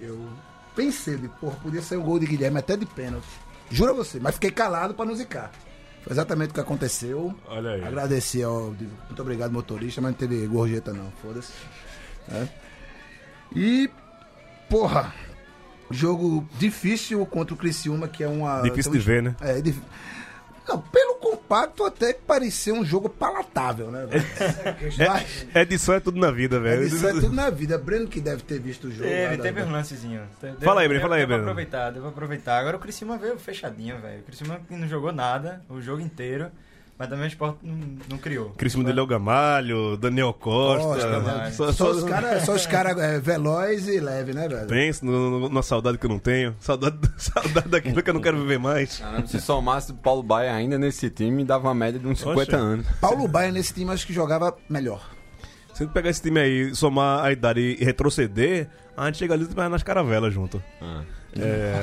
eu 0.00 0.28
pensei, 0.76 1.16
de, 1.16 1.28
porra, 1.28 1.56
podia 1.62 1.80
sair 1.80 1.98
um 1.98 2.02
gol 2.02 2.18
de 2.18 2.26
Guilherme 2.26 2.58
até 2.58 2.76
de 2.76 2.84
pênalti. 2.86 3.26
Juro 3.70 3.92
a 3.92 3.94
você, 3.94 4.18
mas 4.20 4.34
fiquei 4.34 4.50
calado 4.50 4.92
pra 4.94 5.04
não 5.06 5.14
zicar. 5.14 5.50
Foi 6.02 6.12
exatamente 6.12 6.50
o 6.50 6.54
que 6.54 6.60
aconteceu. 6.60 7.34
Olha 7.46 7.70
aí. 7.72 7.84
Agradecer 7.84 8.42
ao. 8.42 8.74
Muito 9.06 9.20
obrigado, 9.22 9.52
motorista, 9.52 10.00
mas 10.00 10.10
não 10.12 10.18
teve 10.18 10.46
gorjeta 10.46 10.92
não, 10.92 11.10
foda-se. 11.22 11.52
É. 12.30 12.48
E, 13.54 13.90
porra, 14.68 15.12
jogo 15.90 16.46
difícil 16.58 17.24
contra 17.26 17.54
o 17.54 17.56
Criciúma, 17.56 18.08
que 18.08 18.24
é 18.24 18.28
uma. 18.28 18.62
Difícil 18.62 18.92
de 18.92 18.98
ver, 18.98 19.22
né? 19.22 19.36
É, 19.40 19.60
dif- 19.60 19.82
Não, 20.70 20.80
pelo, 20.80 21.14
compacto 21.14 21.84
até 21.84 22.12
que 22.12 22.20
parecia 22.22 22.72
um 22.72 22.84
jogo 22.84 23.08
palatável, 23.08 23.90
né? 23.90 24.06
Mas, 24.98 25.46
É, 25.54 25.62
edição 25.62 25.94
é 25.94 26.00
tudo 26.00 26.18
na 26.18 26.30
vida, 26.30 26.60
velho. 26.60 26.84
isso 26.84 27.06
é 27.06 27.12
tudo 27.12 27.32
na 27.32 27.50
vida. 27.50 27.76
Breno 27.76 28.06
que 28.08 28.20
deve 28.20 28.42
ter 28.42 28.58
visto 28.60 28.86
o 28.86 28.90
jogo. 28.90 29.04
lá 29.04 29.10
Teve, 29.10 29.36
da- 29.36 29.42
teve 29.42 29.60
da- 29.60 29.66
um 29.66 29.72
lancezinho. 29.72 30.22
Deu- 30.40 30.54
Fala 30.60 30.80
aí, 30.82 30.88
Breno, 30.88 31.02
fala 31.02 31.16
aí, 31.16 31.26
Breno. 31.26 31.42
aproveitar, 31.42 31.92
pra 31.92 32.08
aproveitar. 32.08 32.58
Agora 32.58 32.76
o 32.76 32.80
Criciúma 32.80 33.18
veio 33.18 33.38
fechadinho, 33.38 33.98
velho. 34.00 34.20
O 34.20 34.22
Criciúma 34.24 34.60
não 34.70 34.88
jogou 34.88 35.12
nada 35.12 35.62
o 35.68 35.80
jogo 35.80 36.00
inteiro, 36.00 36.50
mas 37.00 37.08
também 37.08 37.24
o 37.24 37.28
Sport 37.28 37.56
não, 37.62 37.96
não 38.10 38.18
criou. 38.18 38.50
Crismo 38.50 38.84
de 38.84 38.92
Léo 38.92 39.06
Gamalho, 39.06 39.96
Daniel 39.96 40.34
Costa. 40.34 40.86
Costa, 40.86 41.20
né? 41.20 41.50
Só- 41.50 41.72
Só 41.72 41.72
só- 41.72 41.90
os 41.92 42.04
caras 42.04 42.42
só 42.44 42.52
os 42.54 42.66
cara, 42.66 42.90
é, 42.90 43.18
veloz 43.18 43.88
e 43.88 43.98
leve, 43.98 44.34
né, 44.34 44.46
velho? 44.46 44.94
No- 45.02 45.48
na 45.48 45.62
saudade 45.62 45.96
que 45.96 46.04
eu 46.04 46.10
não 46.10 46.18
tenho. 46.18 46.54
Saudade, 46.60 46.98
saudade 47.16 47.68
daquilo 47.70 48.02
que 48.02 48.10
eu 48.10 48.12
não 48.14 48.20
quero 48.20 48.36
viver 48.38 48.58
mais. 48.58 48.98
Caramba, 48.98 49.26
se 49.26 49.40
somasse 49.40 49.92
o 49.92 49.94
Paulo 49.94 50.22
Baia 50.22 50.52
ainda 50.54 50.76
nesse 50.78 51.08
time, 51.08 51.42
dava 51.42 51.68
uma 51.68 51.74
média 51.74 51.98
de 51.98 52.06
uns 52.06 52.18
50 52.18 52.38
Oxe. 52.42 52.54
anos. 52.54 52.86
Paulo 53.00 53.26
Baia 53.26 53.50
nesse 53.50 53.72
time 53.72 53.90
acho 53.90 54.06
que 54.06 54.12
jogava 54.12 54.54
melhor. 54.68 55.00
Se 55.72 55.82
a 55.82 55.86
gente 55.86 55.94
pegar 55.94 56.10
esse 56.10 56.20
time 56.20 56.38
aí, 56.38 56.74
somar 56.74 57.24
a 57.24 57.32
idade 57.32 57.60
e 57.80 57.82
retroceder, 57.82 58.68
a 58.94 59.06
gente 59.06 59.16
chega 59.16 59.32
ali 59.32 59.44
e 59.50 59.54
vai 59.54 59.70
nas 59.70 59.82
caravelas 59.82 60.34
junto. 60.34 60.62
Ah. 60.82 61.00
É, 61.34 61.80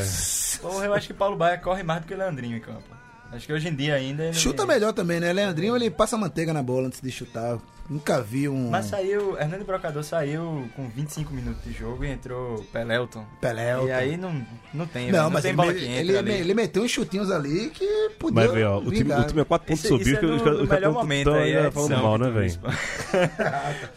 Porra, 0.61 0.85
eu 0.85 0.93
acho 0.93 1.07
que 1.07 1.13
Paulo 1.15 1.35
Baia 1.35 1.57
corre 1.57 1.81
mais 1.81 2.01
do 2.01 2.07
que 2.07 2.13
o 2.13 2.17
Leandrinho 2.17 2.57
em 2.57 2.59
campo. 2.59 2.96
Acho 3.31 3.45
que 3.45 3.53
hoje 3.53 3.67
em 3.67 3.75
dia 3.75 3.95
ainda. 3.95 4.23
ele- 4.25 4.33
Chuta 4.33 4.65
melhor 4.65 4.93
também, 4.93 5.19
né? 5.19 5.33
Leandrinho, 5.33 5.75
ele 5.75 5.89
passa 5.91 6.17
manteiga 6.17 6.53
na 6.53 6.63
bola 6.63 6.87
antes 6.87 7.01
de 7.01 7.11
chutar. 7.11 7.57
Nunca 7.89 8.21
vi 8.21 8.49
um 8.49 8.69
Mas 8.69 8.87
saiu, 8.87 9.37
Hernando 9.39 9.65
Brocador 9.65 10.03
saiu 10.03 10.67
com 10.75 10.89
25 10.89 11.33
minutos 11.33 11.63
de 11.63 11.71
jogo 11.71 12.03
e 12.03 12.09
entrou 12.11 12.61
Pelelton. 12.73 13.25
Pelé. 13.39 13.81
E 13.85 13.91
aí 13.91 14.17
não, 14.17 14.45
não 14.73 14.85
tem, 14.85 15.09
Não, 15.09 15.23
não 15.23 15.29
mas 15.29 15.41
tem 15.43 15.51
ele, 15.51 15.55
bola 15.57 15.71
me- 15.71 15.79
que 15.79 15.85
entra 15.85 15.99
ele, 16.01 16.17
ali. 16.17 16.31
ele 16.33 16.53
meteu 16.53 16.83
uns 16.83 16.91
chutinhos 16.91 17.31
ali 17.31 17.69
que 17.69 17.85
podia. 18.19 18.41
Mas, 18.43 18.51
velho, 18.51 18.71
ó, 18.71 18.77
o 18.79 18.91
time, 18.91 19.13
o 19.13 19.23
time 19.25 19.41
é 19.41 19.45
4 19.45 19.67
pontos 19.67 19.83
subiu, 19.87 19.99
isso 20.05 20.19
que 20.19 20.25
é 20.25 20.29
os 20.51 20.69
melhor 20.69 20.91
momento 20.93 21.29
aí, 21.31 21.53
é 21.53 21.71
falando 21.71 21.97
mal, 22.01 22.17
que 22.17 22.23
né, 22.25 22.29
velho? 22.31 22.59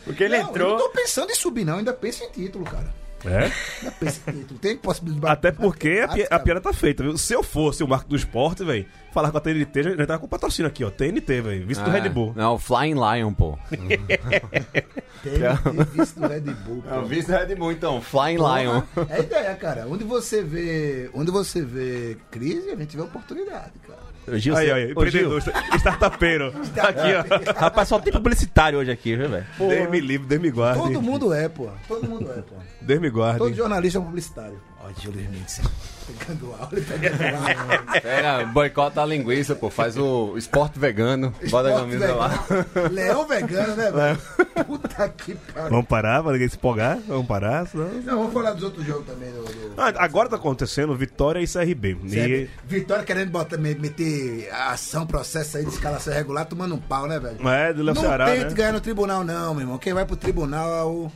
Porque 0.04 0.24
ele 0.24 0.38
Não, 0.38 0.44
Eu 0.44 0.50
entrou. 0.50 0.70
não 0.70 0.78
tô 0.78 0.88
pensando 0.90 1.30
em 1.30 1.34
subir, 1.34 1.64
não. 1.64 1.78
Ainda 1.78 1.92
penso 1.92 2.22
em 2.24 2.30
título, 2.30 2.64
cara. 2.64 2.86
É? 3.24 3.50
Tem 4.60 4.76
possibilidade. 4.76 5.32
Até 5.32 5.52
porque 5.52 6.04
a, 6.30 6.36
a 6.36 6.38
piada 6.38 6.60
tá 6.60 6.72
feita, 6.72 7.02
viu? 7.02 7.16
Se 7.18 7.34
eu 7.34 7.42
fosse 7.42 7.82
o 7.84 7.88
Marco 7.88 8.08
do 8.08 8.16
Esporte, 8.16 8.64
velho, 8.64 8.86
falar 9.12 9.30
com 9.30 9.36
a 9.38 9.40
TNT, 9.40 9.82
já 9.82 9.96
já 9.96 10.06
tava 10.06 10.18
com 10.20 10.28
patrocínio 10.28 10.68
aqui, 10.68 10.82
ó. 10.84 10.90
TNT, 10.90 11.40
velho. 11.42 11.66
Vice 11.66 11.82
do 11.82 11.90
Ah, 11.90 11.92
Red 11.92 12.08
Bull. 12.08 12.32
Não, 12.34 12.54
o 12.54 12.58
Flying 12.58 12.94
Lion, 12.94 13.32
pô. 13.34 13.58
Vice 15.94 16.14
do 16.18 16.26
Red 16.28 16.40
Bull. 16.40 16.82
É 16.88 16.94
o 16.98 17.02
pô. 17.02 17.06
vice 17.08 17.26
do 17.26 17.32
Red 17.36 17.54
Bull, 17.54 17.72
então. 17.72 18.00
Flying 18.00 18.36
Lion. 18.38 18.80
Porra, 18.94 19.06
É 19.10 19.14
a 19.16 19.18
ideia, 19.20 19.54
cara. 19.54 19.86
Onde 19.88 20.04
você 20.04 20.42
vê. 20.42 21.10
Onde 21.14 21.30
você 21.30 21.62
vê 21.62 22.16
crise, 22.30 22.70
a 22.70 22.76
gente 22.76 22.96
vê 22.96 23.02
oportunidade, 23.02 23.72
cara. 23.86 24.09
Gil, 24.34 24.56
Aí, 24.56 24.70
aí, 24.70 24.90
empreendedor, 24.92 25.42
startupeiro. 25.78 26.48
Aqui, 26.48 27.54
ó. 27.54 27.60
Rapaz, 27.60 27.88
só 27.88 27.98
tem 27.98 28.12
publicitário 28.12 28.78
hoje 28.78 28.90
aqui, 28.90 29.16
viu, 29.16 29.28
velho? 29.28 29.46
Deus 29.58 29.90
me 29.90 30.00
livre, 30.00 30.26
Deus 30.26 30.40
me 30.40 30.50
guarde. 30.50 30.80
Todo 30.80 31.02
mundo 31.02 31.32
é, 31.32 31.48
pô. 31.48 31.68
Todo 31.88 32.08
mundo 32.08 32.30
é, 32.30 32.42
pô. 32.42 32.54
Deus 32.80 33.00
me 33.00 33.10
guarde. 33.10 33.38
Todo 33.38 33.54
jornalista 33.54 33.98
é 33.98 34.00
um 34.00 34.04
publicitário. 34.04 34.60
Ó, 34.82 34.88
Júlio 34.98 35.28
Mendes. 35.30 35.60
Pegando 36.06 36.52
aula 36.54 36.70
e 36.72 36.80
pegando 36.80 37.22
aula. 37.22 38.00
Pega, 38.00 38.44
boicota 38.46 39.02
a 39.02 39.06
linguiça, 39.06 39.54
pô. 39.54 39.68
Faz 39.68 39.96
o 39.98 40.38
esporte 40.38 40.78
vegano. 40.78 41.34
Bota 41.50 41.68
a 41.68 41.80
camisa 41.80 42.14
lá. 42.14 42.28
vegano. 42.28 42.94
Leão 42.94 43.26
vegano, 43.26 43.76
né, 43.76 43.90
velho? 43.90 44.18
Puta 44.64 45.08
que 45.10 45.34
pariu. 45.34 45.70
Vamos 45.70 45.86
parar 45.86 46.22
pra 46.22 46.32
ninguém 46.32 46.48
se 46.48 46.56
empolgar? 46.56 46.98
Vamos 47.06 47.26
parar, 47.26 47.66
senão... 47.66 47.88
Não, 47.88 48.18
vamos 48.20 48.32
falar 48.32 48.52
dos 48.54 48.62
outros 48.62 48.86
jogos 48.86 49.04
também. 49.06 49.30
Do, 49.30 49.44
do... 49.44 49.74
Ah, 49.76 49.92
agora 49.98 50.30
tá 50.30 50.36
acontecendo 50.36 50.96
Vitória 50.96 51.40
e 51.40 51.46
CRB. 51.46 51.98
E... 52.04 52.48
Vitória 52.64 53.04
querendo 53.04 53.30
botar, 53.30 53.58
me- 53.58 53.74
meter 53.74 54.48
a 54.50 54.70
ação, 54.70 55.06
processo 55.06 55.58
aí 55.58 55.64
de 55.64 55.70
escalação 55.70 56.12
irregular, 56.12 56.46
tomando 56.46 56.74
um 56.74 56.78
pau, 56.80 57.06
né, 57.06 57.20
velho? 57.20 57.46
É, 57.46 57.72
do 57.74 57.82
Léo 57.82 57.94
Não 57.94 58.02
Ceará, 58.02 58.24
tente 58.30 58.44
né? 58.46 58.54
ganhar 58.54 58.72
no 58.72 58.80
tribunal, 58.80 59.22
não, 59.24 59.52
meu 59.54 59.62
irmão. 59.62 59.76
Quem 59.78 59.92
vai 59.92 60.06
pro 60.06 60.16
tribunal 60.16 60.74
é 60.74 60.82
o. 60.84 61.10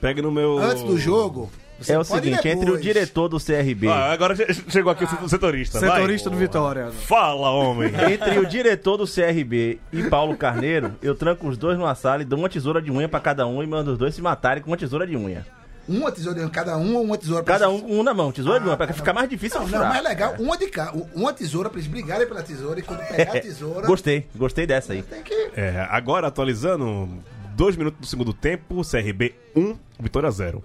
Pega 0.00 0.22
no 0.22 0.30
meu... 0.30 0.58
Antes 0.58 0.84
do 0.84 0.96
jogo. 0.96 1.50
Você 1.78 1.92
É 1.92 1.98
o 1.98 2.04
seguinte, 2.04 2.48
entre 2.48 2.70
o 2.70 2.78
diretor 2.80 3.28
do 3.28 3.38
CRB, 3.38 3.88
Ah, 3.88 4.12
agora 4.12 4.34
che- 4.34 4.52
chegou 4.68 4.90
aqui 4.92 5.04
o 5.04 5.28
setorista. 5.28 5.78
vai. 5.80 5.90
Setorista 5.90 6.28
do 6.30 6.36
Vitória. 6.36 6.90
Fala, 6.90 7.50
homem. 7.50 7.90
entre 8.12 8.38
o 8.38 8.46
diretor 8.46 8.96
do 8.96 9.04
CRB 9.06 9.78
e 9.92 10.02
Paulo 10.04 10.36
Carneiro, 10.36 10.94
eu 11.02 11.14
tranco 11.14 11.46
os 11.48 11.56
dois 11.56 11.78
numa 11.78 11.94
sala 11.94 12.22
e 12.22 12.24
dou 12.24 12.38
uma 12.38 12.48
tesoura 12.48 12.82
de 12.82 12.90
unha 12.90 13.08
pra 13.08 13.20
cada 13.20 13.46
um 13.46 13.62
e 13.62 13.66
mando 13.66 13.92
os 13.92 13.98
dois 13.98 14.14
se 14.14 14.20
matarem 14.22 14.62
com 14.62 14.70
uma 14.70 14.76
tesoura 14.76 15.06
de 15.06 15.16
unha. 15.16 15.46
Uma 15.88 16.12
tesoura 16.12 16.42
em 16.42 16.48
cada 16.50 16.76
um 16.76 16.96
ou 16.96 17.02
uma 17.02 17.16
tesoura 17.16 17.42
pra 17.42 17.54
Cada 17.54 17.70
um 17.70 17.80
com 17.80 17.98
um 18.00 18.02
na 18.02 18.12
mão, 18.12 18.30
tesoura 18.30 18.60
de 18.60 18.66
unha, 18.66 18.76
pra 18.76 18.92
ficar 18.92 19.14
mais 19.14 19.26
difícil 19.26 19.58
Não, 19.60 19.64
de 19.66 19.72
não, 19.72 19.78
furar. 19.78 19.92
mais 19.94 20.04
legal, 20.04 20.34
uma 20.38 20.58
de 20.58 20.66
cá. 20.66 20.92
Uma 21.14 21.32
tesoura 21.32 21.70
pra 21.70 21.78
eles 21.78 21.90
brigarem 21.90 22.26
pela 22.26 22.42
tesoura 22.42 22.78
e 22.78 22.82
quando 22.82 23.00
pegar 23.08 23.32
a 23.36 23.40
tesoura. 23.40 23.86
Gostei, 23.86 24.26
gostei 24.36 24.66
dessa 24.66 24.92
aí. 24.92 25.02
Tem 25.02 25.22
que. 25.22 25.50
É, 25.56 25.86
agora 25.88 26.26
atualizando, 26.26 27.08
dois 27.54 27.74
minutos 27.74 28.00
do 28.00 28.06
segundo 28.06 28.34
tempo, 28.34 28.82
CRB 28.84 29.34
1, 29.56 29.76
Vitória 29.98 30.30
0. 30.30 30.62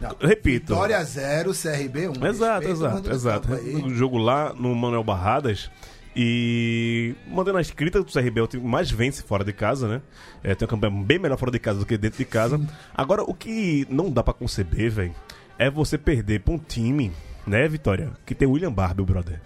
Não, 0.00 0.14
Repito. 0.20 0.74
Vitória 0.74 1.02
0, 1.02 1.52
CRB 1.52 2.08
1. 2.08 2.26
Exato, 2.26 2.68
exato, 2.68 3.10
exato. 3.10 3.48
O 3.54 3.88
jogo 3.94 4.18
lá 4.18 4.52
no 4.52 4.74
Manuel 4.74 5.02
Barradas. 5.04 5.70
E 6.18 7.14
mandando 7.28 7.58
a 7.58 7.60
escrita, 7.60 8.00
o 8.00 8.04
CRB 8.04 8.40
é 8.40 8.42
o 8.42 8.46
time 8.46 8.66
mais 8.66 8.90
vence 8.90 9.22
fora 9.22 9.44
de 9.44 9.52
casa, 9.52 9.86
né? 9.86 10.00
É, 10.42 10.54
tem 10.54 10.64
uma 10.66 10.70
campanha 10.70 11.04
bem 11.04 11.18
melhor 11.18 11.36
fora 11.38 11.50
de 11.50 11.58
casa 11.58 11.78
do 11.78 11.84
que 11.86 11.98
dentro 11.98 12.16
de 12.18 12.24
casa. 12.24 12.58
Agora, 12.94 13.22
o 13.22 13.34
que 13.34 13.86
não 13.90 14.10
dá 14.10 14.22
pra 14.22 14.32
conceber, 14.32 14.90
velho, 14.90 15.14
é 15.58 15.70
você 15.70 15.98
perder 15.98 16.40
pra 16.40 16.54
um 16.54 16.58
time, 16.58 17.12
né, 17.46 17.68
Vitória? 17.68 18.12
Que 18.24 18.34
tem 18.34 18.48
William 18.48 18.72
Barbie, 18.72 19.02
brother. 19.04 19.40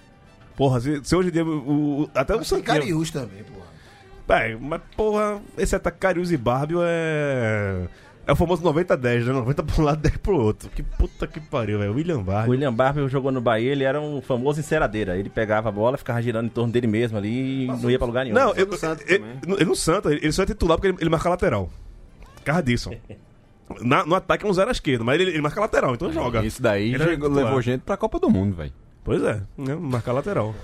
Porra, 0.57 0.81
se, 0.81 1.01
se 1.03 1.17
hoje 1.17 1.31
em 1.31 1.33
dia. 1.33 1.45
O, 1.45 2.03
o- 2.03 2.11
até 2.15 2.35
o 2.35 2.37
Tem 2.39 2.45
Santinho. 2.45 2.67
Cariús 2.67 3.11
também, 3.11 3.43
porra. 3.43 4.41
É, 4.41 4.55
mas 4.57 4.81
porra, 4.97 5.41
esse 5.59 5.75
ataque 5.75 5.99
Carius 5.99 6.31
e 6.31 6.37
Barbie 6.37 6.77
é. 6.81 7.89
É 8.31 8.33
o 8.33 8.37
famoso 8.37 8.63
90-10, 8.63 9.25
né? 9.25 9.33
90 9.33 9.63
pra 9.65 9.83
um 9.83 9.85
lado, 9.85 10.01
10 10.01 10.17
pro 10.19 10.37
outro. 10.41 10.71
Que 10.71 10.85
puta 10.85 11.27
que 11.27 11.41
pariu, 11.41 11.81
velho. 11.81 11.93
William 11.93 12.19
O 12.19 12.23
Barbie. 12.23 12.51
William 12.51 12.73
Barber 12.73 13.09
jogou 13.09 13.33
no 13.33 13.41
Bahia, 13.41 13.73
ele 13.73 13.83
era 13.83 14.01
um 14.01 14.23
famoso 14.23 14.61
enceradeira. 14.61 15.17
Ele 15.19 15.29
pegava 15.29 15.69
a 15.69 15.73
bola, 15.73 15.99
ficava 15.99 16.23
girando 16.23 16.47
em 16.47 16.49
torno 16.49 16.73
dele 16.73 16.87
mesmo 16.87 17.19
ali 17.19 17.65
e 17.65 17.67
não 17.67 17.91
ia 17.91 17.99
pra 17.99 18.07
lugar 18.07 18.23
nenhum. 18.23 18.37
Não, 18.37 18.55
eu, 18.55 18.67
no 18.69 18.77
Santos 18.77 19.05
ele, 19.09 19.19
também. 19.19 19.55
ele 19.57 19.65
no 19.65 19.75
Santa, 19.75 20.13
ele 20.13 20.31
só 20.31 20.45
é 20.45 20.47
titular 20.47 20.79
porque 20.79 20.87
ele, 20.87 20.97
ele 21.01 21.11
marca 21.11 21.29
lateral. 21.29 21.69
Disso. 22.65 22.93
Na- 23.81 24.07
no 24.07 24.15
ataque 24.15 24.47
é 24.47 24.49
um 24.49 24.53
zero 24.53 24.69
à 24.69 24.73
esquerda, 24.73 25.03
mas 25.03 25.21
ele, 25.21 25.31
ele 25.33 25.41
marca 25.43 25.61
lateral, 25.61 25.93
então 25.95 26.13
joga. 26.13 26.47
Isso 26.47 26.63
daí 26.63 26.95
Ele 26.95 27.17
levou 27.17 27.61
gente 27.61 27.83
pra 27.83 27.97
Copa 27.97 28.21
do 28.21 28.31
Mundo, 28.31 28.55
velho. 28.55 28.73
Pois 29.03 29.21
é, 29.25 29.43
né? 29.59 29.75
marca 29.75 30.13
lateral. 30.13 30.55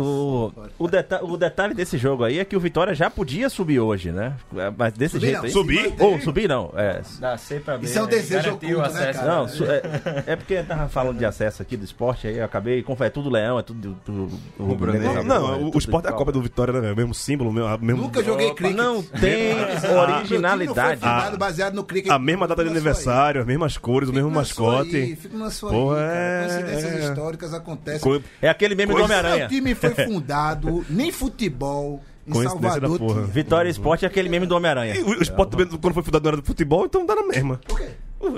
O, 0.00 0.52
o, 0.78 0.88
deta 0.88 1.24
o 1.24 1.36
detalhe 1.36 1.74
desse 1.74 1.96
jogo 1.98 2.24
aí 2.24 2.38
é 2.38 2.44
que 2.44 2.56
o 2.56 2.60
Vitória 2.60 2.94
já 2.94 3.08
podia 3.10 3.48
subir 3.48 3.80
hoje, 3.80 4.10
né? 4.12 4.34
É, 4.56 4.72
Mas 4.76 4.92
desse 4.94 5.14
Subir 5.14 5.26
jeito 5.26 5.38
não, 5.38 5.44
aí. 5.44 5.50
Subir? 5.50 5.94
Ou 5.98 6.20
subir 6.20 6.48
não. 6.48 6.72
É, 6.76 7.00
Da 7.20 7.36
C 7.36 7.60
pra 7.60 7.78
B. 7.78 7.84
Isso 7.86 7.98
é 7.98 8.02
um 8.02 8.04
né? 8.06 8.10
desejo 8.10 8.50
o 8.50 8.54
oculto, 8.54 8.76
né, 8.76 8.84
acesso. 8.86 9.18
cara? 9.20 9.32
Não, 9.34 9.46
é, 9.46 10.32
é 10.32 10.36
porque 10.36 10.54
eu 10.54 10.64
tava 10.66 10.88
falando 10.88 11.18
de 11.18 11.24
acesso 11.24 11.62
aqui 11.62 11.76
do 11.76 11.84
esporte, 11.84 12.26
aí 12.26 12.38
eu 12.38 12.44
acabei, 12.44 12.82
como 12.82 13.02
é 13.04 13.10
tudo 13.10 13.28
leão, 13.30 13.58
é 13.58 13.62
tudo 13.62 13.80
do, 13.80 14.12
do, 14.12 14.26
do 14.26 14.64
Rubro-negro. 14.64 15.08
rubro-negro, 15.08 15.24
Não, 15.24 15.48
é 15.52 15.56
o, 15.56 15.58
tudo 15.66 15.74
o 15.74 15.78
esporte 15.78 16.06
é 16.06 16.10
a. 16.10 16.12
Copa 16.12 16.32
do 16.32 16.42
Vitória, 16.42 16.80
né? 16.80 16.92
O 16.92 16.96
mesmo 16.96 17.14
símbolo, 17.14 17.50
o 17.50 17.52
mesmo, 17.52 17.68
a 17.68 17.78
mesmo- 17.78 18.02
Nunca 18.02 18.22
joguei 18.22 18.52
cricket. 18.54 18.76
Não 18.76 19.02
tem 19.02 19.54
time 19.54 19.88
não 19.88 19.98
originalidade. 20.00 21.00
foi 21.00 21.08
fundado 21.08 21.38
baseado 21.38 21.74
no 21.74 21.84
cricket. 21.84 22.10
a 22.12 22.18
mesma 22.18 22.46
data 22.46 22.62
de 22.64 22.70
aniversário, 22.70 23.40
as 23.40 23.46
mesmas 23.46 23.76
cores, 23.76 24.08
o 24.08 24.12
mesmo 24.12 24.30
mascote. 24.30 25.16
Fica 25.16 25.36
na 25.36 25.50
sua 25.50 25.70
Porra, 25.70 25.96
aí, 25.98 26.04
cara. 26.06 26.14
é- 26.14 26.44
Coincidências 26.62 26.92
é. 26.94 27.08
históricas 27.08 27.54
acontecem. 27.54 28.00
Co- 28.00 28.20
É 28.40 28.48
aquele 28.48 28.74
meme 28.74 28.94
do 28.94 29.02
Homem-Aranha. 29.02 29.48
Time 29.48 29.74
foi 29.90 30.04
fundado, 30.06 30.84
nem 30.88 31.10
futebol, 31.12 32.02
em 32.26 32.42
Salvador 32.42 32.80
da 32.92 32.98
porra. 32.98 33.22
Vitória 33.22 33.68
Esporte 33.68 34.04
é 34.04 34.08
aquele 34.08 34.28
meme 34.28 34.46
do 34.46 34.54
Homem-Aranha. 34.56 34.94
E 34.96 35.02
o, 35.02 35.08
o 35.08 35.22
esporte 35.22 35.50
também, 35.50 35.66
quando 35.66 35.94
foi 35.94 36.02
fundado, 36.02 36.24
não 36.24 36.32
era 36.32 36.40
de 36.40 36.46
futebol, 36.46 36.84
então 36.86 37.04
dá 37.04 37.14
na 37.14 37.22
mesma. 37.26 37.60
O 37.70 37.74
quê? 37.74 37.88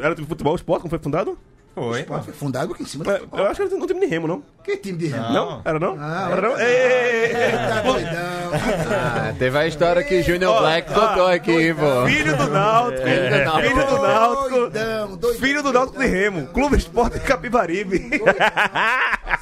Era 0.03 0.15
de 0.15 0.25
futebol, 0.25 0.53
o 0.53 0.57
esporte, 0.57 0.83
quando 0.83 0.91
foi 0.91 0.99
fundado? 0.99 1.39
Foi. 1.75 2.05
Pô, 2.05 2.19
Foi 2.23 2.33
fundado 2.33 2.73
aqui 2.73 2.83
em 2.85 2.87
cima 2.87 3.05
do 3.05 3.11
É, 3.11 3.19
futebol. 3.19 3.39
eu 3.39 3.47
acho 3.49 3.57
que 3.57 3.63
era, 3.69 3.77
não 3.77 3.87
tem 3.87 3.99
nem 4.01 4.09
remo, 4.09 4.27
não. 4.27 4.43
Que 4.65 4.79
time 4.79 4.97
de 4.97 5.09
remo? 5.09 5.29
Não? 5.31 5.61
Era 5.63 5.79
não? 5.79 5.95
Ah, 6.01 6.29
era 6.33 6.41
não? 6.41 6.57
é. 6.57 6.65
Ei, 6.65 6.77
ei, 6.77 7.37
ei, 7.37 7.45
ei. 7.45 7.53
Tá 7.53 7.83
doidão. 7.83 8.37
Ah, 8.89 9.35
teve 9.39 9.59
a 9.59 9.67
história 9.67 10.03
que 10.03 10.23
Junior 10.23 10.59
Black 10.61 10.89
contou 10.93 11.27
aqui, 11.27 11.75
pô. 11.75 12.07
Filho 12.07 12.37
do 12.37 12.49
Náutico. 12.49 13.03
Filho 13.03 13.29
do 13.29 13.43
Náutico. 13.43 13.69
Filho 13.69 13.87
do 13.87 14.03
Náutico. 14.03 15.35
Filho 15.41 15.63
do 15.63 15.73
Náutico 15.73 15.99
de 15.99 16.07
Remo. 16.07 16.47
Clube 16.47 16.77
Esporte 16.79 17.21
Capibaribe. 17.21 18.09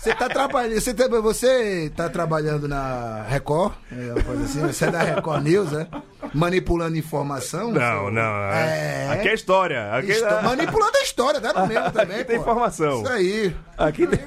Você 0.05 0.15
tá 0.15 0.29
trabalhando, 0.29 0.81
você 0.81 0.93
tá, 0.93 1.09
você 1.09 1.93
tá 1.97 2.09
trabalhando 2.11 2.69
na 2.69 3.25
Record, 3.27 3.73
é 3.91 4.43
assim, 4.45 4.61
você 4.61 4.85
é 4.85 4.91
da 4.91 5.03
Record 5.03 5.43
News, 5.43 5.73
né? 5.73 5.87
Manipulando 6.35 6.95
informação? 6.99 7.73
Não, 7.73 8.11
não. 8.11 8.21
É. 8.21 9.09
Aqui 9.13 9.29
é 9.29 9.35
história. 9.35 9.95
Aqui, 9.95 10.13
é... 10.13 10.43
Manipulando 10.43 10.93
a 10.99 11.03
história, 11.03 11.41
dá 11.41 11.55
no 11.55 11.67
mesmo 11.67 11.91
também, 11.91 12.17
Aqui 12.17 12.25
tem 12.27 12.37
pô. 12.37 12.43
informação. 12.43 13.03
Isso 13.03 13.13
aí. 13.13 13.57
Aqui 13.79 14.07
tem... 14.07 14.21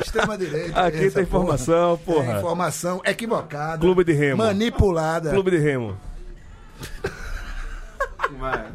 Extrema 0.00 0.38
direita. 0.38 0.80
Aqui 0.80 1.10
tem 1.10 1.24
informação, 1.24 1.98
porra. 1.98 2.38
informação 2.38 3.02
equivocada. 3.04 3.80
Clube 3.80 4.04
de 4.04 4.14
Remo. 4.14 4.38
Manipulada. 4.38 5.28
Clube 5.28 5.50
de 5.50 5.58
Remo. 5.58 5.94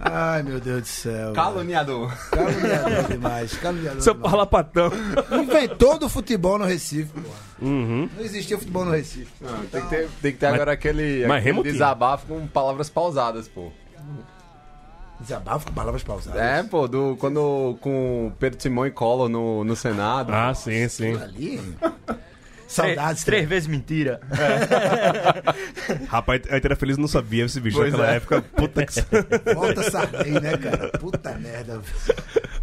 Ai, 0.01 0.43
meu 0.43 0.59
Deus 0.59 0.81
do 0.81 0.87
céu. 0.87 1.33
Caluniador. 1.33 2.13
Caluniador 2.29 3.03
demais. 3.09 3.53
Caluniador 3.57 4.01
Seu 4.01 4.13
demais. 4.13 4.31
parlapatão. 4.31 4.91
Inventou 5.31 5.97
do 5.97 6.09
futebol 6.09 6.57
no 6.57 6.65
Recife, 6.65 7.09
pô. 7.11 7.65
Uhum. 7.65 8.09
Não 8.15 8.23
existia 8.23 8.57
futebol 8.57 8.85
no 8.85 8.91
Recife. 8.91 9.31
Tem 9.71 9.81
que 9.81 9.89
ter, 9.89 10.09
tem 10.21 10.31
que 10.31 10.37
ter 10.37 10.45
agora 10.45 10.71
aquele, 10.73 11.25
mas 11.27 11.45
aquele 11.45 11.63
desabafo 11.63 12.27
com 12.27 12.47
palavras 12.47 12.89
pausadas, 12.89 13.47
pô. 13.47 13.71
Desabafo 15.19 15.65
com 15.65 15.73
palavras 15.73 16.03
pausadas. 16.03 16.39
É, 16.39 16.61
pô, 16.61 16.87
do, 16.87 17.17
quando 17.19 17.75
com 17.81 18.31
Pedro 18.39 18.61
Simão 18.61 18.85
e 18.85 18.91
Collor 18.91 19.27
no, 19.27 19.63
no 19.63 19.75
Senado. 19.75 20.31
Ah, 20.31 20.53
sim, 20.53 20.87
sim. 20.87 21.15
Ali. 21.15 21.59
Saudades. 22.67 23.23
Três 23.23 23.47
vezes 23.47 23.67
mentira. 23.67 24.19
Rapaz, 26.09 26.41
a 26.49 26.55
gente 26.55 26.65
era 26.65 26.75
feliz 26.75 26.97
não 26.97 27.07
sabia 27.07 27.45
esse 27.45 27.59
bicho 27.59 27.77
Pois 27.77 27.91
naquela 27.91 28.11
é. 28.11 28.15
época. 28.17 28.41
Puta 28.41 28.85
que. 28.85 29.01
Volta 29.55 29.89
Sarney, 29.89 30.39
né, 30.39 30.57
cara? 30.57 30.89
Puta 30.99 31.33
merda. 31.33 31.81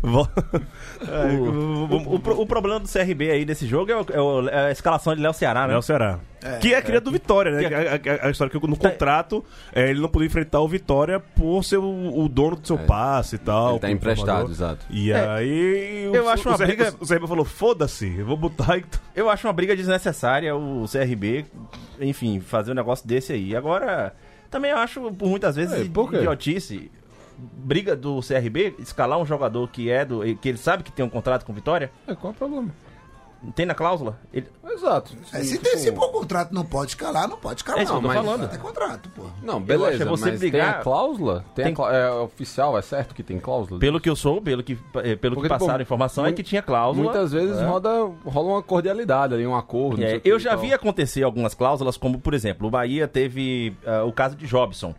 Vo- 0.05 0.29
O, 1.05 2.17
o 2.17 2.43
o 2.43 2.47
problema 2.47 2.81
do 2.81 2.89
CRB 2.89 3.31
aí 3.31 3.45
desse 3.45 3.67
jogo 3.67 3.91
é, 3.91 3.97
o- 3.97 4.07
é 4.13 4.21
o- 4.21 4.49
é 4.49 4.67
a 4.67 4.71
escalação 4.71 5.15
de 5.15 5.21
Léo 5.23 5.33
Ceará, 5.33 5.67
né? 5.67 5.75
É 5.75 5.77
o 5.77 5.83
Ceará. 5.83 6.19
que 6.61 6.75
é 6.75 6.83
cria 6.83 7.01
do 7.01 7.11
Vitória, 7.11 7.51
né? 7.53 7.69
Que 7.69 7.75
a, 7.75 8.15
a- 8.25 8.27
a 8.27 8.31
história 8.31 8.51
que 8.51 8.67
no 8.67 8.77
contrato 8.77 9.45
é, 9.73 9.89
ele 9.91 10.01
não 10.01 10.09
podia 10.09 10.27
enfrentar 10.27 10.61
o 10.61 10.69
Vitória 10.69 11.19
por 11.21 11.63
ser 11.65 11.79
o, 11.79 12.19
o 12.25 12.29
dono 12.29 12.57
do 12.57 12.67
seu 12.67 12.79
passe 12.79 13.37
e 13.37 13.39
tal. 13.39 13.71
Ele 13.73 13.79
tá 13.81 13.91
emprestado, 13.91 14.51
exato. 14.51 14.87
E 14.91 15.11
É, 15.11 15.27
aí. 15.29 16.09
o- 16.11 16.15
eu 16.17 16.29
acho 16.29 16.49
uma 16.49 16.57
CRB 16.59 16.77
briga- 16.77 16.95
O 17.01 17.07
CRB 17.07 17.27
falou: 17.27 17.45
foda-se, 17.45 18.15
eu 18.19 18.27
vou 18.27 18.37
botar. 18.37 18.77
e- 18.79 18.85
Eu 19.15 19.29
acho 19.31 19.47
uma 19.47 19.53
briga 19.53 19.75
desnecessária 19.77 20.55
o 20.55 20.85
CRB, 20.91 21.47
enfim, 22.01 22.41
fazer 22.41 22.73
um 22.73 22.75
negócio 22.75 23.07
desse 23.07 23.33
aí. 23.33 23.55
Agora, 23.57 24.15
também 24.51 24.71
eu 24.71 24.77
acho, 24.79 25.01
por 25.13 25.29
muitas 25.29 25.57
vezes, 25.57 25.87
É, 25.87 25.91
por 25.91 26.13
idiotice. 26.15 26.91
Briga 27.37 27.97
do 27.97 28.21
CRB, 28.21 28.75
escalar 28.79 29.19
um 29.19 29.27
jogador 29.27 29.69
que 29.69 29.91
é 29.91 30.05
do. 30.05 30.21
que 30.37 30.49
ele 30.49 30.59
sabe 30.59 30.83
que 30.83 30.93
tem 30.93 31.05
um 31.05 31.09
contrato 31.11 31.45
com 31.45 31.53
Vitória, 31.53 31.91
É, 32.07 32.15
qual 32.15 32.33
é 32.33 32.35
o 32.35 32.39
problema? 32.39 32.71
tem 33.55 33.67
na 33.67 33.75
cláusula. 33.75 34.19
Ele, 34.33 34.47
Exato. 34.71 35.15
É, 35.33 35.41
se, 35.43 35.59
Tipo, 35.59 35.65
tem, 35.65 35.79
se 35.79 35.93
contrato 35.93 36.53
não 36.55 36.65
pode 36.65 36.93
escalar, 36.93 37.29
não 37.29 37.37
pode 37.37 37.61
escalar. 37.61 37.81
É 37.81 37.85
isso 37.85 37.93
que 37.93 37.99
eu 37.99 38.03
tô 38.03 38.09
mas 38.09 38.17
falando. 38.17 38.49
Tem 38.49 38.59
contrato, 38.59 39.11
pô. 39.11 39.25
Não, 39.43 39.57
acho 39.59 39.67
beleza, 39.67 40.05
você 40.07 40.31
mas 40.31 40.41
brigar- 40.41 40.71
tem 40.73 40.81
a 40.81 40.83
cláusula? 40.83 41.45
Tem, 41.55 41.65
Tem- 41.67 41.73
A 41.73 41.77
clá- 41.77 41.95
é 41.95 42.11
oficial, 42.11 42.79
é 42.79 42.81
certo 42.83 43.15
que 43.15 43.23
tem 43.23 43.39
cláusula? 43.39 43.79
pelo 43.79 44.01
que 44.01 44.09
eu 44.09 44.17
sou, 44.17 44.41
pelo 44.41 44.63
que, 44.63 44.79
eh, 44.97 45.15
pelo 45.17 45.35
Porque, 45.35 45.43
que 45.43 45.55
passaram 45.55 45.73
tipo, 45.75 45.81
a 45.81 45.83
informação, 45.83 46.25
é 46.25 46.33
que 46.33 46.43
tinha 46.43 46.63
cláusula. 46.63 47.05
Muitas 47.05 47.33
vezes 47.33 47.59
É. 47.59 47.65
roda, 47.67 47.91
rola 48.25 48.49
uma 48.55 48.63
cordialidade 48.63 49.35
ali, 49.35 49.47
um 49.47 49.55
acordo. 49.55 50.01
não 50.01 50.09
É, 50.09 50.21
eu 50.25 50.39
já 50.39 50.57
vi 50.57 50.73
acontecer 50.73 51.23
algumas 51.23 51.53
cláusulas, 51.53 51.99
como 51.99 52.19
por 52.19 52.33
exemplo, 52.33 52.67
o 52.67 52.71
Bahia 52.71 53.07
teve 53.07 53.77
ah, 53.87 54.05
o 54.05 54.13
caso 54.13 54.35
de 54.35 54.47
Jobson, 54.47 54.95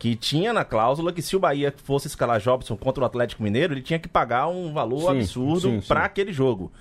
que 0.00 0.16
tinha 0.16 0.50
na 0.50 0.64
cláusula 0.64 1.12
que 1.12 1.20
se 1.20 1.36
o 1.36 1.38
Bahia 1.38 1.72
fosse 1.84 2.06
escalar 2.08 2.40
Jobson 2.40 2.74
contra 2.74 3.02
o 3.02 3.06
Atlético 3.06 3.42
Mineiro, 3.42 3.74
ele 3.74 3.82
tinha 3.82 3.98
que 3.98 4.08
pagar 4.08 4.48
um 4.48 4.72
valor 4.72 5.12
Sim, 5.12 5.18
absurdo 5.18 5.60
sim, 5.60 5.80
sim. 5.82 5.86
para 5.86 6.04
aquele 6.06 6.32
jogo. 6.32 6.72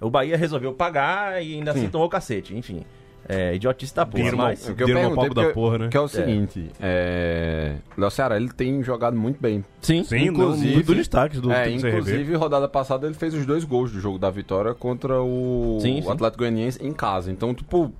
O 0.00 0.08
Bahia 0.08 0.38
resolveu 0.38 0.72
pagar 0.72 1.44
e 1.44 1.54
ainda 1.54 1.72
assim 1.72 1.86
tomou 1.88 2.08
cacete, 2.08 2.56
enfim. 2.56 2.82
É, 3.28 3.54
idiotice 3.54 3.94
da 3.94 4.04
porra, 4.06 4.24
mal- 4.32 4.46
mas... 4.48 4.68
O 4.68 4.74
que 4.74 4.82
eu 4.82 4.86
perguntei 4.86 5.14
palco 5.14 5.34
da 5.34 5.42
porque- 5.42 5.54
porra, 5.54 5.78
né? 5.78 5.88
Que 5.90 5.96
é 5.96 6.00
o 6.00 6.08
seguinte, 6.08 6.70
é... 6.80 7.76
Léo 7.96 8.10
Ceará, 8.10 8.36
ele 8.36 8.48
tem 8.48 8.82
jogado 8.82 9.16
muito 9.16 9.40
bem. 9.40 9.62
Sim, 9.82 10.02
Sim, 10.02 10.24
Inclusive- 10.28 10.82
do 10.82 10.94
destaque 10.94 11.38
do, 11.38 11.52
é, 11.52 11.70
inclusive, 11.70 12.34
rodada 12.34 12.66
passada 12.68 13.06
ele 13.06 13.14
fez 13.14 13.32
os 13.34 13.44
dois 13.46 13.64
gols 13.64 13.92
do 13.92 14.00
jogo 14.00 14.18
da 14.18 14.28
vitória 14.30 14.74
contra 14.74 15.20
o, 15.22 15.78
Sim, 15.80 16.00
o 16.00 16.02
sim. 16.04 16.10
Atlético 16.10 16.38
Goianiense 16.38 16.84
em 16.84 16.92
casa. 16.92 17.30
Então, 17.30 17.54
tipo, 17.54 17.92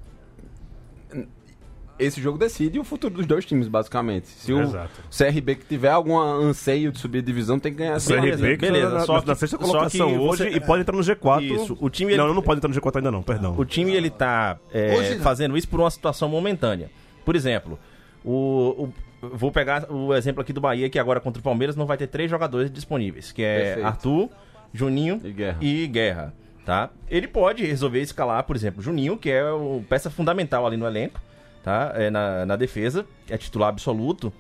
esse 1.99 2.21
jogo 2.21 2.39
decide 2.39 2.79
o 2.79 2.85
futuro 2.85 3.15
dos 3.15 3.27
dois 3.27 3.45
times, 3.45 3.69
basicamente. 3.69 4.27
Se 4.29 4.53
o 4.53 4.61
Exato. 4.63 5.03
CRB 5.11 5.55
que 5.57 5.65
tiver 5.67 5.91
algum 5.91 6.19
anseio 6.19 6.91
de 6.93 6.99
subir 6.99 7.19
a 7.19 7.23
divisão, 7.23 7.59
tem 7.59 7.73
que 7.73 7.79
ganhar 7.79 7.95
essa 7.95 8.13
CRB, 8.15 8.31
Beleza, 8.37 8.57
que 8.57 8.67
beleza, 8.67 8.91
na, 8.91 9.01
só 9.01 9.21
na, 9.21 9.27
na 9.27 9.35
sexta 9.35 9.59
colocação 9.59 10.21
hoje 10.21 10.45
você- 10.45 10.57
e 10.57 10.61
pode 10.61 10.83
entrar 10.83 10.97
no 10.97 11.03
G4. 11.03 11.43
Isso, 11.43 11.77
o 11.81 11.89
time, 11.91 12.17
Não, 12.17 12.27
ele- 12.27 12.35
não 12.35 12.43
pode 12.43 12.59
entrar 12.59 12.69
no 12.69 12.75
G4 12.75 12.97
ainda 12.97 13.11
não, 13.11 13.23
perdão. 13.23 13.55
O 13.57 13.65
time 13.65 13.93
ele 13.95 14.11
tá 14.11 14.59
é, 14.73 15.17
fazendo 15.21 15.57
isso 15.57 15.69
por 15.69 15.81
uma 15.81 15.91
situação 15.91 16.29
momentânea. 16.29 16.91
Por 17.25 17.37
exemplo, 17.37 17.79
o, 18.25 18.89
o- 19.23 19.29
vou 19.37 19.51
pegar 19.53 19.87
o 19.91 20.15
exemplo 20.15 20.41
aqui 20.43 20.53
do 20.53 20.61
Bahia, 20.61 20.89
que 20.91 20.99
agora 20.99 21.21
contra 21.21 21.41
o 21.41 21.43
Palmeiras 21.43 21.77
não 21.77 21.87
vai 21.87 21.97
ter 21.97 22.07
três 22.09 22.31
jogadores 22.31 22.71
disponíveis, 22.71 23.31
que 23.33 23.43
é 23.43 23.59
Perfeito. 23.65 23.87
Arthur, 23.87 24.29
Juninho 24.75 25.21
E 25.25 25.31
Guerra. 25.33 25.59
e 25.61 25.87
Guerra, 25.87 26.35
tá? 26.65 26.91
Ele 27.09 27.29
pode 27.29 27.65
resolver 27.65 28.01
escalar, 28.01 28.43
por 28.45 28.57
exemplo, 28.57 28.83
Juninho, 28.83 29.17
que 29.17 29.31
é 29.31 29.45
o 29.53 29.85
peça 29.89 30.11
fundamental 30.11 30.67
ali 30.67 30.77
no 30.77 30.87
elenco, 30.87 31.21
tá? 31.63 31.93
É, 31.95 32.11
na, 32.11 32.45
na 32.47 32.57
defesa, 32.57 33.07
é 33.29 33.37
titular 33.37 33.69
absoluto, 33.69 34.33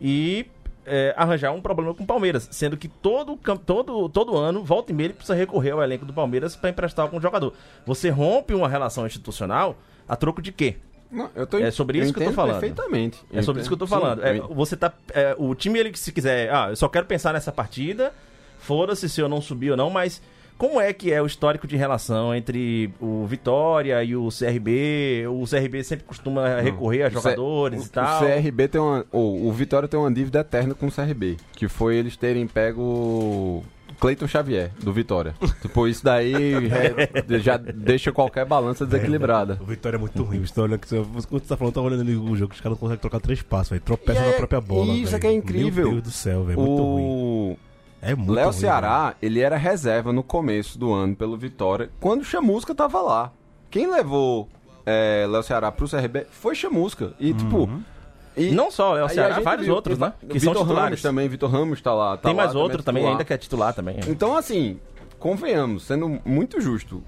e 0.00 0.46
é, 0.84 1.14
arranjar 1.16 1.52
um 1.52 1.60
problema 1.60 1.94
com 1.94 2.04
o 2.04 2.06
Palmeiras, 2.06 2.48
sendo 2.52 2.76
que 2.76 2.86
todo, 2.88 3.36
todo, 3.64 4.08
todo 4.08 4.36
ano, 4.36 4.62
volta 4.62 4.92
e 4.92 4.94
meia, 4.94 5.06
ele 5.08 5.14
precisa 5.14 5.34
recorrer 5.34 5.70
ao 5.72 5.82
elenco 5.82 6.04
do 6.04 6.12
Palmeiras 6.12 6.54
para 6.54 6.70
emprestar 6.70 7.04
algum 7.04 7.20
jogador. 7.20 7.52
Você 7.84 8.08
rompe 8.10 8.54
uma 8.54 8.68
relação 8.68 9.06
institucional 9.06 9.76
a 10.08 10.14
troco 10.14 10.40
de 10.40 10.52
quê? 10.52 10.76
Não, 11.10 11.30
eu 11.34 11.46
tô, 11.46 11.58
É 11.58 11.70
sobre 11.70 11.98
isso 11.98 12.12
que 12.12 12.20
eu 12.20 12.26
tô 12.26 12.32
falando. 12.32 12.60
perfeitamente. 12.60 13.20
É 13.32 13.40
sobre 13.40 13.60
isso 13.60 13.70
que 13.70 13.74
eu 13.74 13.78
tô 13.78 13.86
falando. 13.86 14.20
sim, 14.20 14.26
É, 14.26 14.38
eu- 14.38 14.48
você 14.48 14.76
tá. 14.76 14.92
é, 15.14 15.34
o 15.38 15.54
time, 15.54 15.78
ele, 15.78 15.96
se 15.96 16.10
quiser. 16.12 16.52
Ah, 16.52 16.70
eu 16.70 16.76
só 16.76 16.88
quero 16.88 17.06
pensar 17.06 17.32
nessa 17.32 17.52
partida. 17.52 18.12
Foda-se 18.58 19.08
se 19.08 19.20
eu 19.20 19.28
não 19.28 19.40
subir 19.40 19.70
ou 19.70 19.76
não, 19.76 19.88
mas. 19.88 20.20
Como 20.58 20.80
é 20.80 20.90
que 20.92 21.12
é 21.12 21.20
o 21.20 21.26
histórico 21.26 21.66
de 21.66 21.76
relação 21.76 22.34
entre 22.34 22.90
o 23.00 23.26
Vitória 23.26 24.02
e 24.02 24.16
o 24.16 24.28
CRB? 24.30 25.24
O 25.28 25.44
CRB 25.46 25.84
sempre 25.84 26.04
costuma 26.06 26.60
recorrer 26.60 27.02
a 27.02 27.08
O 27.08 27.10
C- 27.10 27.14
jogadores 27.14 27.82
o- 27.82 27.86
e 27.86 27.88
tal. 27.90 28.22
O 28.22 28.26
CRB 28.26 28.68
tem 28.68 28.80
uma. 28.80 29.04
ou, 29.12 29.46
o 29.46 29.52
Vitória 29.52 29.86
tem 29.86 30.00
uma 30.00 30.10
dívida 30.12 30.40
eterna 30.40 30.74
com 30.74 30.86
o 30.86 30.90
CRB. 30.90 31.36
Que 31.52 31.68
foi 31.68 31.96
eles 31.96 32.16
terem 32.16 32.46
pego 32.46 32.80
o 32.80 33.64
Cleiton 34.00 34.26
Xavier, 34.26 34.70
do 34.82 34.92
Vitória. 34.94 35.34
tipo, 35.60 35.86
isso 35.86 36.02
daí 36.02 36.32
é- 36.34 37.38
já 37.38 37.56
deixa 37.58 38.10
qualquer 38.10 38.46
balança 38.46 38.86
desequilibrada. 38.86 39.58
O 39.60 39.66
Vitória 39.66 39.96
é 39.96 40.00
muito 40.00 40.22
ruim. 40.22 40.40
Você 40.44 40.54
tá 40.54 40.62
olhando 40.62 40.78
que 40.78 40.88
você, 40.88 40.96
quando 41.28 41.42
você 41.42 41.48
tá 41.48 41.56
falando, 41.58 41.74
tá 41.74 41.80
olhando 41.82 42.00
ali 42.00 42.16
o 42.16 42.34
jogo, 42.34 42.54
os 42.54 42.60
caras 42.60 42.76
não 42.76 42.80
conseguem 42.80 43.00
trocar 43.00 43.20
três 43.20 43.42
passos, 43.42 43.70
velho. 43.70 43.82
Tropeça 43.82 44.20
E 44.20 44.24
é- 44.24 44.30
na 44.30 44.36
própria 44.38 44.60
bola. 44.62 44.92
isso 44.94 45.10
velho. 45.10 45.20
que 45.20 45.26
é 45.26 45.32
incrível. 45.32 45.84
Meu 45.84 45.92
Deus 45.92 46.02
do 46.04 46.10
céu, 46.10 46.44
velho. 46.44 46.58
Muito 46.58 46.82
ruim. 46.82 47.56
É 48.02 48.14
muito 48.14 48.32
Léo 48.32 48.52
Ceará, 48.52 49.14
ele 49.20 49.40
era 49.40 49.56
reserva 49.56 50.12
no 50.12 50.22
começo 50.22 50.78
do 50.78 50.92
ano 50.92 51.16
pelo 51.16 51.36
Vitória, 51.36 51.90
quando 52.00 52.20
o 52.20 52.24
Chamusca 52.24 52.74
tava 52.74 53.00
lá. 53.00 53.32
Quem 53.70 53.90
levou 53.90 54.48
é, 54.84 55.26
Léo 55.28 55.42
Ceará 55.42 55.72
pro 55.72 55.88
CRB 55.88 56.26
foi 56.30 56.54
Chamusca. 56.54 57.12
E, 57.18 57.32
tipo. 57.34 57.68
E 58.36 58.50
Não 58.50 58.70
só, 58.70 58.96
é 58.98 59.02
o 59.02 59.06
aí 59.06 59.14
Ceará, 59.14 59.40
vários 59.40 59.66
viu- 59.66 59.74
outros, 59.74 59.98
né? 59.98 60.12
Que 60.28 60.38
são 60.38 60.52
Vitor 60.52 60.62
Ramos 60.66 60.68
titulares. 60.68 61.02
também, 61.02 61.28
Vitor 61.28 61.50
Ramos 61.50 61.80
tá 61.80 61.94
lá. 61.94 62.16
tá 62.18 62.28
Tem 62.28 62.36
lá, 62.36 62.42
mais 62.44 62.54
outro 62.54 62.80
é 62.80 62.84
também, 62.84 63.06
ainda 63.06 63.24
que 63.24 63.32
é 63.32 63.38
titular 63.38 63.72
também. 63.74 63.96
Então, 64.06 64.36
assim, 64.36 64.78
convenhamos, 65.18 65.84
sendo 65.84 66.20
muito 66.24 66.60
justo, 66.60 67.02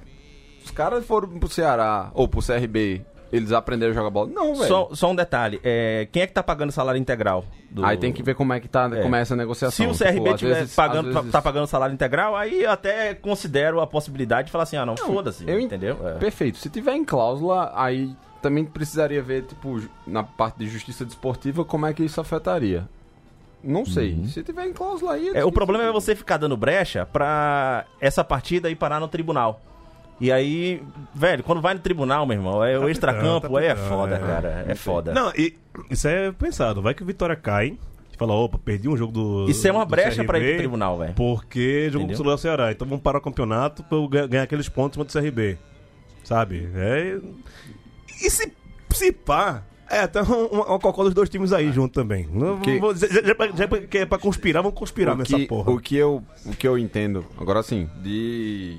os 0.64 0.70
caras 0.70 1.04
foram 1.04 1.28
pro 1.38 1.48
Ceará 1.48 2.10
ou 2.14 2.26
pro 2.26 2.40
CRB, 2.42 3.02
eles 3.32 3.52
aprenderam 3.52 3.92
a 3.92 3.94
jogar 3.94 4.10
bola? 4.10 4.30
Não, 4.32 4.54
velho. 4.54 4.66
Só, 4.68 4.88
só 4.92 5.10
um 5.10 5.14
detalhe: 5.14 5.60
é, 5.64 6.08
quem 6.10 6.22
é 6.22 6.26
que 6.26 6.32
tá 6.32 6.42
pagando 6.42 6.72
salário 6.72 6.98
integral? 7.00 7.44
do- 7.70 7.84
Aí 7.84 7.96
tem 7.98 8.12
que 8.12 8.22
ver 8.22 8.34
como 8.34 8.52
é 8.54 8.60
que 8.60 8.66
tá, 8.68 8.88
É. 8.92 9.02
como 9.02 9.14
é 9.14 9.20
essa 9.20 9.34
Se 9.34 9.38
negociação. 9.38 9.90
o 9.90 9.94
CRB 9.94 10.12
Tipo, 10.14 10.28
às 10.28 10.34
estiver 10.36 10.54
vezes- 10.54 10.74
pagando, 10.74 11.08
às 11.10 11.14
vezes- 11.16 11.30
tá 11.32 11.42
pagando 11.42 11.66
salário 11.66 11.92
integral, 11.92 12.34
aí 12.34 12.62
eu 12.62 12.70
até 12.70 13.14
considero 13.14 13.80
a 13.80 13.86
possibilidade 13.86 14.46
de 14.46 14.52
falar 14.52 14.64
assim: 14.64 14.76
ah, 14.76 14.86
não, 14.86 14.96
foda-se, 14.96 15.44
eu 15.48 15.60
en- 15.60 15.64
entendeu? 15.64 15.96
É. 16.08 16.12
Perfeito. 16.14 16.56
Se 16.58 16.70
tiver 16.70 16.94
em 16.94 17.04
cláusula, 17.04 17.70
aí 17.74 18.10
também 18.40 18.64
precisaria 18.64 19.20
ver, 19.22 19.42
tipo, 19.42 19.82
na 20.06 20.22
parte 20.22 20.58
de 20.58 20.68
justiça 20.68 21.04
desportiva, 21.04 21.64
como 21.64 21.84
é 21.86 21.92
que 21.92 22.02
isso 22.04 22.20
afetaria. 22.20 22.88
Não 23.62 23.84
sei. 23.84 24.24
Se 24.26 24.42
tiver 24.44 24.66
em 24.66 24.72
cláusula 24.72 25.14
aí. 25.14 25.30
Uhum. 25.30 25.36
É, 25.36 25.44
o 25.44 25.50
problema 25.50 25.82
é 25.84 25.90
você 25.92 26.14
ficar 26.14 26.36
dando 26.36 26.56
brecha 26.56 27.04
pra 27.04 27.84
essa 28.00 28.22
partida 28.22 28.70
ir 28.70 28.76
parar 28.76 29.00
no 29.00 29.08
tribunal. 29.08 29.60
E 30.20 30.32
aí, 30.32 30.82
velho, 31.14 31.44
quando 31.44 31.60
vai 31.60 31.74
no 31.74 31.80
tribunal, 31.80 32.26
meu 32.26 32.36
irmão, 32.36 32.64
é 32.64 32.78
o 32.78 32.88
extracampo, 32.88 33.48
tá 33.48 33.58
aí 33.60 33.66
é 33.66 33.76
foda, 33.76 34.16
é. 34.16 34.18
cara. 34.18 34.64
É 34.68 34.74
foda. 34.74 35.12
Não, 35.12 35.32
e 35.36 35.54
isso 35.90 36.08
é 36.08 36.32
pensado. 36.32 36.82
Vai 36.82 36.92
que 36.94 37.02
o 37.02 37.06
Vitória 37.06 37.36
cai 37.36 37.78
fala, 38.18 38.34
opa, 38.34 38.58
perdi 38.58 38.88
um 38.88 38.96
jogo 38.96 39.12
do. 39.12 39.46
Isso 39.48 39.66
é 39.68 39.70
uma 39.70 39.86
do 39.86 39.90
brecha 39.90 40.24
pra 40.24 40.40
ir 40.40 40.48
pro 40.48 40.56
tribunal, 40.58 40.98
velho. 40.98 41.14
Porque 41.14 41.84
jogou 41.88 42.06
Entendeu? 42.06 42.16
com 42.16 42.24
o 42.24 42.28
Léo 42.30 42.38
Ceará. 42.38 42.72
Então 42.72 42.86
vamos 42.88 43.00
parar 43.02 43.18
o 43.18 43.22
campeonato 43.22 43.84
pra 43.84 43.96
eu 43.96 44.08
ga- 44.08 44.26
ganhar 44.26 44.42
aqueles 44.42 44.68
pontos 44.68 44.98
em 44.98 45.08
cima 45.08 45.22
do 45.24 45.30
CRB. 45.30 45.56
Sabe? 46.24 46.68
É... 46.74 47.16
E 48.20 48.28
se, 48.28 48.52
se 48.92 49.12
pá. 49.12 49.62
É, 49.88 50.00
até 50.00 50.20
um, 50.22 50.26
um, 50.52 50.60
uma 50.62 50.78
cocô 50.80 51.04
dos 51.04 51.14
dois 51.14 51.30
times 51.30 51.52
aí 51.52 51.72
junto 51.72 51.94
também. 51.94 52.28
Que- 52.64 52.78
vou 52.80 52.94
já, 52.94 53.06
já, 53.06 53.22
já, 53.22 53.34
já 53.54 53.68
que 53.88 53.98
é 53.98 54.04
pra 54.04 54.18
conspirar, 54.18 54.62
vamos 54.64 54.76
conspirar 54.76 55.14
o 55.14 55.18
nessa 55.18 55.36
que, 55.36 55.46
porra. 55.46 55.70
O 55.70 55.80
que, 55.80 55.96
eu, 55.96 56.22
o 56.44 56.50
que 56.56 56.66
eu 56.68 56.76
entendo, 56.76 57.24
agora 57.40 57.62
sim, 57.62 57.88
de 58.02 58.78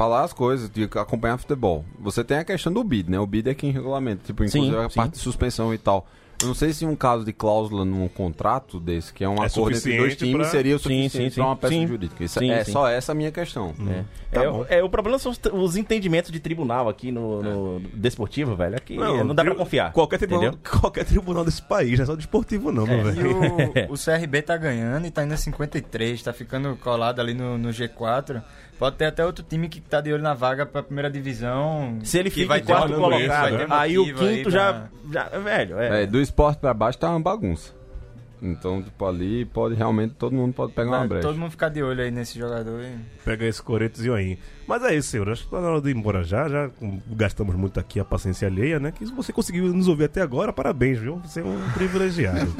falar 0.00 0.24
as 0.24 0.32
coisas, 0.32 0.70
de 0.70 0.84
acompanhar 0.84 1.36
futebol. 1.36 1.84
Você 1.98 2.24
tem 2.24 2.38
a 2.38 2.44
questão 2.44 2.72
do 2.72 2.82
bid, 2.82 3.10
né? 3.10 3.18
O 3.20 3.26
bid 3.26 3.50
é 3.50 3.54
quem 3.54 3.70
regulamenta, 3.70 4.22
tipo, 4.24 4.46
Sim, 4.48 4.60
inclusive 4.60 4.84
a 4.86 4.88
sim. 4.88 4.96
parte 4.96 5.12
de 5.12 5.18
suspensão 5.18 5.74
e 5.74 5.78
tal. 5.78 6.06
Eu 6.40 6.46
não 6.48 6.54
sei 6.54 6.72
se 6.72 6.86
um 6.86 6.96
caso 6.96 7.22
de 7.22 7.34
cláusula 7.34 7.84
num 7.84 8.08
contrato 8.08 8.80
desse, 8.80 9.12
que 9.12 9.22
é 9.22 9.28
um 9.28 9.42
É 9.42 9.46
acordo 9.46 9.76
entre 9.76 9.94
dois 9.98 10.16
times, 10.16 10.36
pra- 10.36 10.44
seria 10.46 10.74
o 10.74 10.78
Sim, 10.78 11.02
suficiente 11.06 11.34
sim, 11.34 11.40
para 11.42 11.44
uma 11.48 11.54
sim. 11.54 11.60
peça 11.60 11.74
Sim. 11.74 11.86
jurídica. 11.86 12.24
Isso 12.24 12.38
Sim, 12.38 12.50
é 12.50 12.64
sim. 12.64 12.72
só 12.72 12.88
essa 12.88 13.12
a 13.12 13.14
minha 13.14 13.30
questão. 13.30 13.74
É, 14.32 14.48
bom. 14.48 14.60
o- 14.60 14.66
é, 14.70 14.82
o 14.82 14.88
problema 14.88 15.18
são 15.18 15.32
os, 15.32 15.38
os 15.52 15.76
entendimentos 15.76 16.30
de 16.30 16.40
tribunal 16.40 16.88
aqui 16.88 17.12
no, 17.12 17.42
no 17.42 17.80
desportivo, 17.92 18.56
velho. 18.56 18.74
Aqui 18.76 18.96
não, 18.96 19.34
dá 19.34 19.44
pra 19.44 19.52
tri- 19.52 19.62
confiar. 19.62 19.92
Qualquer 19.92 20.16
tribunal, 20.16 20.44
entendeu? 20.54 20.80
qualquer 20.80 21.04
tribunal 21.04 21.44
desse 21.44 21.60
país, 21.60 21.98
não 21.98 22.04
é 22.04 22.06
só 22.06 22.16
desportivo 22.16 22.72
não, 22.72 22.86
meu 22.86 23.00
E 23.00 23.02
velho. 23.12 23.90
o, 23.90 23.92
o 23.92 23.98
CRB 23.98 24.40
tá 24.40 24.56
ganhando 24.56 25.06
e 25.06 25.10
tá 25.10 25.22
indo 25.22 25.34
a 25.34 25.36
53, 25.36 26.22
tá 26.22 26.32
ficando 26.32 26.74
colado 26.76 27.20
ali 27.20 27.34
no, 27.34 27.58
no 27.58 27.68
G4. 27.68 28.42
Pode 28.80 28.96
ter 28.96 29.04
até 29.04 29.26
outro 29.26 29.44
time 29.46 29.68
que 29.68 29.78
tá 29.78 30.00
de 30.00 30.10
olho 30.10 30.22
na 30.22 30.32
vaga 30.32 30.64
pra 30.64 30.82
primeira 30.82 31.10
divisão. 31.10 31.98
Se 32.02 32.18
ele 32.18 32.30
fica 32.30 32.56
em 32.56 32.64
quarto 32.64 32.94
colocado, 32.94 33.28
vai 33.28 33.66
ter 33.66 33.72
aí 33.72 33.98
o 33.98 34.04
aí 34.04 34.12
quinto 34.14 34.50
pra- 34.50 34.50
já, 34.50 34.88
já. 35.12 35.38
Velho, 35.38 35.78
é. 35.78 36.02
É, 36.02 36.06
do 36.06 36.18
esporte 36.18 36.58
pra 36.60 36.72
baixo 36.72 36.98
tá 36.98 37.10
uma 37.10 37.20
bagunça. 37.20 37.78
Então, 38.42 38.82
tipo, 38.82 39.04
ali 39.06 39.44
pode 39.44 39.74
realmente, 39.74 40.14
todo 40.14 40.32
mundo 40.34 40.52
pode 40.54 40.72
pegar 40.72 40.90
uma 40.90 41.06
brecha. 41.06 41.28
todo 41.28 41.38
mundo 41.38 41.50
ficar 41.50 41.68
de 41.68 41.82
olho 41.82 42.02
aí 42.02 42.10
nesse 42.10 42.38
jogador. 42.38 42.80
E... 42.80 42.96
Pega 43.24 43.44
esse 43.46 43.62
Corinthians 43.62 44.08
aí. 44.14 44.38
Mas 44.66 44.82
é 44.84 44.94
isso, 44.94 45.08
senhor. 45.08 45.28
Acho 45.28 45.44
que 45.44 45.50
tá 45.50 45.60
na 45.60 45.68
hora 45.68 45.80
de 45.80 45.90
ir 45.90 45.96
embora 45.96 46.22
já. 46.22 46.48
Já 46.48 46.70
gastamos 47.10 47.54
muito 47.56 47.78
aqui 47.80 47.98
a 48.00 48.04
paciência 48.04 48.46
alheia, 48.48 48.78
né? 48.78 48.92
Que 48.92 49.04
se 49.04 49.12
você 49.12 49.32
conseguiu 49.32 49.64
nos 49.74 49.88
ouvir 49.88 50.04
até 50.04 50.22
agora, 50.22 50.52
parabéns, 50.52 50.98
viu? 50.98 51.16
Você 51.24 51.40
é 51.40 51.44
um 51.44 51.58
privilegiado. 51.74 52.54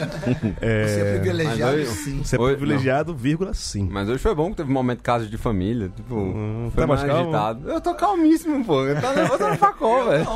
é, 0.60 0.86
Você 0.86 1.00
é 1.00 1.12
privilegiado, 1.18 1.76
eu- 1.78 1.86
sim. 1.86 2.18
Você 2.22 2.36
é 2.36 2.38
privilegiado, 2.38 3.14
vírgula, 3.14 3.54
sim. 3.54 3.88
Mas 3.90 4.08
hoje 4.08 4.18
foi 4.18 4.34
bom 4.34 4.50
que 4.50 4.56
teve 4.56 4.70
um 4.70 4.74
momento 4.74 4.98
de 4.98 5.04
casa 5.04 5.26
de 5.26 5.38
família. 5.38 5.88
Tipo, 5.94 6.14
Hum, 6.16 6.70
foi 6.74 6.80
tá 6.82 6.86
mais 6.86 7.02
agitado. 7.04 7.70
Eu 7.70 7.80
tô 7.80 7.94
calmíssimo, 7.94 8.64
pô. 8.64 8.84
Eu 8.84 9.00
tô 9.00 9.12
nervoso 9.12 9.48
no 9.48 9.56
facol, 9.56 10.04
velho. 10.10 10.26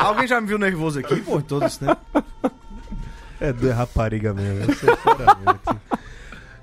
Alguém 0.00 0.26
já 0.26 0.40
me 0.40 0.46
viu 0.48 0.58
nervoso 0.58 0.98
aqui, 0.98 1.16
pô, 1.22 1.40
todo 1.40 1.64
esse 1.66 1.78
tempo? 1.78 1.96
É 3.40 3.52
do 3.52 3.70
rapariga 3.70 4.32
mesmo, 4.32 4.74
sinceramente. 4.74 5.60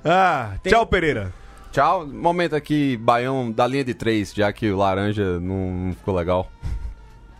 Ah, 0.03 0.55
tchau, 0.63 0.85
Pereira. 0.85 1.33
Tchau. 1.71 2.05
Momento 2.05 2.55
aqui, 2.55 2.97
Baião 2.97 3.51
da 3.51 3.65
linha 3.65 3.83
de 3.83 3.93
três, 3.93 4.33
já 4.33 4.51
que 4.51 4.69
o 4.71 4.77
laranja 4.77 5.39
não, 5.39 5.71
não 5.71 5.93
ficou 5.93 6.15
legal. 6.15 6.51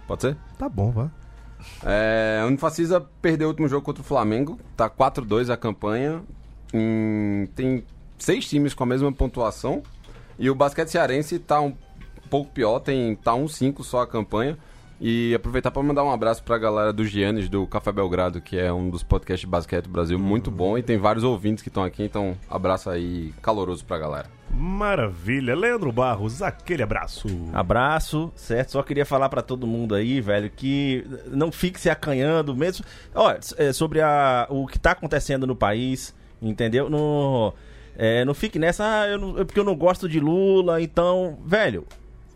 Pode 0.07 0.21
ser? 0.21 0.37
Tá 0.57 0.69
bom, 0.69 0.91
vá. 0.91 1.09
É, 1.83 2.39
a 2.41 2.45
Unifacisa 2.45 3.01
perdeu 3.21 3.47
o 3.47 3.51
último 3.51 3.67
jogo 3.67 3.85
contra 3.85 4.01
o 4.01 4.05
Flamengo. 4.05 4.59
Tá 4.75 4.89
4-2 4.89 5.49
a 5.49 5.57
campanha. 5.57 6.21
Hum, 6.73 7.47
tem 7.55 7.83
seis 8.17 8.47
times 8.47 8.73
com 8.73 8.83
a 8.83 8.87
mesma 8.87 9.11
pontuação. 9.11 9.83
E 10.39 10.49
o 10.49 10.55
basquete 10.55 10.89
cearense 10.89 11.39
tá 11.39 11.61
um 11.61 11.75
pouco 12.29 12.51
pior, 12.51 12.79
tem 12.79 13.15
tá 13.15 13.33
1-5 13.33 13.83
só 13.83 14.01
a 14.01 14.07
campanha. 14.07 14.57
E 15.05 15.35
aproveitar 15.35 15.69
para 15.69 15.83
mandar 15.83 16.01
um 16.05 16.11
abraço 16.11 16.41
pra 16.45 16.57
galera 16.57 16.93
do 16.93 17.03
Giannis 17.05 17.49
do 17.49 17.67
Café 17.67 17.91
Belgrado, 17.91 18.39
que 18.39 18.57
é 18.57 18.71
um 18.71 18.89
dos 18.89 19.03
podcasts 19.03 19.41
de 19.41 19.47
basquete 19.47 19.83
do 19.83 19.89
Brasil 19.89 20.17
muito 20.17 20.49
bom. 20.49 20.77
E 20.77 20.81
tem 20.81 20.97
vários 20.97 21.25
ouvintes 21.25 21.61
que 21.61 21.67
estão 21.67 21.83
aqui, 21.83 22.03
então 22.03 22.37
abraço 22.49 22.89
aí 22.89 23.33
caloroso 23.41 23.83
pra 23.83 23.97
galera. 23.97 24.27
Maravilha. 24.49 25.55
Leandro 25.57 25.91
Barros, 25.91 26.41
aquele 26.41 26.83
abraço. 26.83 27.27
Abraço, 27.51 28.31
certo? 28.33 28.71
Só 28.71 28.81
queria 28.81 29.05
falar 29.05 29.27
pra 29.27 29.41
todo 29.41 29.67
mundo 29.67 29.93
aí, 29.93 30.21
velho, 30.21 30.49
que 30.49 31.05
não 31.27 31.51
fique 31.51 31.81
se 31.81 31.89
acanhando 31.89 32.55
mesmo. 32.55 32.85
Olha, 33.13 33.41
é, 33.57 33.73
sobre 33.73 33.99
a, 33.99 34.47
o 34.49 34.65
que 34.65 34.79
tá 34.79 34.91
acontecendo 34.91 35.45
no 35.45 35.55
país, 35.55 36.15
entendeu? 36.41 36.89
No, 36.89 37.53
é, 37.97 38.23
não 38.23 38.33
fique 38.33 38.57
nessa, 38.57 38.85
ah, 39.01 39.07
eu 39.09 39.17
não- 39.17 39.37
é 39.37 39.43
porque 39.43 39.59
eu 39.59 39.65
não 39.65 39.75
gosto 39.75 40.07
de 40.07 40.21
Lula, 40.21 40.81
então, 40.81 41.37
velho, 41.45 41.85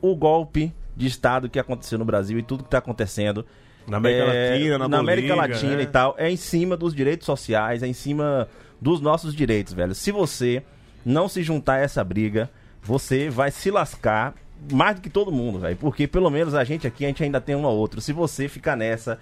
o 0.01 0.13
golpe 0.13 0.73
de 0.97 1.05
Estado 1.05 1.47
que 1.47 1.59
aconteceu 1.59 1.99
no 1.99 2.03
Brasil 2.03 2.39
e 2.39 2.43
tudo 2.43 2.63
que 2.63 2.69
tá 2.69 2.79
acontecendo. 2.79 3.45
Na 3.87 3.97
América 3.97 4.23
é, 4.23 4.51
Latina, 4.51 4.77
na, 4.79 4.97
América 4.97 5.35
Bolívia, 5.35 5.53
Latina 5.53 5.75
né? 5.77 5.83
e 5.83 5.85
tal, 5.85 6.15
é 6.17 6.29
em 6.29 6.35
cima 6.35 6.75
dos 6.75 6.93
direitos 6.93 7.25
sociais, 7.25 7.83
é 7.83 7.87
em 7.87 7.93
cima 7.93 8.49
dos 8.81 8.99
nossos 8.99 9.33
direitos, 9.33 9.73
velho. 9.73 9.95
Se 9.95 10.11
você 10.11 10.63
não 11.05 11.29
se 11.29 11.41
juntar 11.41 11.75
a 11.75 11.79
essa 11.79 12.03
briga, 12.03 12.49
você 12.81 13.29
vai 13.29 13.51
se 13.51 13.71
lascar 13.71 14.33
mais 14.71 14.95
do 14.95 15.01
que 15.01 15.09
todo 15.09 15.31
mundo, 15.31 15.59
velho. 15.59 15.77
Porque 15.77 16.07
pelo 16.07 16.29
menos 16.29 16.53
a 16.53 16.63
gente 16.63 16.85
aqui, 16.85 17.05
a 17.05 17.07
gente 17.07 17.23
ainda 17.23 17.39
tem 17.39 17.55
um 17.55 17.63
ou 17.63 17.77
outro. 17.77 18.01
Se 18.01 18.11
você 18.11 18.49
ficar 18.49 18.75
nessa, 18.75 19.19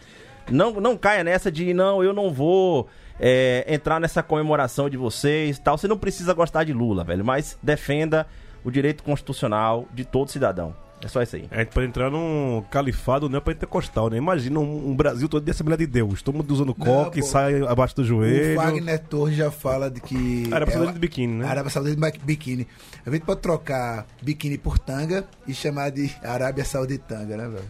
não, 0.49 0.71
não 0.73 0.97
caia 0.97 1.23
nessa 1.23 1.51
de 1.51 1.73
não, 1.73 2.03
eu 2.03 2.13
não 2.13 2.34
vou 2.34 2.88
é, 3.19 3.65
entrar 3.67 3.99
nessa 3.99 4.23
comemoração 4.23 4.89
de 4.89 4.97
vocês 4.97 5.59
tal. 5.59 5.78
Você 5.78 5.88
não 5.88 5.97
precisa 5.97 6.34
gostar 6.34 6.63
de 6.63 6.73
Lula, 6.73 7.03
velho, 7.03 7.23
mas 7.23 7.57
defenda 7.61 8.26
o 8.63 8.71
direito 8.71 9.03
constitucional 9.03 9.88
de 9.93 10.03
todo 10.05 10.32
cidadão. 10.32 10.84
É 11.05 11.07
só 11.07 11.21
isso 11.21 11.35
aí. 11.35 11.47
A 11.51 11.59
gente 11.59 11.69
pode 11.69 11.85
entrar 11.85 12.09
num 12.09 12.63
califado 12.71 13.29
neopentecostal, 13.29 14.09
né? 14.09 14.17
Imagina 14.17 14.59
um, 14.59 14.89
um 14.89 14.95
Brasil 14.95 15.29
todo 15.29 15.43
de 15.45 15.51
Assembleia 15.51 15.77
de 15.77 15.85
Deus. 15.85 16.23
Todo 16.23 16.33
mundo 16.35 16.51
usando 16.51 16.73
coque, 16.73 17.19
pô. 17.21 17.25
sai 17.27 17.61
abaixo 17.61 17.95
do 17.95 18.01
O 18.01 18.05
joelho. 18.05 18.55
Wagner 18.55 18.99
Torres 19.03 19.37
já 19.37 19.51
fala 19.51 19.89
de 19.91 20.01
que. 20.01 20.49
Arábia 20.51 20.71
é 20.71 20.73
Saudita 20.73 20.89
o- 20.91 20.93
de 20.95 20.99
biquíni, 20.99 21.33
né? 21.35 21.47
Arábia 21.47 21.69
Saudita 21.69 22.11
de 22.11 22.19
biquíni. 22.19 22.67
A 23.05 23.11
gente 23.11 23.21
pode 23.23 23.39
trocar 23.39 24.07
biquíni 24.19 24.57
por 24.57 24.79
tanga 24.79 25.23
e 25.47 25.53
chamar 25.53 25.91
de 25.91 26.11
Arábia 26.23 26.65
Saudita 26.65 27.15
tanga, 27.15 27.37
né, 27.37 27.47
velho? 27.47 27.65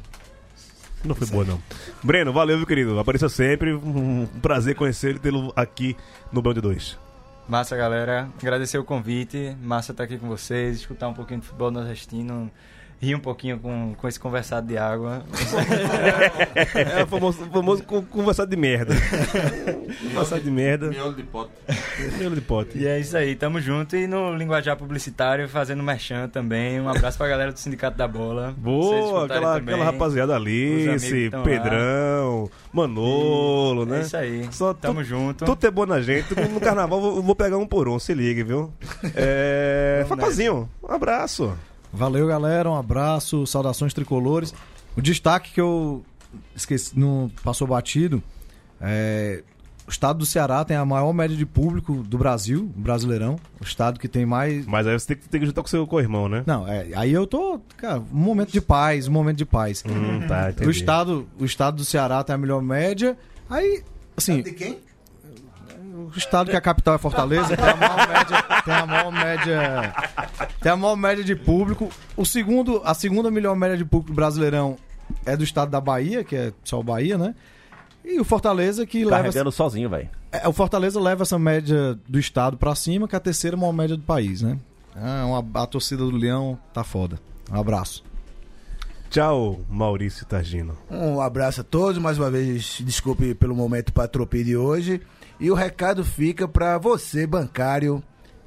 Não 1.04 1.14
foi 1.14 1.28
boa, 1.28 1.44
não. 1.44 1.60
Breno, 2.02 2.32
valeu, 2.32 2.58
meu 2.58 2.66
querido. 2.66 2.98
Apareça 2.98 3.28
sempre. 3.28 3.74
Um 3.74 4.26
prazer 4.42 4.76
conhecê-lo 4.76 5.18
e 5.18 5.20
tê-lo 5.20 5.54
aqui 5.56 5.96
no 6.32 6.42
Band 6.42 6.54
2. 6.56 6.98
Massa, 7.50 7.76
galera. 7.76 8.28
Agradecer 8.42 8.78
o 8.80 8.84
convite. 8.84 9.56
Massa 9.62 9.92
estar 9.92 10.06
aqui 10.06 10.18
com 10.18 10.28
vocês, 10.28 10.78
escutar 10.78 11.08
um 11.10 11.14
pouquinho 11.14 11.42
de 11.42 11.46
futebol 11.46 11.70
nordestino, 11.70 12.50
rir 13.02 13.16
um 13.16 13.20
pouquinho 13.20 13.60
com, 13.60 13.94
com 13.96 14.08
esse 14.08 14.20
conversado 14.20 14.68
de 14.68 14.78
água. 14.78 15.24
É 16.98 17.04
o 17.04 17.08
famoso, 17.08 17.46
famoso 17.52 17.84
con- 17.84 18.04
conversado 18.04 18.50
de 18.50 18.58
merda. 18.58 18.94
conversado 20.12 20.42
de 20.42 20.52
merda. 20.52 20.90
Miolo 20.90 21.14
de 21.14 21.24
pote. 21.24 21.52
Miolo 22.18 22.36
de 22.36 22.42
pote. 22.42 22.78
E 22.78 22.88
é 22.88 23.00
isso 23.00 23.16
aí, 23.16 23.36
tamo 23.36 23.60
junto. 23.62 23.96
E 23.96 24.08
no 24.08 24.36
Linguajar 24.36 24.76
Publicitário, 24.78 25.48
fazendo 25.48 25.84
merchan 25.84 26.28
também. 26.30 26.80
Um 26.82 26.90
abraço 26.90 27.18
pra 27.18 27.28
galera 27.28 27.52
do 27.52 27.60
Sindicato 27.60 27.98
da 27.98 28.08
Bola. 28.08 28.54
Boa, 28.58 29.26
aquela, 29.26 29.56
também. 29.60 29.76
aquela 29.76 29.92
rapaziada 29.92 30.36
Alice, 30.36 31.30
tão 31.30 31.40
lá. 31.40 31.46
Pedrão, 31.46 32.50
Manolo, 32.74 33.86
né? 33.86 34.00
É 34.00 34.02
isso 34.02 34.18
aí. 34.18 34.48
Só 34.52 34.74
Tamo 34.74 35.02
tu- 35.02 35.06
junto. 35.06 35.46
Tudo 35.46 35.68
é 35.68 35.72
bom 35.72 35.86
na 35.86 36.02
gente. 36.02 36.34
No 36.50 36.60
carnaval 36.60 37.04
eu 37.18 37.22
vou 37.22 37.36
pegar 37.36 37.58
um 37.58 37.68
por 37.68 37.88
um, 37.88 38.00
se 38.00 38.14
ligue, 38.14 38.44
viu? 38.44 38.74
É. 39.16 40.06
Facozinho, 40.08 40.70
um 40.84 40.92
abraço. 40.94 41.56
Valeu, 41.96 42.28
galera. 42.28 42.70
Um 42.70 42.76
abraço, 42.76 43.48
saudações 43.48 43.94
tricolores. 43.94 44.54
O 44.96 45.02
destaque 45.02 45.54
que 45.54 45.62
eu 45.62 46.04
esqueci, 46.56 46.98
não 46.98 47.32
passou 47.44 47.68
batido 47.68 48.22
é. 48.80 49.44
O 49.88 49.92
estado 49.92 50.18
do 50.18 50.26
Ceará 50.26 50.66
tem 50.66 50.76
a 50.76 50.84
maior 50.84 51.14
média 51.14 51.38
de 51.38 51.46
público 51.46 52.02
do 52.02 52.18
Brasil, 52.18 52.72
Brasileirão. 52.76 53.36
O 53.62 53.64
estado 53.64 54.00
que 54.00 54.08
tem 54.08 54.26
mais. 54.26 54.66
Mas 54.66 54.88
aí 54.88 54.98
você 54.98 55.10
tem 55.10 55.18
que, 55.18 55.30
tem 55.30 55.40
que 55.40 55.46
juntar 55.46 55.62
com 55.62 55.68
o 55.68 55.70
seu 55.70 55.86
co-irmão, 55.86 56.28
né? 56.28 56.44
Não, 56.48 56.68
é, 56.68 56.88
aí 56.96 57.14
eu 57.14 57.28
tô. 57.28 57.60
Cara, 57.78 58.00
um 58.00 58.18
momento 58.18 58.52
de 58.52 58.60
paz, 58.60 59.08
um 59.08 59.12
momento 59.12 59.38
de 59.38 59.46
paz. 59.46 59.84
Hum, 59.88 60.26
tá, 60.28 60.50
entendi. 60.50 60.68
O 60.68 60.72
estado, 60.72 61.28
o 61.40 61.46
estado 61.46 61.78
do 61.78 61.86
Ceará 61.86 62.24
tem 62.24 62.34
a 62.34 62.38
melhor 62.38 62.64
média. 62.64 63.16
Aí, 63.48 63.84
assim, 64.18 64.42
De 64.42 64.54
quem? 64.54 64.80
O 66.14 66.18
estado 66.18 66.50
que 66.50 66.56
a 66.56 66.62
capital 66.62 66.96
é 66.96 66.98
Fortaleza 66.98 67.56
tem 67.56 67.66
a 67.66 67.76
maior 67.76 68.08
média, 68.08 68.44
tem 68.64 68.74
a 68.74 68.86
maior 68.86 69.12
média, 69.12 69.96
tem 70.62 70.72
a 70.72 70.76
maior 70.76 70.96
média 70.96 71.24
de 71.24 71.36
público. 71.36 71.90
O 72.16 72.26
segundo, 72.26 72.82
a 72.84 72.94
segunda 72.94 73.30
melhor 73.32 73.56
média 73.56 73.78
de 73.78 73.86
público 73.86 74.14
Brasileirão 74.14 74.78
é 75.26 75.36
do 75.38 75.44
estado 75.44 75.70
da 75.70 75.80
Bahia, 75.82 76.24
que 76.24 76.36
é 76.36 76.54
só 76.64 76.80
o 76.80 76.84
Bahia, 76.84 77.18
né? 77.18 77.36
E 78.04 78.20
o 78.20 78.24
Fortaleza 78.24 78.86
que 78.86 79.04
leva 79.04 79.18
Carregando 79.24 79.52
sozinho, 79.52 79.90
velho. 79.90 80.10
é, 80.32 80.48
o 80.48 80.54
Fortaleza 80.54 81.00
leva 81.00 81.24
essa 81.24 81.40
média 81.40 81.98
do 82.08 82.20
estado 82.20 82.56
pra 82.58 82.76
cima, 82.76 83.08
que 83.08 83.16
é 83.16 83.18
a 83.18 83.22
terceira 83.22 83.58
maior 83.58 83.74
média 83.74 83.96
do 83.96 84.04
país, 84.04 84.42
né? 84.42 84.58
Ah, 84.96 85.26
uma, 85.26 85.62
a 85.64 85.66
torcida 85.68 86.04
do 86.04 86.12
Leão 86.16 86.58
tá 86.74 86.84
foda. 86.84 87.20
Um 87.52 87.60
abraço. 87.60 88.04
Tchau, 89.10 89.62
Maurício 89.70 90.26
Targino. 90.26 90.78
Um 90.90 91.22
abraço 91.22 91.62
a 91.62 91.64
todos, 91.64 91.98
mais 92.02 92.18
uma 92.18 92.30
vez, 92.30 92.80
desculpe 92.84 93.34
pelo 93.34 93.56
momento 93.56 93.94
patropi 93.94 94.44
de 94.44 94.58
hoje. 94.58 95.02
E 95.40 95.52
o 95.52 95.54
recado 95.54 96.04
fica 96.04 96.48
pra 96.48 96.78
você, 96.78 97.28
bancário, 97.28 98.02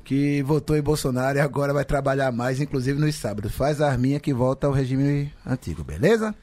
que 0.05 0.43
votou 0.43 0.76
em 0.76 0.82
Bolsonaro 0.82 1.36
e 1.36 1.41
agora 1.41 1.72
vai 1.74 1.84
trabalhar 1.84 2.32
mais, 2.32 2.61
inclusive 2.61 2.99
nos 2.99 3.14
sábados. 3.14 3.53
Faz 3.55 3.80
a 3.80 3.91
arminha 3.91 4.18
que 4.18 4.32
volta 4.32 4.66
ao 4.66 4.72
regime 4.72 5.30
antigo, 5.47 5.84
beleza? 5.84 6.34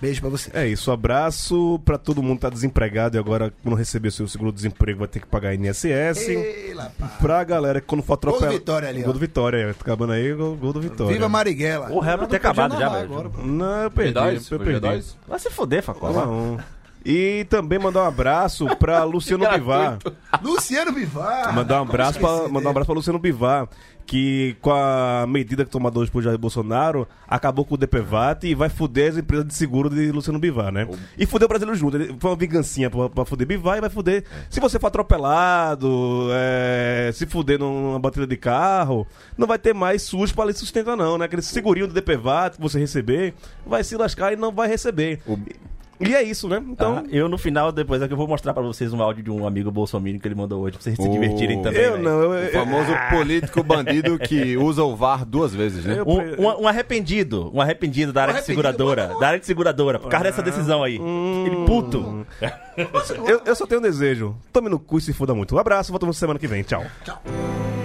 Beijo 0.00 0.20
pra 0.20 0.30
você. 0.30 0.50
É 0.52 0.66
isso, 0.66 0.90
abraço 0.90 1.80
pra 1.84 1.96
todo 1.96 2.22
mundo 2.22 2.36
que 2.36 2.42
tá 2.42 2.50
desempregado 2.50 3.16
e 3.16 3.18
agora, 3.18 3.52
quando 3.62 3.74
receber 3.76 4.10
seu 4.10 4.26
seguro-desemprego, 4.26 4.98
vai 4.98 5.08
ter 5.08 5.20
que 5.20 5.26
pagar 5.26 5.54
INSS. 5.54 6.28
Ei, 6.28 6.74
lapá. 6.74 7.06
Pra 7.20 7.44
galera 7.44 7.80
que 7.80 7.86
quando 7.86 8.02
for 8.02 8.16
Gol 8.16 8.16
do 8.16 8.28
atropelar. 8.28 8.52
Vitória 8.52 8.88
ali, 8.88 9.00
ó. 9.02 9.04
Gol 9.04 9.12
do 9.12 9.18
Vitória, 9.18 9.74
tá 9.74 9.80
acabando 9.80 10.12
aí, 10.12 10.34
gol, 10.34 10.56
gol 10.56 10.72
do 10.72 10.80
Vitória. 10.80 11.12
Viva 11.12 11.28
Marighella. 11.28 11.90
O 11.92 12.00
Rap 12.00 12.26
ter 12.26 12.36
acabado 12.36 12.76
já, 12.78 12.88
velho. 12.88 13.04
agora, 13.04 13.30
pô. 13.30 13.42
Não, 13.42 13.82
eu 13.82 13.90
perdi. 13.90 14.14
G2? 14.14 14.52
eu 14.52 14.58
perdi. 14.58 14.86
G2? 14.86 15.14
Vai 15.28 15.38
se 15.38 15.50
foder, 15.50 15.82
Facola. 15.82 16.26
Não. 16.26 16.58
E 17.04 17.44
também 17.50 17.78
mandar 17.78 18.04
um 18.04 18.06
abraço 18.06 18.66
pra 18.76 19.04
Luciano 19.04 19.46
Bivar. 19.48 19.98
Luciano 20.42 20.92
Bivar. 20.92 21.54
Mandar 21.54 21.80
um 21.80 21.82
abraço 21.82 22.18
para 22.18 22.48
mandar 22.48 22.68
um 22.68 22.70
abraço 22.70 22.86
para 22.86 22.94
Luciano 22.94 23.18
Bivar, 23.18 23.68
que 24.06 24.56
com 24.62 24.72
a 24.72 25.26
medida 25.28 25.64
que 25.64 25.70
tomou 25.70 25.92
hoje 25.94 26.10
por 26.10 26.22
Jair 26.22 26.38
Bolsonaro, 26.38 27.06
acabou 27.28 27.64
com 27.64 27.74
o 27.74 27.78
DPVAT 27.78 28.44
e 28.44 28.54
vai 28.54 28.70
fuder 28.70 29.12
as 29.12 29.18
empresas 29.18 29.46
de 29.46 29.54
seguro 29.54 29.90
de 29.90 30.10
Luciano 30.12 30.38
Bivar, 30.38 30.72
né? 30.72 30.88
E 31.18 31.26
fuder 31.26 31.44
o 31.44 31.48
brasileiro 31.48 31.78
junto. 31.78 31.96
Ele 31.98 32.16
foi 32.18 32.30
uma 32.30 32.36
vingancinha 32.36 32.88
pra, 32.88 33.10
pra 33.10 33.24
fuder 33.26 33.46
Bivar 33.46 33.76
e 33.76 33.80
vai 33.82 33.90
fuder. 33.90 34.24
Se 34.48 34.58
você 34.58 34.78
for 34.78 34.86
atropelado, 34.86 36.28
é, 36.32 37.10
se 37.12 37.26
fuder 37.26 37.58
numa 37.58 37.98
batida 37.98 38.26
de 38.26 38.36
carro, 38.36 39.06
não 39.36 39.46
vai 39.46 39.58
ter 39.58 39.74
mais 39.74 40.02
SUS 40.02 40.32
pra 40.32 40.46
lhe 40.46 40.54
sustentar, 40.54 40.96
não, 40.96 41.18
né? 41.18 41.26
Aquele 41.26 41.42
segurinho 41.42 41.86
do 41.86 41.92
DPVAT 41.92 42.56
que 42.56 42.62
você 42.62 42.78
receber, 42.78 43.34
vai 43.66 43.84
se 43.84 43.94
lascar 43.94 44.32
e 44.32 44.36
não 44.36 44.50
vai 44.50 44.68
receber. 44.68 45.20
E 46.06 46.14
é 46.14 46.22
isso, 46.22 46.48
né? 46.48 46.62
Então. 46.66 46.96
Tá? 46.96 47.04
eu 47.10 47.28
no 47.28 47.38
final, 47.38 47.70
depois 47.72 48.00
é 48.02 48.06
que 48.06 48.12
eu 48.12 48.16
vou 48.16 48.28
mostrar 48.28 48.52
pra 48.54 48.62
vocês 48.62 48.92
um 48.92 49.02
áudio 49.02 49.22
de 49.24 49.30
um 49.30 49.46
amigo 49.46 49.70
bolsominion 49.70 50.18
que 50.20 50.28
ele 50.28 50.34
mandou 50.34 50.62
hoje, 50.62 50.72
pra 50.76 50.82
vocês 50.82 50.96
se 50.96 51.08
divertirem 51.08 51.62
também. 51.62 51.80
eu 51.80 51.92
velho. 51.92 52.02
não, 52.04 52.22
eu, 52.22 52.30
O 52.30 52.34
eu- 52.34 52.52
famoso 52.52 52.92
político 53.10 53.62
bandido 53.62 54.18
que 54.18 54.56
usa 54.56 54.82
o 54.84 54.94
VAR 54.96 55.24
duas 55.24 55.54
vezes, 55.54 55.84
né? 55.84 55.98
Eu- 55.98 56.04
Um, 56.06 56.42
um- 56.42 56.62
um 56.62 56.68
arrependido, 56.68 57.50
um 57.54 57.60
arrependido 57.60 58.12
da 58.12 58.22
área 58.22 58.34
de 58.34 58.38
arrependido, 58.40 58.62
seguradora, 58.68 59.14
da 59.20 59.26
área 59.28 59.40
de 59.40 59.46
seguradora, 59.46 59.98
por 59.98 60.08
causa 60.10 60.24
dessa 60.24 60.42
decisão 60.42 60.82
aí. 60.82 60.96
Ele 60.96 61.64
puto. 61.66 62.26
Eu, 63.26 63.40
eu 63.46 63.54
só 63.56 63.66
tenho 63.66 63.80
um 63.80 63.82
desejo. 63.84 64.36
Tome 64.52 64.68
no 64.68 64.78
cu 64.78 64.98
e 64.98 65.00
se 65.00 65.12
foda 65.12 65.34
muito. 65.34 65.54
Um 65.54 65.58
abraço, 65.58 65.90
voltamos 65.92 66.16
semana 66.16 66.38
que 66.38 66.46
vem. 66.46 66.62
Tchau. 66.62 66.84
Sonho 67.04 67.83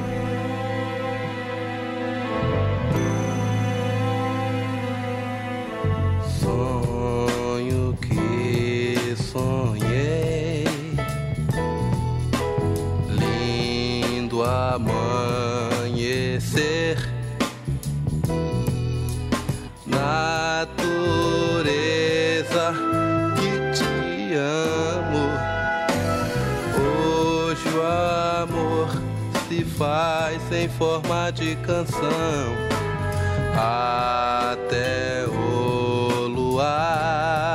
sonhei, 9.39 10.65
lindo 13.07 14.43
amanhecer, 14.43 14.97
natureza 19.85 20.67
que 23.37 23.51
te 23.77 24.35
amo. 24.35 25.25
Hoje 26.75 27.67
o 27.69 27.81
amor 28.43 28.89
se 29.47 29.63
faz 29.63 30.41
em 30.51 30.67
forma 30.67 31.31
de 31.31 31.55
canção. 31.57 32.57
Até 33.55 35.25
o 35.27 36.27
luar 36.27 37.48